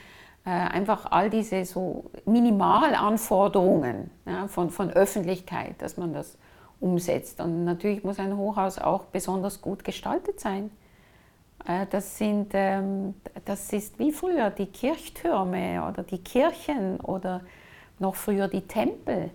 äh, 0.44 0.50
einfach 0.50 1.12
all 1.12 1.30
diese 1.30 1.64
so 1.64 2.10
Minimalanforderungen 2.24 4.10
ja, 4.26 4.48
von, 4.48 4.70
von 4.70 4.90
Öffentlichkeit, 4.90 5.74
dass 5.78 5.96
man 5.96 6.12
das 6.12 6.36
umsetzt. 6.80 7.40
Und 7.40 7.64
natürlich 7.64 8.02
muss 8.02 8.18
ein 8.18 8.36
Hochhaus 8.36 8.78
auch 8.78 9.04
besonders 9.04 9.60
gut 9.60 9.84
gestaltet 9.84 10.40
sein. 10.40 10.70
Äh, 11.64 11.86
das, 11.90 12.18
sind, 12.18 12.48
ähm, 12.52 13.14
das 13.44 13.72
ist 13.72 13.98
wie 13.98 14.12
früher 14.12 14.50
die 14.50 14.66
Kirchtürme 14.66 15.84
oder 15.88 16.02
die 16.02 16.18
Kirchen 16.18 17.00
oder 17.00 17.42
noch 17.98 18.14
früher 18.14 18.48
die 18.48 18.62
Tempel. 18.62 19.30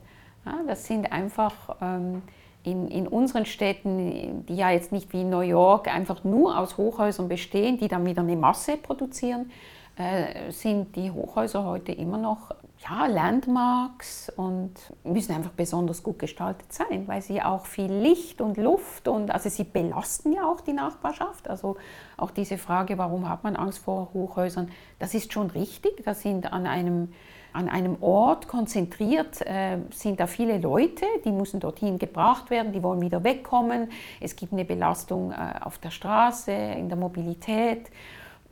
Das 0.68 0.86
sind 0.86 1.12
einfach 1.12 1.78
ähm, 1.82 2.24
in, 2.64 2.88
in 2.88 3.08
unseren 3.08 3.46
Städten, 3.46 4.46
die 4.46 4.56
ja 4.56 4.72
jetzt 4.72 4.92
nicht 4.92 5.14
wie 5.14 5.24
New 5.24 5.42
York 5.42 5.88
einfach 5.88 6.24
nur 6.24 6.58
aus 6.58 6.78
Hochhäusern 6.78 7.28
bestehen, 7.28 7.78
die 7.78 7.88
dann 7.88 8.06
wieder 8.06 8.22
eine 8.22 8.36
Masse 8.36 8.78
produzieren, 8.78 9.52
äh, 9.98 10.52
sind 10.52 10.96
die 10.96 11.12
Hochhäuser 11.12 11.64
heute 11.64 11.92
immer 11.92 12.18
noch 12.18 12.52
ja, 12.84 13.06
Landmarks 13.06 14.32
und 14.36 14.74
müssen 15.04 15.36
einfach 15.36 15.52
besonders 15.52 16.02
gut 16.02 16.18
gestaltet 16.18 16.74
sein, 16.74 17.08
weil 17.08 17.22
sie 17.22 17.42
auch 17.42 17.66
viel 17.66 17.92
Licht 17.92 18.42
und 18.42 18.58
Luft 18.58 19.08
und 19.08 19.30
also 19.30 19.50
sie 19.50 19.64
belasten 19.64 20.34
ja 20.34 20.48
auch 20.48 20.62
die 20.62 20.74
Nachbarschaft. 20.74 21.48
Also 21.48 21.78
auch 22.18 22.32
diese 22.32 22.58
Frage, 22.58 22.98
warum 22.98 23.30
hat 23.30 23.44
man 23.44 23.56
Angst 23.56 23.80
vor 23.80 24.10
Hochhäusern, 24.14 24.72
das 24.98 25.14
ist 25.14 25.32
schon 25.32 25.52
richtig. 25.52 26.04
Das 26.06 26.22
sind 26.22 26.52
an 26.52 26.66
einem 26.66 27.10
an 27.54 27.68
einem 27.68 28.02
Ort 28.02 28.48
konzentriert 28.48 29.42
äh, 29.42 29.80
sind 29.92 30.22
da 30.22 30.28
viele 30.28 30.58
Leute, 30.58 31.06
die 31.26 31.34
müssen 31.34 31.60
dorthin 31.60 32.00
gebracht 32.00 32.50
werden, 32.50 32.72
die 32.72 32.82
wollen 32.82 33.02
wieder 33.02 33.26
wegkommen. 33.26 33.90
Es 34.22 34.38
gibt 34.38 34.54
eine 34.54 34.64
Belastung 34.64 35.34
äh, 35.34 35.60
auf 35.60 35.78
der 35.78 35.92
Straße, 35.92 36.52
in 36.52 36.88
der 36.88 36.98
Mobilität. 36.98 37.90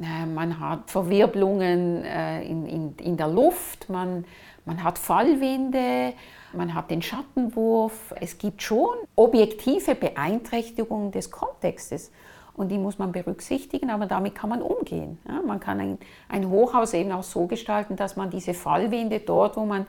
Äh, 0.01 0.25
man 0.25 0.59
hat 0.59 0.89
Verwirbelungen 0.89 2.03
äh, 2.03 2.43
in, 2.43 2.65
in, 2.65 2.95
in 2.97 3.17
der 3.17 3.27
Luft, 3.27 3.89
man, 3.89 4.25
man 4.65 4.83
hat 4.83 4.97
Fallwinde, 4.97 6.13
man 6.53 6.73
hat 6.73 6.89
den 6.89 7.01
Schattenwurf. 7.01 8.13
Es 8.19 8.37
gibt 8.37 8.61
schon 8.61 8.89
objektive 9.15 9.95
Beeinträchtigungen 9.95 11.11
des 11.11 11.31
Kontextes 11.31 12.11
und 12.55 12.69
die 12.69 12.77
muss 12.77 12.97
man 12.97 13.11
berücksichtigen, 13.11 13.89
aber 13.89 14.05
damit 14.05 14.35
kann 14.35 14.49
man 14.49 14.61
umgehen. 14.61 15.17
Ja, 15.27 15.41
man 15.41 15.59
kann 15.59 15.79
ein, 15.79 15.97
ein 16.27 16.49
Hochhaus 16.49 16.93
eben 16.93 17.11
auch 17.11 17.23
so 17.23 17.47
gestalten, 17.47 17.95
dass 17.95 18.15
man 18.15 18.29
diese 18.29 18.53
Fallwinde 18.53 19.19
dort, 19.19 19.57
wo 19.57 19.65
man 19.65 19.85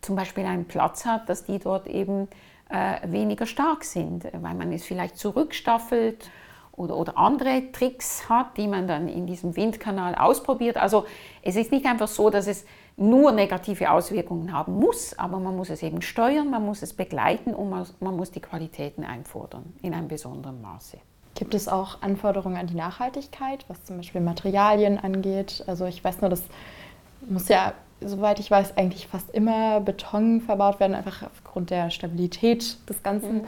zum 0.00 0.16
Beispiel 0.16 0.44
einen 0.44 0.64
Platz 0.64 1.04
hat, 1.04 1.28
dass 1.28 1.44
die 1.44 1.58
dort 1.58 1.86
eben 1.86 2.28
äh, 2.68 2.96
weniger 3.10 3.46
stark 3.46 3.84
sind, 3.84 4.24
weil 4.24 4.54
man 4.54 4.72
es 4.72 4.84
vielleicht 4.84 5.18
zurückstaffelt 5.18 6.30
oder, 6.72 6.96
oder 6.96 7.18
andere 7.18 7.72
Tricks 7.72 8.28
hat, 8.28 8.56
die 8.56 8.68
man 8.68 8.86
dann 8.86 9.08
in 9.08 9.26
diesem 9.26 9.56
Windkanal 9.56 10.14
ausprobiert. 10.14 10.76
Also 10.76 11.04
es 11.42 11.56
ist 11.56 11.72
nicht 11.72 11.86
einfach 11.86 12.08
so, 12.08 12.30
dass 12.30 12.46
es 12.46 12.64
nur 12.96 13.32
negative 13.32 13.90
Auswirkungen 13.90 14.52
haben 14.52 14.78
muss, 14.78 15.18
aber 15.18 15.38
man 15.38 15.56
muss 15.56 15.70
es 15.70 15.82
eben 15.82 16.02
steuern, 16.02 16.50
man 16.50 16.64
muss 16.64 16.82
es 16.82 16.92
begleiten 16.92 17.54
und 17.54 17.70
man, 17.70 17.86
man 18.00 18.16
muss 18.16 18.30
die 18.30 18.40
Qualitäten 18.40 19.04
einfordern 19.04 19.72
in 19.82 19.94
einem 19.94 20.08
besonderen 20.08 20.60
Maße. 20.60 20.98
Gibt 21.34 21.54
es 21.54 21.68
auch 21.68 22.02
Anforderungen 22.02 22.56
an 22.56 22.66
die 22.66 22.74
Nachhaltigkeit, 22.74 23.64
was 23.68 23.84
zum 23.84 23.96
Beispiel 23.96 24.20
Materialien 24.20 24.98
angeht? 24.98 25.64
Also 25.66 25.86
ich 25.86 26.02
weiß 26.04 26.20
nur, 26.20 26.28
das 26.28 26.42
muss 27.28 27.48
ja, 27.48 27.72
soweit 28.00 28.40
ich 28.40 28.50
weiß, 28.50 28.76
eigentlich 28.76 29.06
fast 29.06 29.30
immer 29.30 29.80
Beton 29.80 30.40
verbaut 30.40 30.80
werden, 30.80 30.94
einfach 30.94 31.22
aufgrund 31.22 31.70
der 31.70 31.90
Stabilität 31.90 32.76
des 32.88 33.02
Ganzen, 33.02 33.38
mhm. 33.38 33.44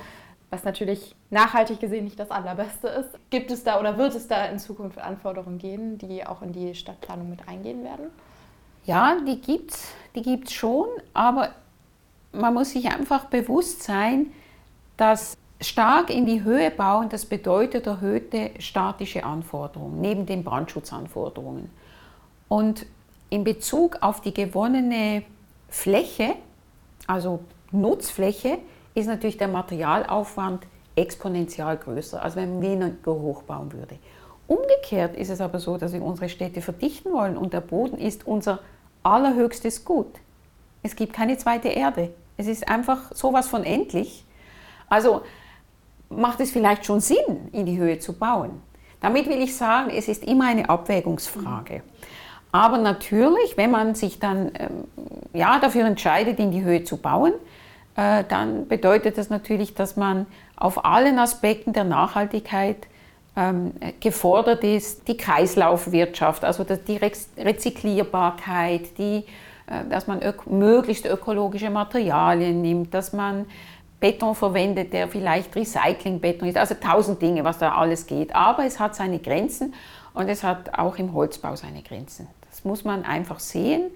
Was 0.53 0.65
natürlich 0.65 1.15
nachhaltig 1.31 1.81
gesehen 1.81 2.05
nicht 2.05 2.21
das 2.21 2.31
Allerbeste 2.31 2.87
ist. 2.87 3.09
Gibt 3.31 3.51
es 3.51 3.65
da 3.65 3.81
oder 3.81 3.97
wird 3.97 4.15
es 4.15 4.29
da 4.29 4.45
in 4.45 4.59
Zukunft 4.59 4.99
Anforderungen 4.99 5.57
geben, 5.57 5.97
die 5.97 6.27
auch 6.27 6.43
in 6.43 6.53
die 6.53 6.75
Stadtplanung 6.75 7.31
mit 7.31 7.49
eingehen 7.49 7.83
werden? 7.83 8.11
Ja, 8.85 9.17
die 9.27 9.41
gibt 9.41 9.71
es 9.73 9.89
die 10.15 10.21
gibt's 10.21 10.53
schon, 10.53 10.89
aber 11.15 11.53
man 12.33 12.53
muss 12.53 12.71
sich 12.71 12.91
einfach 12.93 13.27
bewusst 13.27 13.83
sein, 13.83 14.31
dass 14.99 15.39
stark 15.59 16.11
in 16.11 16.27
die 16.27 16.43
Höhe 16.43 16.71
bauen, 16.71 17.09
das 17.09 17.25
bedeutet 17.25 17.87
erhöhte 17.87 18.51
statische 18.59 19.25
Anforderungen 19.25 20.03
neben 20.03 20.27
den 20.27 20.45
Brandschutzanforderungen. 20.45 21.71
Und 22.49 22.85
in 23.31 23.45
Bezug 23.45 23.97
auf 24.03 24.21
die 24.21 24.35
gewonnene 24.35 25.23
Fläche, 25.71 26.35
also 27.07 27.41
Nutzfläche, 27.71 28.59
ist 28.95 29.07
natürlich 29.07 29.39
der 29.39 29.49
Materialaufwand 29.49 30.67
exponentiell 30.97 31.77
größer, 31.77 32.23
als 32.23 32.37
wenn 32.37 32.55
man 32.55 32.63
weniger 32.63 33.13
hochbauen 33.13 33.73
würde. 33.73 33.99
Umgekehrt 34.47 35.17
ist 35.17 35.31
es 35.31 35.41
aber 35.41 35.61
so, 35.61 35.79
dass 35.79 35.93
wir 35.93 36.03
unsere 36.03 36.29
Städte 36.29 36.61
verdichten 36.61 37.13
wollen 37.13 37.37
und 37.37 37.53
der 37.53 37.61
Boden 37.61 37.97
ist 37.97 38.27
unser 38.27 38.59
allerhöchstes 39.03 39.85
Gut. 39.85 40.15
Es 40.83 40.97
gibt 40.97 41.13
keine 41.13 41.39
zweite 41.39 41.69
Erde. 41.69 42.11
Es 42.37 42.47
ist 42.47 42.69
einfach 42.69 43.13
sowas 43.15 43.49
von 43.49 43.65
endlich. 43.65 44.25
Also 44.89 45.23
macht 46.11 46.41
es 46.41 46.51
vielleicht 46.51 46.85
schon 46.85 47.01
Sinn, 47.01 47.49
in 47.53 47.67
die 47.67 47.79
Höhe 47.79 47.99
zu 47.99 48.13
bauen. 48.13 48.63
Damit 49.01 49.29
will 49.29 49.41
ich 49.41 49.57
sagen, 49.57 49.91
es 49.91 50.09
ist 50.09 50.25
immer 50.25 50.47
eine 50.47 50.69
Abwägungsfrage. 50.69 51.83
Aber 52.53 52.79
natürlich, 52.79 53.57
wenn 53.57 53.71
man 53.71 53.95
sich 53.95 54.19
dann 54.19 54.53
ähm, 54.59 54.85
ja, 55.33 55.59
dafür 55.59 55.87
entscheidet, 55.87 56.39
in 56.39 56.51
die 56.51 56.63
Höhe 56.63 56.85
zu 56.85 56.99
bauen, 56.99 57.33
äh, 57.97 58.25
dann 58.29 58.69
bedeutet 58.69 59.19
das 59.19 59.31
natürlich, 59.31 59.75
dass 59.75 59.97
man 59.97 60.27
auf 60.57 60.85
allen 60.85 61.19
Aspekten 61.19 61.73
der 61.73 61.85
Nachhaltigkeit 61.85 62.87
ähm, 63.37 63.73
gefordert 64.01 64.65
ist. 64.65 65.09
Die 65.09 65.17
Kreislaufwirtschaft, 65.17 66.45
also 66.45 66.65
die 66.65 66.97
Rezyklierbarkeit, 66.97 68.99
die, 68.99 69.25
äh, 69.67 69.85
dass 69.91 70.07
man 70.07 70.23
ök 70.23 70.47
möglichst 70.47 71.07
ökologische 71.07 71.71
Materialien 71.71 72.63
nimmt, 72.63 72.95
dass 72.95 73.13
man 73.13 73.47
Beton 74.01 74.35
verwendet, 74.35 74.93
der 74.93 75.09
vielleicht 75.09 75.55
Recyclingbeton 75.55 76.49
ist. 76.49 76.57
Also 76.57 76.75
tausend 76.75 77.23
Dinge, 77.23 77.45
was 77.45 77.59
da 77.59 77.75
alles 77.75 78.07
geht. 78.07 78.35
Aber 78.35 78.65
es 78.65 78.81
hat 78.81 78.97
seine 78.97 79.19
Grenzen 79.19 79.75
und 80.15 80.29
es 80.29 80.43
hat 80.43 80.79
auch 80.79 80.97
im 80.97 81.13
Holzbau 81.13 81.57
seine 81.57 81.83
Grenzen. 81.83 82.27
Das 82.51 82.65
muss 82.65 82.85
man 82.85 83.05
einfach 83.05 83.39
sehen. 83.39 83.91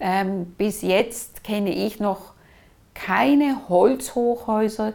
Ähm, 0.00 0.46
bis 0.56 0.82
jetzt 0.82 1.44
kenne 1.44 1.70
ich 1.70 2.00
noch 2.00 2.31
keine 2.94 3.68
Holzhochhäuser, 3.68 4.92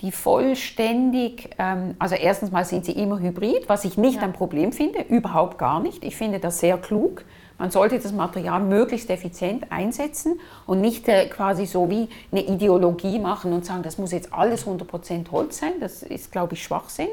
die 0.00 0.12
vollständig, 0.12 1.50
ähm, 1.58 1.94
also 1.98 2.14
erstens 2.14 2.50
mal 2.50 2.64
sind 2.64 2.84
sie 2.84 2.92
immer 2.92 3.18
hybrid, 3.18 3.68
was 3.68 3.84
ich 3.84 3.98
nicht 3.98 4.16
ja. 4.16 4.22
ein 4.22 4.32
Problem 4.32 4.72
finde, 4.72 5.02
überhaupt 5.02 5.58
gar 5.58 5.80
nicht. 5.80 6.04
Ich 6.04 6.16
finde 6.16 6.38
das 6.38 6.60
sehr 6.60 6.78
klug. 6.78 7.24
Man 7.58 7.70
sollte 7.70 7.98
das 7.98 8.12
Material 8.12 8.60
möglichst 8.60 9.10
effizient 9.10 9.70
einsetzen 9.70 10.40
und 10.66 10.80
nicht 10.80 11.06
äh, 11.08 11.26
quasi 11.26 11.66
so 11.66 11.90
wie 11.90 12.08
eine 12.32 12.42
Ideologie 12.42 13.18
machen 13.18 13.52
und 13.52 13.66
sagen, 13.66 13.82
das 13.82 13.98
muss 13.98 14.12
jetzt 14.12 14.32
alles 14.32 14.66
100% 14.66 15.30
Holz 15.30 15.58
sein. 15.58 15.72
Das 15.78 16.02
ist, 16.02 16.32
glaube 16.32 16.54
ich, 16.54 16.62
Schwachsinn. 16.62 17.08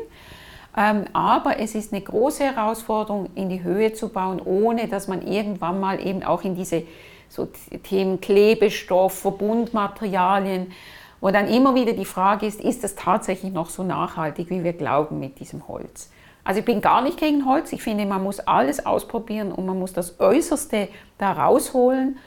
Ähm, 0.77 1.03
aber 1.11 1.59
es 1.59 1.75
ist 1.75 1.91
eine 1.91 2.01
große 2.01 2.45
Herausforderung, 2.45 3.29
in 3.35 3.49
die 3.49 3.63
Höhe 3.63 3.91
zu 3.91 4.09
bauen, 4.09 4.39
ohne 4.39 4.88
dass 4.88 5.09
man 5.09 5.27
irgendwann 5.27 5.81
mal 5.81 5.99
eben 5.99 6.23
auch 6.23 6.43
in 6.43 6.55
diese 6.55 6.83
so 7.30 7.47
Themen 7.84 8.21
Klebestoff, 8.21 9.19
Verbundmaterialien, 9.19 10.71
wo 11.19 11.32
dann 11.32 11.47
immer 11.47 11.75
wieder 11.75 11.93
die 11.93 12.05
Frage 12.05 12.45
ist, 12.45 12.61
ist 12.61 12.84
das 12.84 12.95
tatsächlich 12.95 13.51
noch 13.51 13.69
so 13.69 13.84
nachhaltig, 13.84 14.49
wie 14.49 14.63
wir 14.63 14.73
glauben 14.73 15.19
mit 15.19 15.39
diesem 15.39 15.67
Holz? 15.67 16.11
Also 16.43 16.59
ich 16.59 16.65
bin 16.65 16.80
gar 16.80 17.01
nicht 17.01 17.19
gegen 17.19 17.45
Holz. 17.45 17.73
Ich 17.73 17.82
finde, 17.82 18.05
man 18.05 18.23
muss 18.23 18.39
alles 18.39 18.86
ausprobieren 18.86 19.51
und 19.51 19.65
man 19.65 19.78
muss 19.78 19.91
das 19.91 20.19
Äußerste 20.19 20.88
da 21.17 21.34
rausholen. 21.34 22.17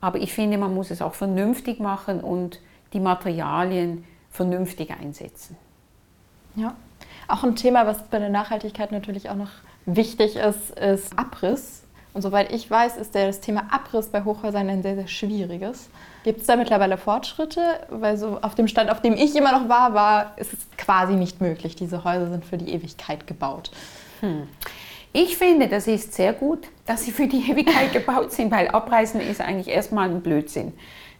Aber 0.00 0.18
ich 0.18 0.32
finde, 0.32 0.56
man 0.56 0.74
muss 0.74 0.90
es 0.90 1.02
auch 1.02 1.14
vernünftig 1.14 1.78
machen 1.78 2.20
und 2.20 2.60
die 2.92 3.00
Materialien 3.00 4.04
vernünftig 4.30 4.92
einsetzen. 4.92 5.56
Ja, 6.54 6.74
auch 7.28 7.44
ein 7.44 7.56
Thema, 7.56 7.86
was 7.86 8.02
bei 8.04 8.18
der 8.18 8.30
Nachhaltigkeit 8.30 8.92
natürlich 8.92 9.28
auch 9.28 9.34
noch 9.34 9.50
wichtig 9.84 10.36
ist, 10.36 10.70
ist 10.78 11.18
Abriss. 11.18 11.82
Und 12.16 12.22
soweit 12.22 12.50
ich 12.50 12.70
weiß, 12.70 12.96
ist 12.96 13.14
das 13.14 13.40
Thema 13.40 13.64
Abriss 13.70 14.08
bei 14.08 14.24
Hochhäusern 14.24 14.70
ein 14.70 14.82
sehr, 14.82 14.94
sehr 14.94 15.06
schwieriges. 15.06 15.90
Gibt 16.24 16.40
es 16.40 16.46
da 16.46 16.56
mittlerweile 16.56 16.96
Fortschritte? 16.96 17.60
Weil 17.90 18.16
so 18.16 18.38
auf 18.40 18.54
dem 18.54 18.68
Stand, 18.68 18.90
auf 18.90 19.02
dem 19.02 19.12
ich 19.12 19.36
immer 19.36 19.52
noch 19.52 19.68
war, 19.68 19.92
war 19.92 20.32
ist 20.38 20.54
es 20.54 20.60
quasi 20.78 21.12
nicht 21.12 21.42
möglich. 21.42 21.76
Diese 21.76 22.04
Häuser 22.04 22.30
sind 22.30 22.42
für 22.42 22.56
die 22.56 22.72
Ewigkeit 22.72 23.26
gebaut. 23.26 23.70
Hm. 24.20 24.48
Ich 25.12 25.36
finde, 25.36 25.68
das 25.68 25.86
ist 25.86 26.14
sehr 26.14 26.32
gut, 26.32 26.60
dass 26.86 27.04
sie 27.04 27.12
für 27.12 27.26
die 27.26 27.50
Ewigkeit 27.50 27.92
gebaut 27.92 28.32
sind, 28.32 28.50
weil 28.50 28.68
Abreißen 28.68 29.20
ist 29.20 29.42
eigentlich 29.42 29.68
erstmal 29.68 30.08
ein 30.08 30.22
Blödsinn. 30.22 30.72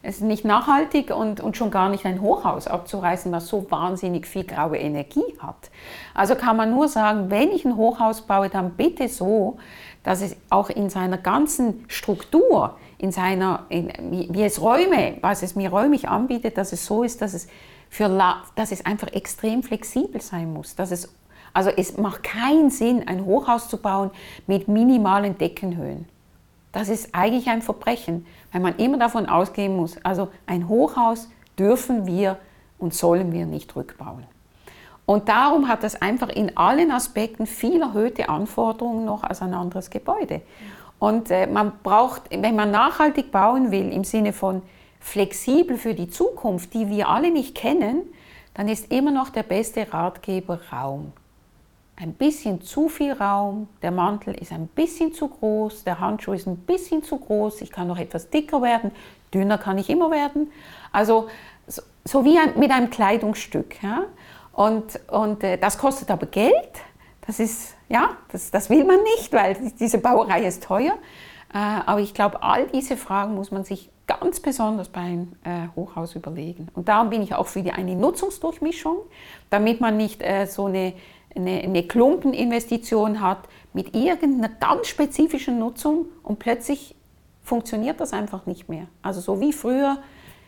Es 0.07 0.17
ist 0.17 0.23
nicht 0.23 0.45
nachhaltig 0.45 1.13
und, 1.13 1.41
und 1.41 1.57
schon 1.57 1.69
gar 1.69 1.89
nicht 1.89 2.05
ein 2.05 2.21
Hochhaus 2.21 2.67
abzureißen, 2.67 3.29
was 3.31 3.47
so 3.47 3.69
wahnsinnig 3.69 4.25
viel 4.25 4.45
graue 4.45 4.77
Energie 4.77 5.35
hat. 5.39 5.69
Also 6.13 6.35
kann 6.35 6.55
man 6.55 6.71
nur 6.71 6.87
sagen, 6.87 7.29
wenn 7.29 7.51
ich 7.51 7.65
ein 7.65 7.75
Hochhaus 7.75 8.21
baue, 8.21 8.47
dann 8.47 8.71
bitte 8.71 9.09
so, 9.09 9.57
dass 10.03 10.21
es 10.21 10.37
auch 10.49 10.69
in 10.69 10.89
seiner 10.89 11.17
ganzen 11.17 11.83
Struktur 11.89 12.77
in 12.97 13.11
seiner, 13.11 13.65
in, 13.69 13.91
wie, 14.31 14.43
es 14.43 14.61
Räume, 14.61 15.17
was 15.21 15.43
es 15.43 15.55
mir 15.55 15.69
räumlich 15.69 16.07
anbietet, 16.09 16.57
dass 16.57 16.73
es 16.73 16.85
so 16.85 17.03
ist, 17.03 17.21
dass 17.21 17.33
es, 17.33 17.47
für, 17.89 18.09
dass 18.55 18.71
es 18.71 18.85
einfach 18.85 19.09
extrem 19.09 19.61
flexibel 19.61 20.21
sein 20.21 20.51
muss. 20.51 20.75
Dass 20.75 20.91
es, 20.91 21.13
also 21.53 21.69
es 21.69 21.97
macht 21.97 22.23
keinen 22.23 22.69
Sinn, 22.69 23.07
ein 23.07 23.25
Hochhaus 23.25 23.69
zu 23.69 23.77
bauen 23.77 24.11
mit 24.47 24.67
minimalen 24.67 25.37
Deckenhöhen. 25.37 26.07
Das 26.71 26.89
ist 26.89 27.09
eigentlich 27.13 27.47
ein 27.49 27.61
Verbrechen, 27.61 28.25
weil 28.51 28.61
man 28.61 28.75
immer 28.77 28.97
davon 28.97 29.25
ausgehen 29.27 29.75
muss, 29.75 29.97
also 30.03 30.29
ein 30.45 30.67
Hochhaus 30.67 31.29
dürfen 31.57 32.05
wir 32.05 32.37
und 32.77 32.93
sollen 32.93 33.31
wir 33.31 33.45
nicht 33.45 33.75
rückbauen. 33.75 34.25
Und 35.05 35.29
darum 35.29 35.69
hat 35.69 35.83
das 35.83 36.01
einfach 36.01 36.29
in 36.29 36.57
allen 36.57 36.91
Aspekten 36.91 37.47
viel 37.47 37.81
erhöhte 37.81 38.27
Anforderungen 38.27 39.05
noch 39.05 39.23
als 39.23 39.41
ein 39.41 39.53
anderes 39.53 39.89
Gebäude. 39.89 40.41
Und 40.99 41.31
äh, 41.31 41.47
man 41.47 41.73
braucht, 41.81 42.23
wenn 42.29 42.55
man 42.55 42.71
nachhaltig 42.71 43.31
bauen 43.31 43.71
will, 43.71 43.91
im 43.91 44.03
Sinne 44.03 44.33
von 44.33 44.61
flexibel 44.99 45.77
für 45.77 45.93
die 45.93 46.09
Zukunft, 46.09 46.73
die 46.73 46.89
wir 46.89 47.07
alle 47.07 47.31
nicht 47.31 47.55
kennen, 47.55 48.01
dann 48.53 48.67
ist 48.67 48.91
immer 48.91 49.11
noch 49.11 49.29
der 49.29 49.43
beste 49.43 49.93
Ratgeber 49.93 50.59
Raum. 50.71 51.13
Ein 51.97 52.13
bisschen 52.13 52.61
zu 52.61 52.87
viel 52.89 53.11
Raum, 53.11 53.67
der 53.81 53.91
Mantel 53.91 54.33
ist 54.35 54.51
ein 54.51 54.67
bisschen 54.67 55.13
zu 55.13 55.27
groß, 55.27 55.83
der 55.83 55.99
Handschuh 55.99 56.33
ist 56.33 56.47
ein 56.47 56.57
bisschen 56.57 57.03
zu 57.03 57.17
groß, 57.17 57.61
ich 57.61 57.71
kann 57.71 57.87
noch 57.87 57.97
etwas 57.97 58.29
dicker 58.29 58.61
werden, 58.61 58.91
dünner 59.33 59.57
kann 59.57 59.77
ich 59.77 59.89
immer 59.89 60.11
werden. 60.11 60.51
Also 60.91 61.27
so, 61.67 61.81
so 62.05 62.23
wie 62.23 62.37
ein, 62.37 62.57
mit 62.59 62.71
einem 62.71 62.89
Kleidungsstück. 62.89 63.83
Ja? 63.83 64.05
Und, 64.53 64.99
und 65.09 65.43
äh, 65.43 65.57
das 65.57 65.77
kostet 65.77 66.09
aber 66.09 66.27
Geld 66.27 66.71
das 67.27 67.41
ist, 67.41 67.75
ja, 67.89 68.15
das, 68.31 68.51
das 68.51 68.69
will 68.69 68.85
man 68.85 69.03
nicht, 69.03 69.31
weil 69.33 69.57
diese 69.79 69.97
Bauerei 69.97 70.45
ist 70.45 70.63
teuer. 70.63 70.93
Äh, 71.53 71.57
aber 71.85 71.99
ich 71.99 72.13
glaube, 72.13 72.41
all 72.41 72.67
diese 72.67 72.95
Fragen 72.95 73.35
muss 73.35 73.51
man 73.51 73.65
sich 73.65 73.89
ganz 74.07 74.39
besonders 74.39 74.87
beim 74.87 75.33
äh, 75.43 75.67
Hochhaus 75.75 76.15
überlegen. 76.15 76.69
Und 76.73 76.87
darum 76.87 77.09
bin 77.09 77.21
ich 77.21 77.35
auch 77.35 77.47
für 77.47 77.61
die, 77.61 77.73
eine 77.73 77.95
Nutzungsdurchmischung, 77.95 78.99
damit 79.49 79.81
man 79.81 79.97
nicht 79.97 80.21
äh, 80.21 80.45
so 80.45 80.67
eine, 80.67 80.93
eine, 81.37 81.61
eine 81.61 81.83
Klumpeninvestition 81.83 83.21
hat 83.21 83.39
mit 83.73 83.95
irgendeiner 83.95 84.49
ganz 84.49 84.87
spezifischen 84.87 85.59
Nutzung 85.59 86.07
und 86.23 86.39
plötzlich 86.39 86.95
funktioniert 87.43 87.99
das 87.99 88.11
einfach 88.11 88.45
nicht 88.45 88.67
mehr. 88.67 88.87
Also 89.01 89.21
so 89.21 89.39
wie 89.39 89.53
früher 89.53 89.99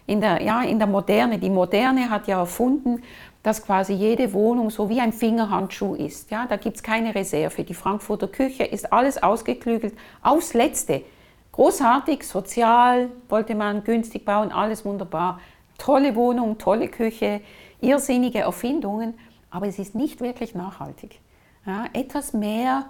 in 0.05 0.21
der, 0.21 0.41
ja, 0.41 0.63
in 0.63 0.79
der 0.79 0.87
Moderne. 0.87 1.37
Die 1.37 1.49
Moderne 1.49 2.09
hat 2.09 2.27
ja 2.27 2.39
erfunden, 2.39 3.03
dass 3.43 3.63
quasi 3.63 3.93
jede 3.93 4.33
Wohnung 4.33 4.69
so 4.69 4.89
wie 4.89 4.99
ein 4.99 5.13
Fingerhandschuh 5.13 5.95
ist. 5.95 6.31
Ja, 6.31 6.45
da 6.47 6.57
gibt 6.57 6.77
es 6.77 6.83
keine 6.83 7.13
Reserve. 7.13 7.63
Die 7.63 7.73
Frankfurter 7.73 8.27
Küche 8.27 8.63
ist 8.63 8.91
alles 8.91 9.21
ausgeklügelt 9.21 9.93
aufs 10.21 10.53
Letzte. 10.53 11.03
Großartig, 11.51 12.23
sozial, 12.27 13.09
wollte 13.29 13.53
man 13.53 13.83
günstig 13.83 14.25
bauen, 14.25 14.51
alles 14.51 14.83
wunderbar. 14.83 15.39
Tolle 15.77 16.15
Wohnung, 16.15 16.57
tolle 16.57 16.87
Küche, 16.87 17.41
irrsinnige 17.79 18.39
Erfindungen, 18.39 19.13
aber 19.51 19.67
es 19.67 19.79
ist 19.79 19.95
nicht 19.95 20.21
wirklich 20.21 20.55
nachhaltig. 20.55 21.19
Ja, 21.65 21.85
etwas 21.93 22.33
mehr 22.33 22.85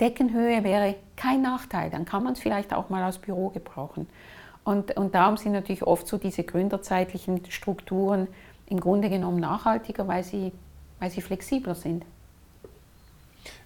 Deckenhöhe 0.00 0.64
wäre 0.64 0.96
kein 1.16 1.42
Nachteil, 1.42 1.90
dann 1.90 2.04
kann 2.04 2.24
man 2.24 2.32
es 2.32 2.40
vielleicht 2.40 2.72
auch 2.72 2.88
mal 2.88 3.02
als 3.02 3.18
Büro 3.18 3.50
gebrauchen. 3.50 4.08
Und, 4.64 4.96
und 4.96 5.14
darum 5.14 5.36
sind 5.36 5.52
natürlich 5.52 5.82
oft 5.82 6.06
so 6.06 6.18
diese 6.18 6.44
gründerzeitlichen 6.44 7.50
Strukturen 7.50 8.28
im 8.66 8.80
Grunde 8.80 9.10
genommen 9.10 9.40
nachhaltiger, 9.40 10.06
weil 10.06 10.22
sie, 10.22 10.52
weil 10.98 11.10
sie 11.10 11.20
flexibler 11.20 11.74
sind. 11.74 12.04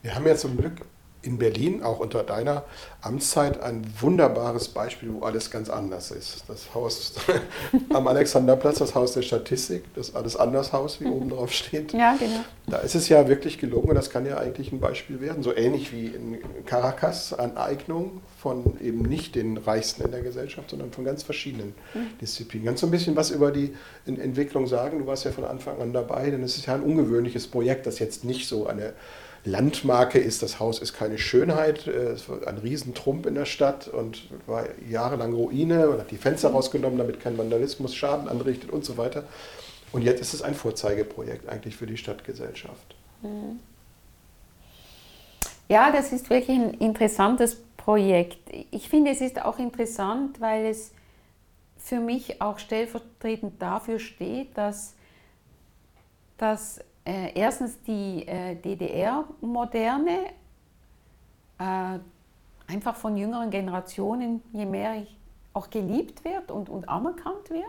Wir 0.02 0.14
haben 0.14 0.26
ja 0.26 0.34
zum 0.36 0.56
Glück 0.56 0.86
in 1.24 1.38
Berlin, 1.38 1.82
auch 1.82 2.00
unter 2.00 2.22
deiner 2.22 2.64
Amtszeit, 3.00 3.60
ein 3.62 3.82
wunderbares 4.00 4.68
Beispiel, 4.68 5.12
wo 5.12 5.24
alles 5.24 5.50
ganz 5.50 5.68
anders 5.68 6.10
ist. 6.10 6.44
Das 6.48 6.74
Haus 6.74 7.14
am 7.92 8.06
Alexanderplatz, 8.06 8.78
das 8.78 8.94
Haus 8.94 9.12
der 9.12 9.22
Statistik, 9.22 9.84
das 9.94 10.14
Alles 10.14 10.36
anders 10.36 10.72
Haus, 10.72 11.00
wie 11.00 11.06
oben 11.06 11.30
drauf 11.30 11.52
steht. 11.52 11.92
Ja, 11.92 12.16
genau. 12.16 12.40
Da 12.66 12.78
ist 12.78 12.94
es 12.94 13.08
ja 13.08 13.28
wirklich 13.28 13.58
gelungen 13.58 13.90
und 13.90 13.94
das 13.94 14.10
kann 14.10 14.24
ja 14.24 14.38
eigentlich 14.38 14.72
ein 14.72 14.80
Beispiel 14.80 15.20
werden. 15.20 15.42
So 15.42 15.54
ähnlich 15.54 15.92
wie 15.92 16.06
in 16.06 16.38
Caracas, 16.64 17.34
Aneignung 17.34 18.20
von 18.38 18.78
eben 18.80 19.02
nicht 19.02 19.34
den 19.34 19.56
Reichsten 19.56 20.02
in 20.02 20.10
der 20.10 20.22
Gesellschaft, 20.22 20.70
sondern 20.70 20.92
von 20.92 21.04
ganz 21.04 21.22
verschiedenen 21.22 21.74
mhm. 21.94 22.18
Disziplinen. 22.20 22.66
Kannst 22.66 22.82
du 22.82 22.86
ein 22.86 22.90
bisschen 22.90 23.16
was 23.16 23.30
über 23.30 23.50
die 23.50 23.74
Entwicklung 24.06 24.66
sagen? 24.66 24.98
Du 24.98 25.06
warst 25.06 25.24
ja 25.24 25.32
von 25.32 25.44
Anfang 25.44 25.80
an 25.80 25.92
dabei, 25.92 26.30
denn 26.30 26.42
es 26.42 26.56
ist 26.56 26.66
ja 26.66 26.74
ein 26.74 26.82
ungewöhnliches 26.82 27.46
Projekt, 27.46 27.86
das 27.86 27.98
jetzt 27.98 28.24
nicht 28.24 28.48
so 28.48 28.66
eine 28.66 28.94
Landmarke 29.44 30.18
ist, 30.18 30.42
das 30.42 30.58
Haus 30.58 30.78
ist 30.78 30.94
keine 30.94 31.18
Schönheit, 31.18 31.86
äh, 31.86 32.12
es 32.12 32.28
war 32.28 32.46
ein 32.46 32.58
Riesentrump 32.58 33.26
in 33.26 33.34
der 33.34 33.44
Stadt 33.44 33.88
und 33.88 34.28
war 34.46 34.66
jahrelang 34.88 35.34
Ruine 35.34 35.90
und 35.90 35.98
hat 35.98 36.10
die 36.10 36.16
Fenster 36.16 36.48
mhm. 36.48 36.56
rausgenommen, 36.56 36.98
damit 36.98 37.20
kein 37.20 37.36
Vandalismus 37.36 37.94
Schaden 37.94 38.28
anrichtet 38.28 38.70
und 38.70 38.84
so 38.84 38.96
weiter. 38.96 39.24
Und 39.92 40.02
jetzt 40.02 40.20
ist 40.20 40.34
es 40.34 40.42
ein 40.42 40.54
Vorzeigeprojekt 40.54 41.48
eigentlich 41.48 41.76
für 41.76 41.86
die 41.86 41.96
Stadtgesellschaft. 41.96 42.96
Mhm. 43.22 43.60
Ja, 45.68 45.92
das 45.92 46.12
ist 46.12 46.28
wirklich 46.30 46.58
ein 46.58 46.74
interessantes 46.74 47.56
Projekt. 47.76 48.38
Ich 48.70 48.88
finde, 48.88 49.10
es 49.10 49.20
ist 49.20 49.42
auch 49.42 49.58
interessant, 49.58 50.40
weil 50.40 50.66
es 50.66 50.92
für 51.78 52.00
mich 52.00 52.40
auch 52.40 52.58
stellvertretend 52.58 53.60
dafür 53.60 53.98
steht, 53.98 54.56
dass, 54.56 54.94
dass 56.38 56.80
äh, 57.04 57.32
erstens 57.34 57.80
die 57.82 58.26
äh, 58.26 58.54
DDR-Moderne 58.56 60.26
äh, 61.58 61.98
einfach 62.66 62.96
von 62.96 63.16
jüngeren 63.16 63.50
Generationen, 63.50 64.42
je 64.52 64.66
mehr 64.66 64.96
ich 65.02 65.16
auch 65.52 65.70
geliebt 65.70 66.24
wird 66.24 66.50
und, 66.50 66.68
und 66.68 66.88
anerkannt 66.88 67.50
wird. 67.50 67.64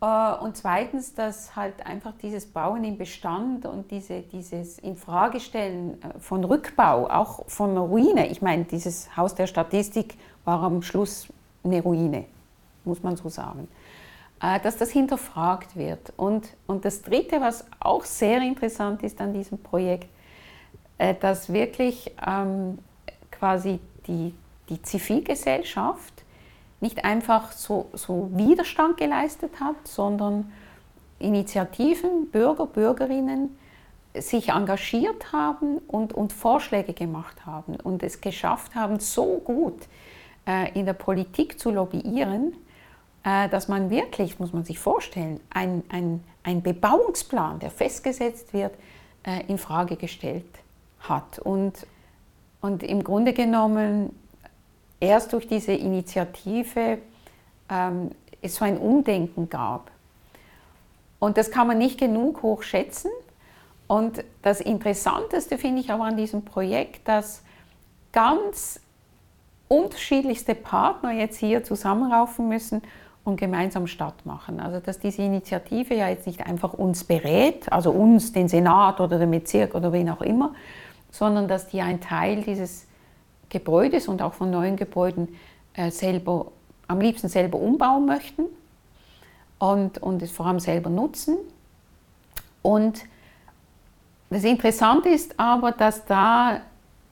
Äh, 0.00 0.42
und 0.42 0.56
zweitens, 0.56 1.14
dass 1.14 1.54
halt 1.56 1.84
einfach 1.86 2.12
dieses 2.22 2.46
Bauen 2.46 2.84
im 2.84 2.98
Bestand 2.98 3.66
und 3.66 3.90
diese, 3.90 4.22
dieses 4.22 4.78
Infragestellen 4.78 6.02
äh, 6.02 6.18
von 6.18 6.44
Rückbau, 6.44 7.08
auch 7.08 7.48
von 7.48 7.76
Ruine, 7.76 8.28
ich 8.28 8.42
meine, 8.42 8.64
dieses 8.64 9.16
Haus 9.16 9.34
der 9.34 9.46
Statistik 9.46 10.16
war 10.44 10.62
am 10.62 10.82
Schluss 10.82 11.28
eine 11.64 11.82
Ruine, 11.82 12.24
muss 12.84 13.02
man 13.02 13.16
so 13.16 13.28
sagen, 13.28 13.68
dass 14.40 14.76
das 14.76 14.90
hinterfragt 14.90 15.76
wird. 15.76 16.12
Und, 16.16 16.48
und 16.66 16.84
das 16.84 17.02
Dritte, 17.02 17.40
was 17.40 17.64
auch 17.80 18.04
sehr 18.04 18.40
interessant 18.40 19.02
ist 19.02 19.20
an 19.20 19.32
diesem 19.32 19.58
Projekt, 19.58 20.08
dass 21.20 21.52
wirklich 21.52 22.12
ähm, 22.24 22.78
quasi 23.30 23.80
die, 24.06 24.34
die 24.68 24.82
Zivilgesellschaft 24.82 26.24
nicht 26.80 27.04
einfach 27.04 27.52
so, 27.52 27.88
so 27.92 28.30
Widerstand 28.32 28.96
geleistet 28.96 29.60
hat, 29.60 29.76
sondern 29.84 30.52
Initiativen, 31.18 32.30
Bürger, 32.30 32.66
Bürgerinnen 32.66 33.58
sich 34.14 34.50
engagiert 34.50 35.32
haben 35.32 35.78
und, 35.86 36.12
und 36.12 36.32
Vorschläge 36.32 36.92
gemacht 36.92 37.46
haben 37.46 37.76
und 37.76 38.02
es 38.02 38.20
geschafft 38.20 38.74
haben, 38.74 39.00
so 39.00 39.38
gut 39.44 39.86
äh, 40.46 40.72
in 40.78 40.86
der 40.86 40.92
Politik 40.92 41.58
zu 41.58 41.70
lobbyieren, 41.70 42.52
äh, 42.52 42.67
dass 43.50 43.68
man 43.68 43.90
wirklich, 43.90 44.38
muss 44.38 44.52
man 44.52 44.64
sich 44.64 44.78
vorstellen, 44.78 45.40
ein, 45.50 45.82
ein, 45.88 46.22
ein 46.42 46.62
Bebauungsplan, 46.62 47.58
der 47.58 47.70
festgesetzt 47.70 48.52
wird, 48.52 48.74
äh, 49.24 49.44
in 49.48 49.58
Frage 49.58 49.96
gestellt 49.96 50.46
hat. 51.00 51.38
Und, 51.38 51.86
und 52.60 52.82
im 52.82 53.02
Grunde 53.02 53.32
genommen 53.32 54.14
erst 55.00 55.32
durch 55.32 55.46
diese 55.48 55.72
Initiative 55.72 56.98
ähm, 57.68 58.10
es 58.40 58.56
so 58.56 58.64
ein 58.64 58.78
Umdenken 58.78 59.48
gab. 59.48 59.90
Und 61.18 61.36
das 61.36 61.50
kann 61.50 61.66
man 61.66 61.78
nicht 61.78 61.98
genug 61.98 62.42
hochschätzen. 62.42 63.10
Und 63.88 64.22
das 64.42 64.60
Interessanteste 64.60 65.58
finde 65.58 65.80
ich 65.80 65.90
aber 65.90 66.04
an 66.04 66.16
diesem 66.16 66.44
Projekt, 66.44 67.08
dass 67.08 67.42
ganz 68.12 68.80
unterschiedlichste 69.66 70.54
Partner 70.54 71.12
jetzt 71.12 71.38
hier 71.38 71.64
zusammenraufen 71.64 72.48
müssen 72.48 72.82
und 73.28 73.36
gemeinsam 73.36 73.86
Stadt 73.86 74.26
machen. 74.26 74.58
Also 74.58 74.80
dass 74.80 74.98
diese 74.98 75.22
Initiative 75.22 75.94
ja 75.94 76.08
jetzt 76.08 76.26
nicht 76.26 76.44
einfach 76.44 76.72
uns 76.72 77.04
berät, 77.04 77.70
also 77.70 77.90
uns, 77.90 78.32
den 78.32 78.48
Senat 78.48 79.00
oder 79.00 79.18
den 79.18 79.30
Bezirk 79.30 79.74
oder 79.74 79.92
wen 79.92 80.10
auch 80.10 80.22
immer, 80.22 80.54
sondern 81.10 81.46
dass 81.46 81.68
die 81.68 81.80
ein 81.80 82.00
Teil 82.00 82.42
dieses 82.42 82.86
Gebäudes 83.48 84.08
und 84.08 84.22
auch 84.22 84.34
von 84.34 84.50
neuen 84.50 84.76
Gebäuden 84.76 85.28
äh, 85.74 85.90
selber, 85.90 86.50
am 86.88 87.00
liebsten 87.00 87.28
selber 87.28 87.58
umbauen 87.58 88.06
möchten 88.06 88.44
und, 89.58 89.98
und 89.98 90.22
es 90.22 90.30
vor 90.30 90.46
allem 90.46 90.60
selber 90.60 90.90
nutzen. 90.90 91.36
Und 92.62 93.04
das 94.30 94.44
Interessante 94.44 95.08
ist 95.08 95.38
aber, 95.38 95.72
dass 95.72 96.04
da 96.04 96.60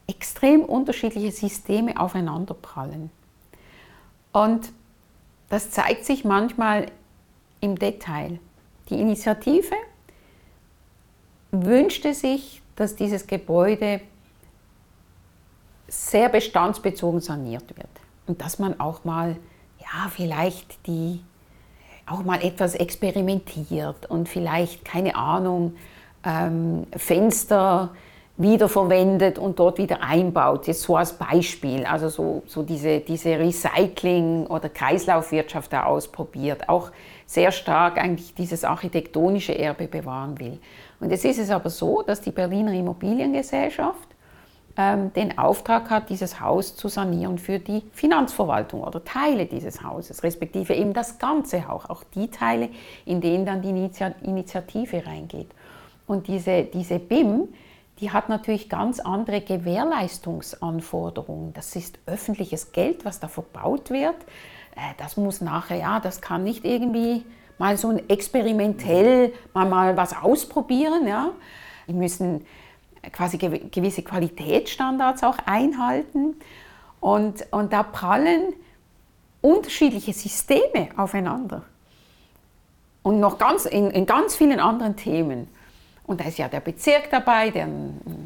extrem 0.06 0.62
unterschiedliche 0.62 1.32
Systeme 1.32 1.98
aufeinanderprallen. 1.98 3.10
Und 4.32 4.70
das 5.48 5.70
zeigt 5.70 6.04
sich 6.04 6.24
manchmal 6.24 6.86
im 7.60 7.78
Detail. 7.78 8.38
Die 8.88 9.00
Initiative 9.00 9.74
wünschte 11.50 12.14
sich, 12.14 12.62
dass 12.74 12.96
dieses 12.96 13.26
Gebäude 13.26 14.00
sehr 15.88 16.28
bestandsbezogen 16.28 17.20
saniert 17.20 17.76
wird. 17.76 17.88
Und 18.26 18.40
dass 18.42 18.58
man 18.58 18.80
auch 18.80 19.04
mal, 19.04 19.36
ja, 19.78 20.10
vielleicht 20.10 20.86
die, 20.86 21.20
auch 22.06 22.22
mal 22.24 22.42
etwas 22.42 22.74
experimentiert 22.74 24.06
und 24.06 24.28
vielleicht, 24.28 24.84
keine 24.84 25.16
Ahnung, 25.16 25.76
ähm, 26.24 26.86
Fenster 26.96 27.94
wiederverwendet 28.38 29.38
und 29.38 29.58
dort 29.58 29.78
wieder 29.78 30.02
einbaut. 30.02 30.66
Jetzt 30.66 30.82
so 30.82 30.96
als 30.96 31.14
Beispiel, 31.14 31.84
also 31.84 32.08
so, 32.08 32.42
so 32.46 32.62
diese, 32.62 33.00
diese 33.00 33.30
Recycling- 33.30 34.46
oder 34.46 34.68
Kreislaufwirtschaft 34.68 35.72
da 35.72 35.84
ausprobiert, 35.84 36.68
auch 36.68 36.90
sehr 37.24 37.50
stark 37.50 37.98
eigentlich 37.98 38.34
dieses 38.34 38.64
architektonische 38.64 39.58
Erbe 39.58 39.88
bewahren 39.88 40.38
will. 40.38 40.58
Und 41.00 41.10
jetzt 41.10 41.24
ist 41.24 41.38
es 41.38 41.50
aber 41.50 41.70
so, 41.70 42.02
dass 42.02 42.20
die 42.20 42.30
Berliner 42.30 42.72
Immobiliengesellschaft 42.72 44.08
ähm, 44.76 45.12
den 45.14 45.38
Auftrag 45.38 45.88
hat, 45.88 46.10
dieses 46.10 46.40
Haus 46.40 46.76
zu 46.76 46.88
sanieren 46.88 47.38
für 47.38 47.58
die 47.58 47.82
Finanzverwaltung 47.92 48.82
oder 48.82 49.02
Teile 49.02 49.46
dieses 49.46 49.82
Hauses, 49.82 50.22
respektive 50.22 50.74
eben 50.74 50.92
das 50.92 51.18
ganze 51.18 51.66
Haus, 51.66 51.88
auch 51.88 52.04
die 52.14 52.28
Teile, 52.28 52.68
in 53.06 53.22
denen 53.22 53.46
dann 53.46 53.62
die 53.62 53.70
Initiative 53.70 55.06
reingeht. 55.06 55.48
Und 56.06 56.28
diese, 56.28 56.64
diese 56.64 56.98
BIM, 56.98 57.48
die 58.00 58.10
hat 58.10 58.28
natürlich 58.28 58.68
ganz 58.68 59.00
andere 59.00 59.40
Gewährleistungsanforderungen. 59.40 61.54
Das 61.54 61.74
ist 61.76 61.98
öffentliches 62.06 62.72
Geld, 62.72 63.04
was 63.04 63.20
da 63.20 63.28
verbaut 63.28 63.90
wird. 63.90 64.16
Äh, 64.74 64.94
das 64.98 65.16
muss 65.16 65.40
nachher, 65.40 65.78
ja, 65.78 66.00
das 66.00 66.20
kann 66.20 66.44
nicht 66.44 66.64
irgendwie 66.64 67.24
mal 67.58 67.78
so 67.78 67.88
ein 67.88 68.08
experimentell 68.08 69.32
mal, 69.54 69.66
mal 69.66 69.96
was 69.96 70.14
ausprobieren. 70.14 71.06
Ja. 71.06 71.30
Die 71.88 71.94
müssen 71.94 72.44
quasi 73.12 73.38
gewisse 73.38 74.02
Qualitätsstandards 74.02 75.22
auch 75.22 75.38
einhalten. 75.46 76.36
Und, 77.00 77.50
und 77.52 77.72
da 77.72 77.82
prallen 77.82 78.52
unterschiedliche 79.40 80.12
Systeme 80.12 80.88
aufeinander. 80.96 81.62
Und 83.02 83.20
noch 83.20 83.38
ganz, 83.38 83.64
in, 83.64 83.90
in 83.90 84.04
ganz 84.04 84.34
vielen 84.34 84.58
anderen 84.58 84.96
Themen. 84.96 85.48
Und 86.06 86.20
da 86.20 86.24
ist 86.24 86.38
ja 86.38 86.48
der 86.48 86.60
Bezirk 86.60 87.10
dabei, 87.10 87.50
der 87.50 87.64
ein, 87.64 88.20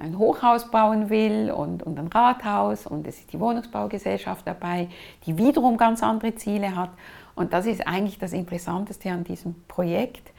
ein, 0.00 0.18
Hochhaus 0.18 0.70
bauen 0.70 1.10
will 1.10 1.50
und, 1.50 1.82
und 1.82 1.98
ein 1.98 2.08
Rathaus. 2.08 2.86
Und 2.86 3.06
es 3.06 3.18
ist 3.18 3.32
die 3.32 3.40
Wohnungsbaugesellschaft 3.40 4.46
dabei, 4.46 4.88
die 5.26 5.38
wiederum 5.38 5.76
ganz 5.76 6.02
andere 6.02 6.34
Ziele 6.34 6.74
hat. 6.74 6.90
Und 7.34 7.52
das 7.52 7.66
ist 7.66 7.86
eigentlich 7.86 8.18
das 8.18 8.32
Interessanteste 8.32 9.10
an 9.10 9.24
diesem 9.24 9.54
Projekt, 9.68 10.32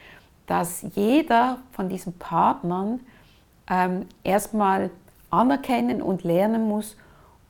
dass 0.48 0.86
jeder 0.96 1.60
von 1.72 1.88
diesen 1.88 2.14
Partnern 2.14 3.00
ähm, 3.70 4.08
erstmal 4.24 4.90
anerkennen 5.30 6.02
und 6.02 6.24
lernen 6.24 6.68
muss, 6.68 6.98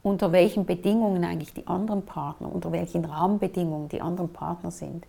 unter 0.03 0.31
welchen 0.31 0.65
Bedingungen 0.65 1.23
eigentlich 1.23 1.53
die 1.53 1.65
anderen 1.65 2.05
Partner, 2.05 2.53
unter 2.53 2.71
welchen 2.71 3.05
Rahmenbedingungen 3.05 3.89
die 3.89 4.01
anderen 4.01 4.31
Partner 4.31 4.69
sind. 4.69 5.05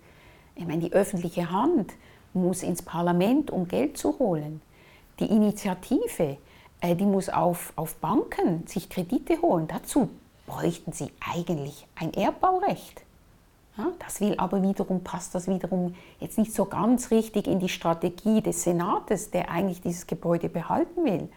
Ich 0.54 0.66
meine, 0.66 0.80
die 0.80 0.92
öffentliche 0.92 1.50
Hand 1.50 1.92
muss 2.32 2.62
ins 2.62 2.82
Parlament, 2.82 3.50
um 3.50 3.68
Geld 3.68 3.98
zu 3.98 4.18
holen. 4.18 4.60
Die 5.18 5.26
Initiative, 5.26 6.38
äh, 6.80 6.94
die 6.94 7.06
muss 7.06 7.28
auf, 7.28 7.72
auf 7.76 7.96
Banken 7.96 8.66
sich 8.66 8.88
Kredite 8.88 9.40
holen. 9.42 9.68
Dazu 9.68 10.08
bräuchten 10.46 10.92
sie 10.92 11.10
eigentlich 11.32 11.86
ein 11.94 12.12
Erbbaurecht. 12.14 13.02
Ja, 13.76 13.86
das 14.00 14.20
will 14.20 14.34
aber 14.36 14.62
wiederum, 14.62 15.02
passt 15.04 15.34
das 15.34 15.46
wiederum 15.46 15.94
jetzt 16.18 16.38
nicht 16.38 16.52
so 16.52 16.64
ganz 16.64 17.10
richtig 17.10 17.46
in 17.46 17.60
die 17.60 17.68
Strategie 17.68 18.42
des 18.42 18.64
Senates, 18.64 19.30
der 19.30 19.50
eigentlich 19.50 19.80
dieses 19.80 20.06
Gebäude 20.06 20.48
behalten 20.48 21.04
will. 21.04 21.28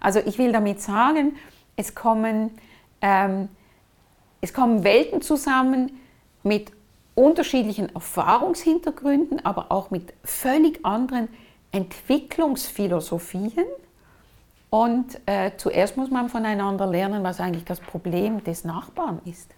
Also 0.00 0.20
ich 0.20 0.38
will 0.38 0.52
damit 0.52 0.80
sagen, 0.80 1.36
es 1.76 1.94
kommen, 1.94 2.52
ähm, 3.02 3.48
es 4.40 4.54
kommen 4.54 4.84
Welten 4.84 5.20
zusammen 5.20 5.98
mit 6.42 6.72
unterschiedlichen 7.20 7.94
Erfahrungshintergründen, 7.94 9.44
aber 9.44 9.70
auch 9.70 9.90
mit 9.90 10.12
völlig 10.24 10.84
anderen 10.84 11.28
Entwicklungsphilosophien. 11.72 13.66
Und 14.70 15.20
äh, 15.26 15.52
zuerst 15.56 15.96
muss 15.96 16.10
man 16.10 16.28
voneinander 16.28 16.86
lernen, 16.86 17.22
was 17.22 17.40
eigentlich 17.40 17.64
das 17.64 17.80
Problem 17.80 18.44
des 18.44 18.64
Nachbarn 18.64 19.20
ist 19.24 19.52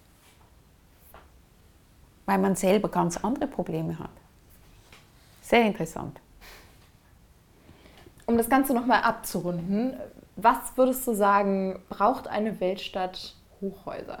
weil 2.25 2.37
man 2.37 2.55
selber 2.55 2.89
ganz 2.89 3.17
andere 3.17 3.47
Probleme 3.47 3.97
hat. 3.99 4.09
Sehr 5.41 5.65
interessant. 5.65 6.19
Um 8.25 8.37
das 8.37 8.49
Ganze 8.49 8.73
nochmal 8.73 9.01
abzurunden, 9.01 9.97
was 10.35 10.77
würdest 10.77 11.05
du 11.05 11.13
sagen, 11.13 11.81
braucht 11.89 12.27
eine 12.27 12.59
Weltstadt 12.59 13.35
Hochhäuser? 13.59 14.19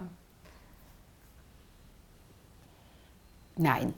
Nein. 3.55 3.93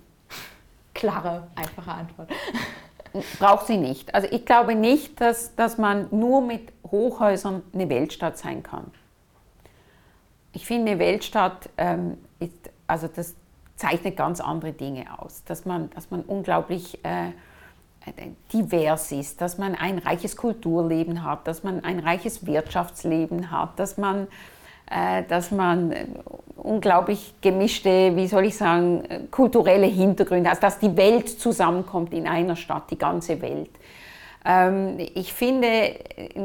Klare, 0.93 1.47
einfache 1.56 1.91
Antwort. 1.91 2.30
Braucht 3.39 3.68
sie 3.68 3.78
nicht. 3.78 4.14
Also 4.14 4.28
ich 4.30 4.45
glaube 4.45 4.76
nicht, 4.76 5.22
dass, 5.22 5.56
dass 5.56 5.78
man 5.78 6.08
nur 6.12 6.41
mit 6.41 6.74
Hochhäusern 6.89 7.64
eine 7.74 7.89
Weltstadt 7.89 8.38
sein 8.38 8.62
kann. 8.64 8.91
Ich 10.53 10.66
finde, 10.66 10.91
eine 10.91 10.99
Weltstadt 10.99 11.70
ähm, 11.78 12.18
ist, 12.39 12.53
also 12.88 13.08
das, 13.08 13.36
zeichnet 13.76 14.16
ganz 14.18 14.39
andere 14.39 14.72
Dinge 14.72 15.06
aus. 15.20 15.43
Dass 15.45 15.66
man, 15.66 15.89
dass 15.91 16.12
man 16.12 16.22
unglaublich 16.22 17.03
äh, 17.03 17.32
divers 18.53 19.12
ist, 19.12 19.41
dass 19.41 19.58
man 19.58 19.76
ein 19.76 19.97
reiches 19.97 20.38
Kulturleben 20.38 21.24
hat, 21.24 21.47
dass 21.47 21.64
man 21.64 21.84
ein 21.84 21.99
reiches 21.99 22.45
Wirtschaftsleben 22.45 23.51
hat, 23.51 23.80
dass 23.80 23.97
man, 23.97 24.24
äh, 24.24 24.28
dass 24.88 25.51
man 25.51 25.93
unglaublich 26.55 27.33
gemischte, 27.41 28.15
wie 28.15 28.27
soll 28.27 28.45
ich 28.45 28.57
sagen, 28.57 29.27
kulturelle 29.31 29.88
Hintergründe 29.88 30.49
hat, 30.49 30.63
dass 30.63 30.79
die 30.79 30.95
Welt 30.97 31.27
zusammenkommt 31.29 32.13
in 32.13 32.27
einer 32.27 32.55
Stadt, 32.55 32.91
die 32.91 32.97
ganze 32.97 33.41
Welt. 33.41 33.71
Ähm, 34.45 34.97
ich 34.99 35.33
finde 35.33 35.95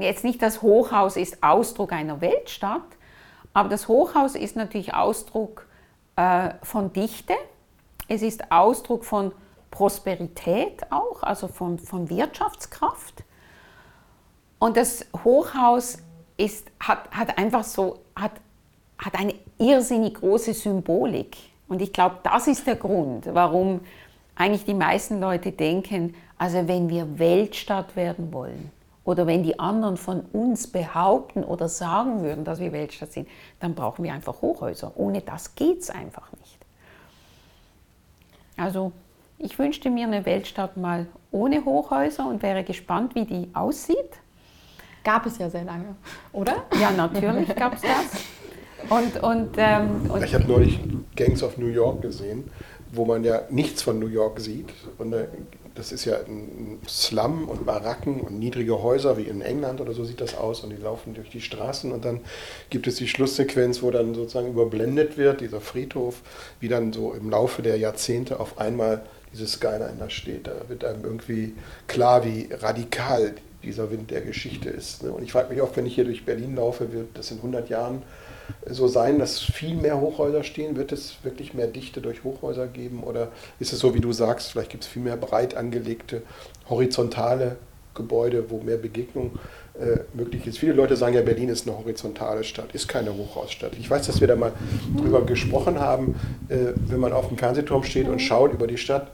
jetzt 0.01 0.25
nicht, 0.25 0.41
das 0.43 0.63
Hochhaus 0.63 1.17
ist 1.17 1.43
Ausdruck 1.43 1.93
einer 1.93 2.21
Weltstadt, 2.21 2.83
aber 3.53 3.69
das 3.69 3.89
Hochhaus 3.89 4.35
ist 4.35 4.57
natürlich 4.57 4.95
Ausdruck 4.95 5.67
äh, 6.17 6.51
von 6.63 6.93
Dichte, 6.93 7.35
es 8.09 8.23
ist 8.23 8.51
Ausdruck 8.51 9.05
von 9.05 9.33
Prosperität 9.71 10.91
auch, 10.91 11.23
also 11.23 11.47
von, 11.47 11.79
von 11.79 12.11
Wirtschaftskraft. 12.11 13.23
Und 14.59 14.77
das 14.77 15.07
Hochhaus 15.25 15.99
ist, 16.37 16.67
hat, 16.81 17.11
hat 17.13 17.39
einfach 17.39 17.65
so, 17.65 18.01
hat, 18.21 18.33
hat 18.99 19.15
eine 19.19 19.35
irrsinnig 19.59 20.15
große 20.15 20.55
Symbolik. 20.55 21.37
Und 21.69 21.81
ich 21.83 21.93
glaube, 21.93 22.17
das 22.23 22.47
ist 22.47 22.67
der 22.67 22.77
Grund, 22.77 23.29
warum 23.33 23.81
eigentlich 24.35 24.65
die 24.65 24.75
meisten 24.75 25.21
Leute 25.21 25.53
denken, 25.53 26.15
also 26.39 26.67
wenn 26.67 26.89
wir 26.89 27.19
Weltstadt 27.19 27.97
werden 27.97 28.33
wollen 28.33 28.71
oder 29.05 29.27
wenn 29.27 29.43
die 29.43 29.59
anderen 29.59 29.97
von 29.97 30.21
uns 30.33 30.67
behaupten 30.67 31.45
oder 31.45 31.69
sagen 31.69 32.23
würden, 32.23 32.45
dass 32.45 32.61
wir 32.61 32.73
Weltstadt 32.73 33.13
sind, 33.13 33.29
dann 33.61 33.75
brauchen 33.75 34.05
wir 34.05 34.13
einfach 34.13 34.41
Hochhäuser. 34.41 34.93
Ohne 34.97 35.21
das 35.21 35.55
geht 35.55 35.81
es 35.81 35.91
einfach 35.91 36.31
nicht. 36.39 36.59
Also 38.57 38.93
ich 39.39 39.59
wünschte 39.59 39.91
mir 39.91 40.07
eine 40.07 40.27
Weltstadt 40.27 40.77
mal 40.77 41.07
ohne 41.31 41.65
Hochhäuser 41.65 42.27
und 42.27 42.43
wäre 42.43 42.63
gespannt, 42.63 43.15
wie 43.15 43.25
die 43.25 43.49
aussieht. 43.55 44.21
Gab 45.05 45.27
es 45.27 45.39
ja 45.39 45.49
sehr 45.49 45.65
lange, 45.65 45.97
oder? 46.33 46.65
Ja, 46.81 46.91
natürlich 46.91 47.49
gab 47.57 47.75
es 47.75 47.83
das. 47.83 48.23
Und, 48.89 49.23
und, 49.23 49.51
ähm, 49.57 50.11
und 50.11 50.25
ich 50.25 50.35
habe 50.35 50.47
neulich 50.47 50.81
Gangs 51.17 51.43
of 51.43 51.59
New 51.59 51.67
York 51.67 52.03
gesehen, 52.03 52.51
wo 52.93 53.05
man 53.05 53.25
ja 53.25 53.43
nichts 53.51 53.83
von 53.83 53.99
New 53.99 54.09
York 54.09 54.41
sieht. 54.41 54.69
Und 54.99 55.13
äh, 55.13 55.27
das 55.75 55.93
ist 55.93 56.05
ja 56.05 56.17
ein 56.17 56.81
Slum 56.89 57.49
und 57.49 57.65
Baracken 57.65 58.21
und 58.21 58.39
niedrige 58.39 58.83
Häuser, 58.83 59.17
wie 59.17 59.23
in 59.23 59.41
England 59.41 59.81
oder 59.81 59.93
so 59.93 60.05
sieht 60.05 60.21
das 60.21 60.37
aus. 60.37 60.61
Und 60.61 60.71
die 60.71 60.77
laufen 60.77 61.15
durch 61.15 61.31
die 61.31 61.41
Straßen 61.41 61.93
und 61.93 62.05
dann 62.05 62.21
gibt 62.69 62.87
es 62.87 62.97
die 62.97 63.09
Schlusssequenz, 63.09 63.83
wo 63.83 63.91
dann 63.91 64.15
sozusagen 64.15 64.49
überblendet 64.49 65.17
wird, 65.17 65.41
dieser 65.41 65.61
Friedhof, 65.61 66.21
wie 66.59 66.69
dann 66.69 66.93
so 66.93 67.13
im 67.13 67.31
Laufe 67.31 67.63
der 67.63 67.77
Jahrzehnte 67.79 68.41
auf 68.41 68.59
einmal 68.59 69.03
dieses 69.33 69.53
Skyline 69.53 69.97
da 69.99 70.11
steht. 70.11 70.49
Da 70.49 70.53
wird 70.69 70.85
einem 70.85 71.05
irgendwie 71.05 71.55
klar, 71.87 72.25
wie 72.25 72.49
radikal 72.53 73.35
dieser 73.63 73.91
Wind 73.91 74.11
der 74.11 74.21
Geschichte 74.23 74.69
ist. 74.69 75.03
Ne? 75.03 75.11
Und 75.11 75.23
ich 75.23 75.33
frage 75.33 75.53
mich 75.53 75.63
oft, 75.63 75.77
wenn 75.77 75.87
ich 75.87 75.95
hier 75.95 76.05
durch 76.05 76.25
Berlin 76.25 76.57
laufe, 76.57 76.93
wird 76.93 77.09
das 77.15 77.31
in 77.31 77.39
100 77.39 77.69
Jahren 77.69 78.03
so 78.67 78.89
sein, 78.89 79.19
dass 79.19 79.39
viel 79.39 79.75
mehr 79.75 80.01
Hochhäuser 80.01 80.43
stehen? 80.43 80.77
Wird 80.77 80.93
es 80.93 81.17
wirklich 81.23 81.55
mehr 81.55 81.67
Dichte 81.67 82.01
durch 82.01 82.25
Hochhäuser 82.25 82.67
geben? 82.67 83.03
Oder 83.03 83.29
ist 83.59 83.73
es 83.73 83.79
so, 83.79 83.95
wie 83.95 84.01
du 84.01 84.13
sagst, 84.13 84.53
vielleicht 84.53 84.71
gibt 84.71 84.85
es 84.85 84.91
viel 84.91 85.03
mehr 85.03 85.17
breit 85.17 85.57
angelegte, 85.57 86.23
horizontale 86.69 87.57
Gebäude, 87.95 88.51
wo 88.51 88.61
mehr 88.61 88.77
Begegnung 88.77 89.39
äh, 89.79 89.99
möglich 90.15 90.47
ist. 90.47 90.59
Viele 90.59 90.73
Leute 90.73 90.97
sagen 90.97 91.15
ja, 91.15 91.23
Berlin 91.23 91.49
ist 91.49 91.67
eine 91.67 91.77
horizontale 91.77 92.45
Stadt, 92.45 92.75
ist 92.75 92.89
keine 92.89 93.17
Hochhausstadt. 93.17 93.73
Ich 93.79 93.91
weiß, 93.91 94.07
dass 94.07 94.21
wir 94.21 94.29
da 94.29 94.37
mal 94.37 94.53
drüber 94.97 95.23
gesprochen 95.23 95.81
haben, 95.81 96.15
äh, 96.49 96.73
wenn 96.77 97.01
man 97.01 97.13
auf 97.13 97.29
dem 97.29 97.39
Fernsehturm 97.39 97.83
steht 97.83 98.09
und 98.09 98.21
schaut 98.21 98.53
über 98.53 98.67
die 98.67 98.79
Stadt. 98.79 99.11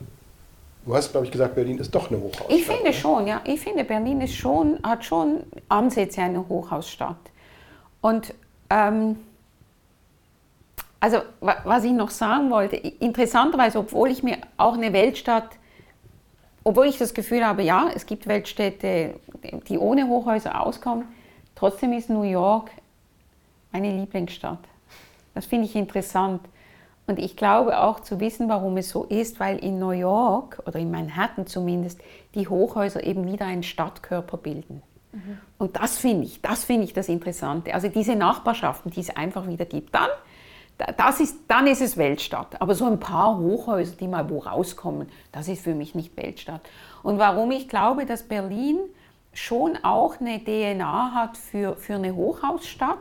Du 0.86 0.94
hast, 0.94 1.10
glaube 1.10 1.26
ich, 1.26 1.32
gesagt, 1.32 1.54
Berlin 1.54 1.78
ist 1.78 1.94
doch 1.94 2.10
eine 2.10 2.20
Hochhausstadt. 2.20 2.50
Ich 2.50 2.64
finde 2.64 2.92
schon, 2.92 3.26
ja. 3.26 3.40
Ich 3.44 3.60
finde, 3.60 3.84
Berlin 3.84 4.20
ist 4.20 4.34
schon, 4.34 4.78
hat 4.82 5.04
schon 5.04 5.42
Ansätze 5.68 6.22
einer 6.22 6.48
Hochhausstadt. 6.48 7.16
Und 8.00 8.32
ähm, 8.70 9.18
also, 11.00 11.18
was 11.40 11.84
ich 11.84 11.92
noch 11.92 12.10
sagen 12.10 12.50
wollte, 12.50 12.76
interessanterweise, 12.76 13.80
obwohl 13.80 14.10
ich 14.10 14.22
mir 14.22 14.38
auch 14.56 14.74
eine 14.74 14.92
Weltstadt 14.92 15.50
obwohl 16.66 16.86
ich 16.86 16.98
das 16.98 17.14
Gefühl 17.14 17.46
habe, 17.46 17.62
ja, 17.62 17.90
es 17.94 18.06
gibt 18.06 18.26
Weltstädte, 18.26 19.20
die 19.68 19.78
ohne 19.78 20.08
Hochhäuser 20.08 20.60
auskommen, 20.60 21.04
trotzdem 21.54 21.92
ist 21.92 22.10
New 22.10 22.24
York 22.24 22.72
meine 23.70 23.96
Lieblingsstadt. 23.96 24.58
Das 25.32 25.46
finde 25.46 25.66
ich 25.66 25.76
interessant. 25.76 26.40
Und 27.06 27.18
ich 27.18 27.36
glaube 27.36 27.78
auch 27.78 28.00
zu 28.00 28.18
wissen, 28.18 28.48
warum 28.48 28.76
es 28.76 28.90
so 28.90 29.04
ist, 29.04 29.38
weil 29.38 29.58
in 29.58 29.78
New 29.78 29.90
York 29.90 30.62
oder 30.66 30.78
in 30.78 30.90
Manhattan 30.90 31.46
zumindest 31.46 32.00
die 32.34 32.48
Hochhäuser 32.48 33.04
eben 33.04 33.30
wieder 33.30 33.46
einen 33.46 33.62
Stadtkörper 33.62 34.36
bilden. 34.36 34.82
Mhm. 35.12 35.38
Und 35.58 35.76
das 35.76 35.98
finde 35.98 36.24
ich, 36.24 36.42
das 36.42 36.64
finde 36.64 36.84
ich 36.84 36.92
das 36.92 37.08
Interessante. 37.08 37.74
Also 37.74 37.88
diese 37.88 38.16
Nachbarschaften, 38.16 38.90
die 38.90 39.00
es 39.00 39.16
einfach 39.16 39.46
wieder 39.46 39.64
gibt. 39.64 39.94
Dann 39.94 40.08
das 40.96 41.20
ist, 41.20 41.38
dann 41.48 41.66
ist 41.66 41.80
es 41.80 41.96
Weltstadt. 41.96 42.60
Aber 42.60 42.74
so 42.74 42.84
ein 42.84 43.00
paar 43.00 43.38
Hochhäuser, 43.38 43.96
die 43.96 44.08
mal 44.08 44.28
wo 44.28 44.40
rauskommen, 44.40 45.08
das 45.32 45.48
ist 45.48 45.62
für 45.62 45.74
mich 45.74 45.94
nicht 45.94 46.16
Weltstadt. 46.16 46.60
Und 47.02 47.18
warum 47.18 47.50
ich 47.50 47.68
glaube, 47.68 48.04
dass 48.04 48.24
Berlin 48.24 48.78
schon 49.32 49.78
auch 49.82 50.20
eine 50.20 50.42
DNA 50.42 51.12
hat 51.14 51.36
für, 51.36 51.76
für 51.76 51.94
eine 51.94 52.14
Hochhausstadt, 52.14 52.98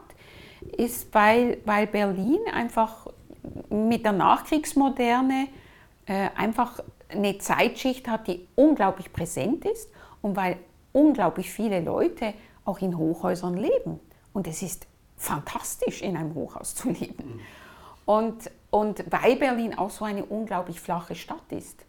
ist, 0.78 1.14
weil, 1.14 1.58
weil 1.66 1.88
Berlin 1.88 2.39
einfach 2.53 3.08
mit 3.70 4.06
der 4.06 4.12
Nachkriegsmoderne 4.12 5.48
äh, 6.06 6.30
einfach 6.36 6.80
eine 7.10 7.38
Zeitschicht 7.38 8.08
hat, 8.08 8.28
die 8.28 8.48
unglaublich 8.56 9.12
präsent 9.14 9.66
ist 9.66 9.89
und 10.22 10.36
weil 10.36 10.58
unglaublich 10.93 11.52
viele 11.52 11.82
Leute 11.82 12.34
auch 12.64 12.80
in 12.80 12.98
Hochhäusern 12.98 13.56
leben. 13.56 14.00
Und 14.34 14.48
es 14.48 14.62
ist 14.62 14.88
fantastisch, 15.18 16.02
in 16.02 16.18
einem 16.18 16.34
Hochhaus 16.34 16.76
zu 16.76 16.89
leben. 16.89 17.39
Und, 18.06 18.52
und 18.70 19.04
weil 19.10 19.36
Berlin 19.36 19.78
auch 19.78 19.89
so 19.89 20.06
eine 20.06 20.26
unglaublich 20.26 20.80
flache 20.80 21.16
Stadt 21.16 21.52
ist. 21.52 21.86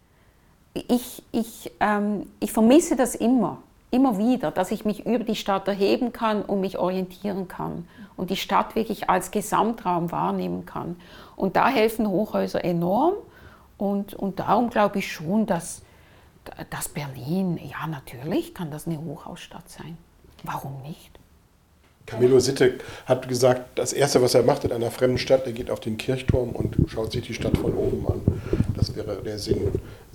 Ich, 0.75 1.23
ich, 1.33 1.73
ähm, 1.81 2.31
ich 2.41 2.53
vermisse 2.53 2.97
das 2.97 3.15
immer, 3.15 3.63
immer 3.91 4.19
wieder, 4.19 4.51
dass 4.51 4.71
ich 4.71 4.85
mich 4.85 5.07
über 5.07 5.25
die 5.25 5.37
Stadt 5.37 5.69
erheben 5.69 6.13
kann 6.13 6.43
und 6.43 6.61
mich 6.61 6.79
orientieren 6.79 7.49
kann 7.49 7.89
und 8.17 8.31
die 8.31 8.37
Stadt 8.37 8.75
wirklich 8.75 9.09
als 9.09 9.31
Gesamtraum 9.31 10.11
wahrnehmen 10.11 10.67
kann. 10.67 10.97
Und 11.37 11.57
da 11.57 11.69
helfen 11.69 12.09
Hochhäuser 12.09 12.65
enorm 12.65 13.15
und, 13.79 14.15
und 14.15 14.41
darum 14.41 14.71
glaube 14.71 14.99
ich 14.99 15.13
schon, 15.13 15.47
dass, 15.47 15.83
dass 16.71 16.89
Berlin, 16.89 17.59
ja 17.63 17.87
natürlich 17.87 18.55
kann 18.55 18.71
das 18.71 18.87
eine 18.87 18.99
Hochhausstadt 18.99 19.69
sein. 19.69 19.99
Warum 20.43 20.81
nicht? 20.83 21.11
Camillo 22.07 22.39
Sitte 22.39 22.79
hat 23.05 23.29
gesagt, 23.29 23.79
das 23.79 23.93
Erste, 23.93 24.23
was 24.23 24.35
er 24.35 24.45
macht 24.45 24.65
in 24.65 24.73
einer 24.73 24.93
fremden 24.93 25.19
Stadt, 25.19 25.45
er 25.45 25.53
geht 25.53 25.71
auf 25.71 25.81
den 25.81 25.97
Kirchturm 25.97 26.51
und 26.51 26.77
schaut 26.89 27.13
sich 27.13 27.27
die 27.27 27.35
Stadt 27.35 27.59
von 27.59 27.75
oben 27.75 28.07
an. 28.07 28.43
Das 28.77 28.95
wäre 28.95 29.21
der 29.23 29.39
Sinn, 29.39 29.73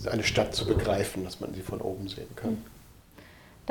eine 0.10 0.24
Stadt 0.24 0.56
zu 0.56 0.66
begreifen, 0.66 1.26
dass 1.26 1.42
man 1.42 1.54
sie 1.54 1.62
von 1.62 1.82
oben 1.82 2.08
sehen 2.08 2.34
kann. 2.36 2.64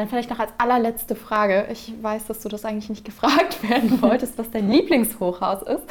Dann 0.01 0.09
vielleicht 0.09 0.31
noch 0.31 0.39
als 0.39 0.51
allerletzte 0.57 1.15
Frage. 1.15 1.67
Ich 1.71 1.93
weiß, 2.01 2.25
dass 2.25 2.41
du 2.41 2.49
das 2.49 2.65
eigentlich 2.65 2.89
nicht 2.89 3.05
gefragt 3.05 3.63
werden 3.69 4.01
wolltest, 4.01 4.39
was 4.39 4.51
dein 4.51 4.71
Lieblingshochhaus 4.71 5.61
ist. 5.61 5.83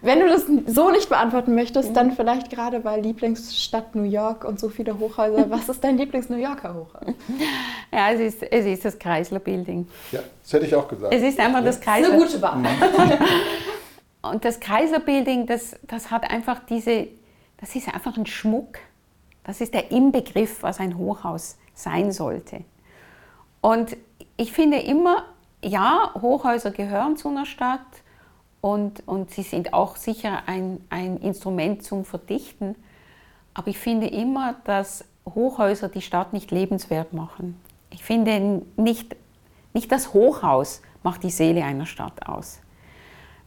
Wenn 0.00 0.20
du 0.20 0.26
das 0.26 0.46
so 0.66 0.88
nicht 0.90 1.10
beantworten 1.10 1.54
möchtest, 1.54 1.94
dann 1.94 2.12
vielleicht 2.12 2.48
gerade 2.48 2.80
bei 2.80 2.98
Lieblingsstadt 2.98 3.94
New 3.94 4.04
York 4.04 4.46
und 4.46 4.58
so 4.58 4.70
viele 4.70 4.98
Hochhäuser. 4.98 5.50
Was 5.50 5.68
ist 5.68 5.84
dein 5.84 5.98
Lieblings-New 5.98 6.38
Yorker 6.38 6.74
Hochhaus? 6.74 7.14
Ja, 7.92 8.10
es 8.10 8.20
ist, 8.20 8.42
es 8.42 8.64
ist 8.64 8.86
das 8.86 8.98
Chrysler 8.98 9.38
Building. 9.38 9.86
Ja, 10.12 10.20
das 10.42 10.50
hätte 10.50 10.64
ich 10.64 10.74
auch 10.74 10.88
gesagt. 10.88 11.12
Es 11.12 11.22
ist 11.22 11.38
einfach 11.38 11.62
das 11.62 11.78
Chrysler. 11.78 12.18
Das 12.18 12.34
ist 12.34 12.42
eine 12.42 12.62
gute 12.62 12.98
Wahl. 13.10 13.18
und 14.32 14.46
das 14.46 14.60
Chrysler 14.60 15.00
Building, 15.00 15.44
das, 15.44 15.76
das 15.82 16.10
hat 16.10 16.30
einfach 16.30 16.60
diese, 16.66 17.08
das 17.58 17.76
ist 17.76 17.86
einfach 17.88 18.16
ein 18.16 18.24
Schmuck. 18.24 18.78
Das 19.44 19.60
ist 19.60 19.74
der 19.74 19.90
Inbegriff, 19.90 20.62
was 20.62 20.80
ein 20.80 20.96
Hochhaus 20.96 21.58
sein 21.74 22.12
sollte. 22.12 22.64
Und 23.60 23.96
ich 24.36 24.52
finde 24.52 24.78
immer, 24.78 25.24
ja, 25.62 26.12
Hochhäuser 26.20 26.70
gehören 26.70 27.16
zu 27.16 27.28
einer 27.28 27.46
Stadt 27.46 27.80
und, 28.60 29.06
und 29.06 29.30
sie 29.30 29.42
sind 29.42 29.72
auch 29.72 29.96
sicher 29.96 30.42
ein, 30.46 30.80
ein 30.90 31.16
Instrument 31.18 31.82
zum 31.82 32.04
Verdichten. 32.04 32.76
Aber 33.54 33.68
ich 33.68 33.78
finde 33.78 34.06
immer, 34.06 34.54
dass 34.64 35.04
Hochhäuser 35.26 35.88
die 35.88 36.02
Stadt 36.02 36.32
nicht 36.32 36.50
lebenswert 36.50 37.12
machen. 37.12 37.60
Ich 37.90 38.04
finde 38.04 38.62
nicht, 38.76 39.16
nicht 39.72 39.90
das 39.90 40.12
Hochhaus 40.12 40.82
macht 41.02 41.22
die 41.22 41.30
Seele 41.30 41.64
einer 41.64 41.86
Stadt 41.86 42.26
aus. 42.26 42.60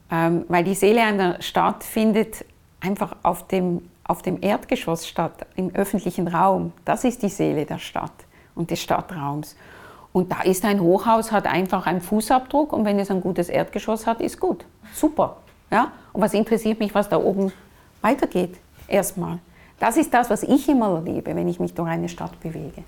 Ähm, 0.09 0.45
weil 0.47 0.63
die 0.63 0.75
Seele 0.75 1.01
einer 1.03 1.41
Stadt 1.41 1.83
findet 1.83 2.45
einfach 2.81 3.15
auf 3.23 3.47
dem, 3.47 3.89
auf 4.03 4.21
dem 4.21 4.41
Erdgeschoss 4.41 5.07
statt, 5.07 5.45
im 5.55 5.73
öffentlichen 5.73 6.27
Raum. 6.27 6.73
Das 6.83 7.03
ist 7.03 7.21
die 7.23 7.29
Seele 7.29 7.65
der 7.65 7.77
Stadt 7.77 8.11
und 8.55 8.71
des 8.71 8.81
Stadtraums. 8.81 9.55
Und 10.13 10.31
da 10.31 10.41
ist 10.41 10.65
ein 10.65 10.81
Hochhaus, 10.81 11.31
hat 11.31 11.47
einfach 11.47 11.87
einen 11.87 12.01
Fußabdruck 12.01 12.73
und 12.73 12.83
wenn 12.85 12.99
es 12.99 13.09
ein 13.09 13.21
gutes 13.21 13.49
Erdgeschoss 13.49 14.05
hat, 14.05 14.19
ist 14.19 14.39
gut. 14.39 14.65
Super. 14.93 15.37
Ja? 15.71 15.93
Und 16.11 16.21
was 16.21 16.33
interessiert 16.33 16.79
mich, 16.79 16.93
was 16.93 17.07
da 17.07 17.17
oben 17.17 17.53
weitergeht? 18.01 18.57
Erstmal. 18.87 19.39
Das 19.79 19.97
ist 19.97 20.13
das, 20.13 20.29
was 20.29 20.43
ich 20.43 20.67
immer 20.67 20.95
erlebe, 20.95 21.35
wenn 21.35 21.47
ich 21.47 21.59
mich 21.59 21.73
durch 21.73 21.89
eine 21.89 22.09
Stadt 22.09 22.39
bewege. 22.41 22.83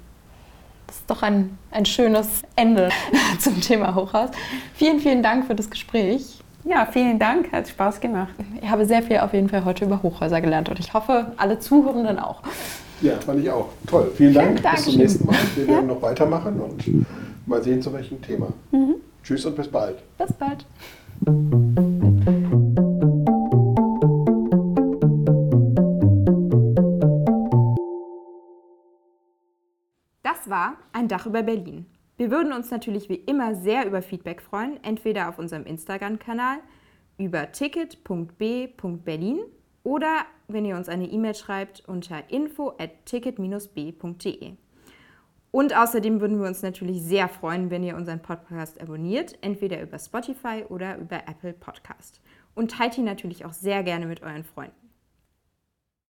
Das 0.85 0.97
ist 0.97 1.09
doch 1.09 1.23
ein, 1.23 1.57
ein 1.71 1.85
schönes 1.85 2.43
Ende 2.55 2.89
zum 3.39 3.59
Thema 3.61 3.95
Hochhaus. 3.95 4.29
Vielen, 4.75 4.99
vielen 4.99 5.23
Dank 5.23 5.47
für 5.47 5.55
das 5.55 5.69
Gespräch. 5.69 6.42
Ja, 6.65 6.85
vielen 6.85 7.19
Dank, 7.19 7.51
hat 7.51 7.67
Spaß 7.67 7.99
gemacht. 7.99 8.33
Ich 8.61 8.69
habe 8.69 8.85
sehr 8.85 9.03
viel 9.03 9.17
auf 9.17 9.33
jeden 9.33 9.49
Fall 9.49 9.65
heute 9.65 9.85
über 9.85 10.01
Hochhäuser 10.01 10.39
gelernt 10.39 10.69
und 10.69 10.79
ich 10.79 10.93
hoffe, 10.93 11.33
alle 11.37 11.59
Zuhörenden 11.59 12.19
auch. 12.19 12.41
Ja, 13.01 13.19
fand 13.19 13.41
ich 13.41 13.49
auch. 13.51 13.67
Toll. 13.85 14.11
Vielen 14.15 14.33
Dank. 14.33 14.63
Dankeschön. 14.63 14.97
Bis 14.97 15.17
zum 15.17 15.27
nächsten 15.27 15.27
Mal. 15.27 15.35
Wir 15.55 15.67
werden 15.67 15.87
noch 15.87 16.01
weitermachen 16.01 16.61
und 16.61 16.83
mal 17.45 17.61
sehen, 17.61 17.81
zu 17.81 17.91
welchem 17.91 18.21
Thema. 18.21 18.47
Tschüss 19.23 19.45
und 19.45 19.55
bis 19.57 19.67
bald. 19.67 19.97
Bis 20.17 20.31
bald. 20.33 20.65
Das 30.23 30.49
war 30.49 30.73
ein 30.93 31.09
Dach 31.09 31.25
über 31.25 31.43
Berlin. 31.43 31.85
Wir 32.17 32.29
würden 32.29 32.53
uns 32.53 32.69
natürlich 32.69 33.09
wie 33.09 33.15
immer 33.15 33.55
sehr 33.55 33.87
über 33.87 34.01
Feedback 34.01 34.41
freuen, 34.41 34.83
entweder 34.83 35.29
auf 35.29 35.39
unserem 35.39 35.65
Instagram-Kanal 35.65 36.59
über 37.17 37.51
ticket.b.berlin 37.51 39.39
oder 39.83 40.25
wenn 40.47 40.65
ihr 40.65 40.75
uns 40.75 40.89
eine 40.89 41.05
E-Mail 41.05 41.35
schreibt 41.35 41.83
unter 41.87 42.29
info 42.29 42.73
at 42.77 43.05
ticket-b.de. 43.05 44.53
Und 45.51 45.75
außerdem 45.75 46.19
würden 46.19 46.39
wir 46.39 46.47
uns 46.47 46.63
natürlich 46.63 47.01
sehr 47.01 47.27
freuen, 47.27 47.69
wenn 47.69 47.83
ihr 47.83 47.95
unseren 47.95 48.21
Podcast 48.21 48.81
abonniert, 48.81 49.37
entweder 49.41 49.81
über 49.81 49.99
Spotify 49.99 50.65
oder 50.67 50.97
über 50.97 51.17
Apple 51.27 51.53
Podcast. 51.53 52.21
Und 52.55 52.71
teilt 52.71 52.97
ihn 52.97 53.05
natürlich 53.05 53.45
auch 53.45 53.53
sehr 53.53 53.83
gerne 53.83 54.07
mit 54.07 54.23
euren 54.23 54.43
Freunden. 54.43 54.82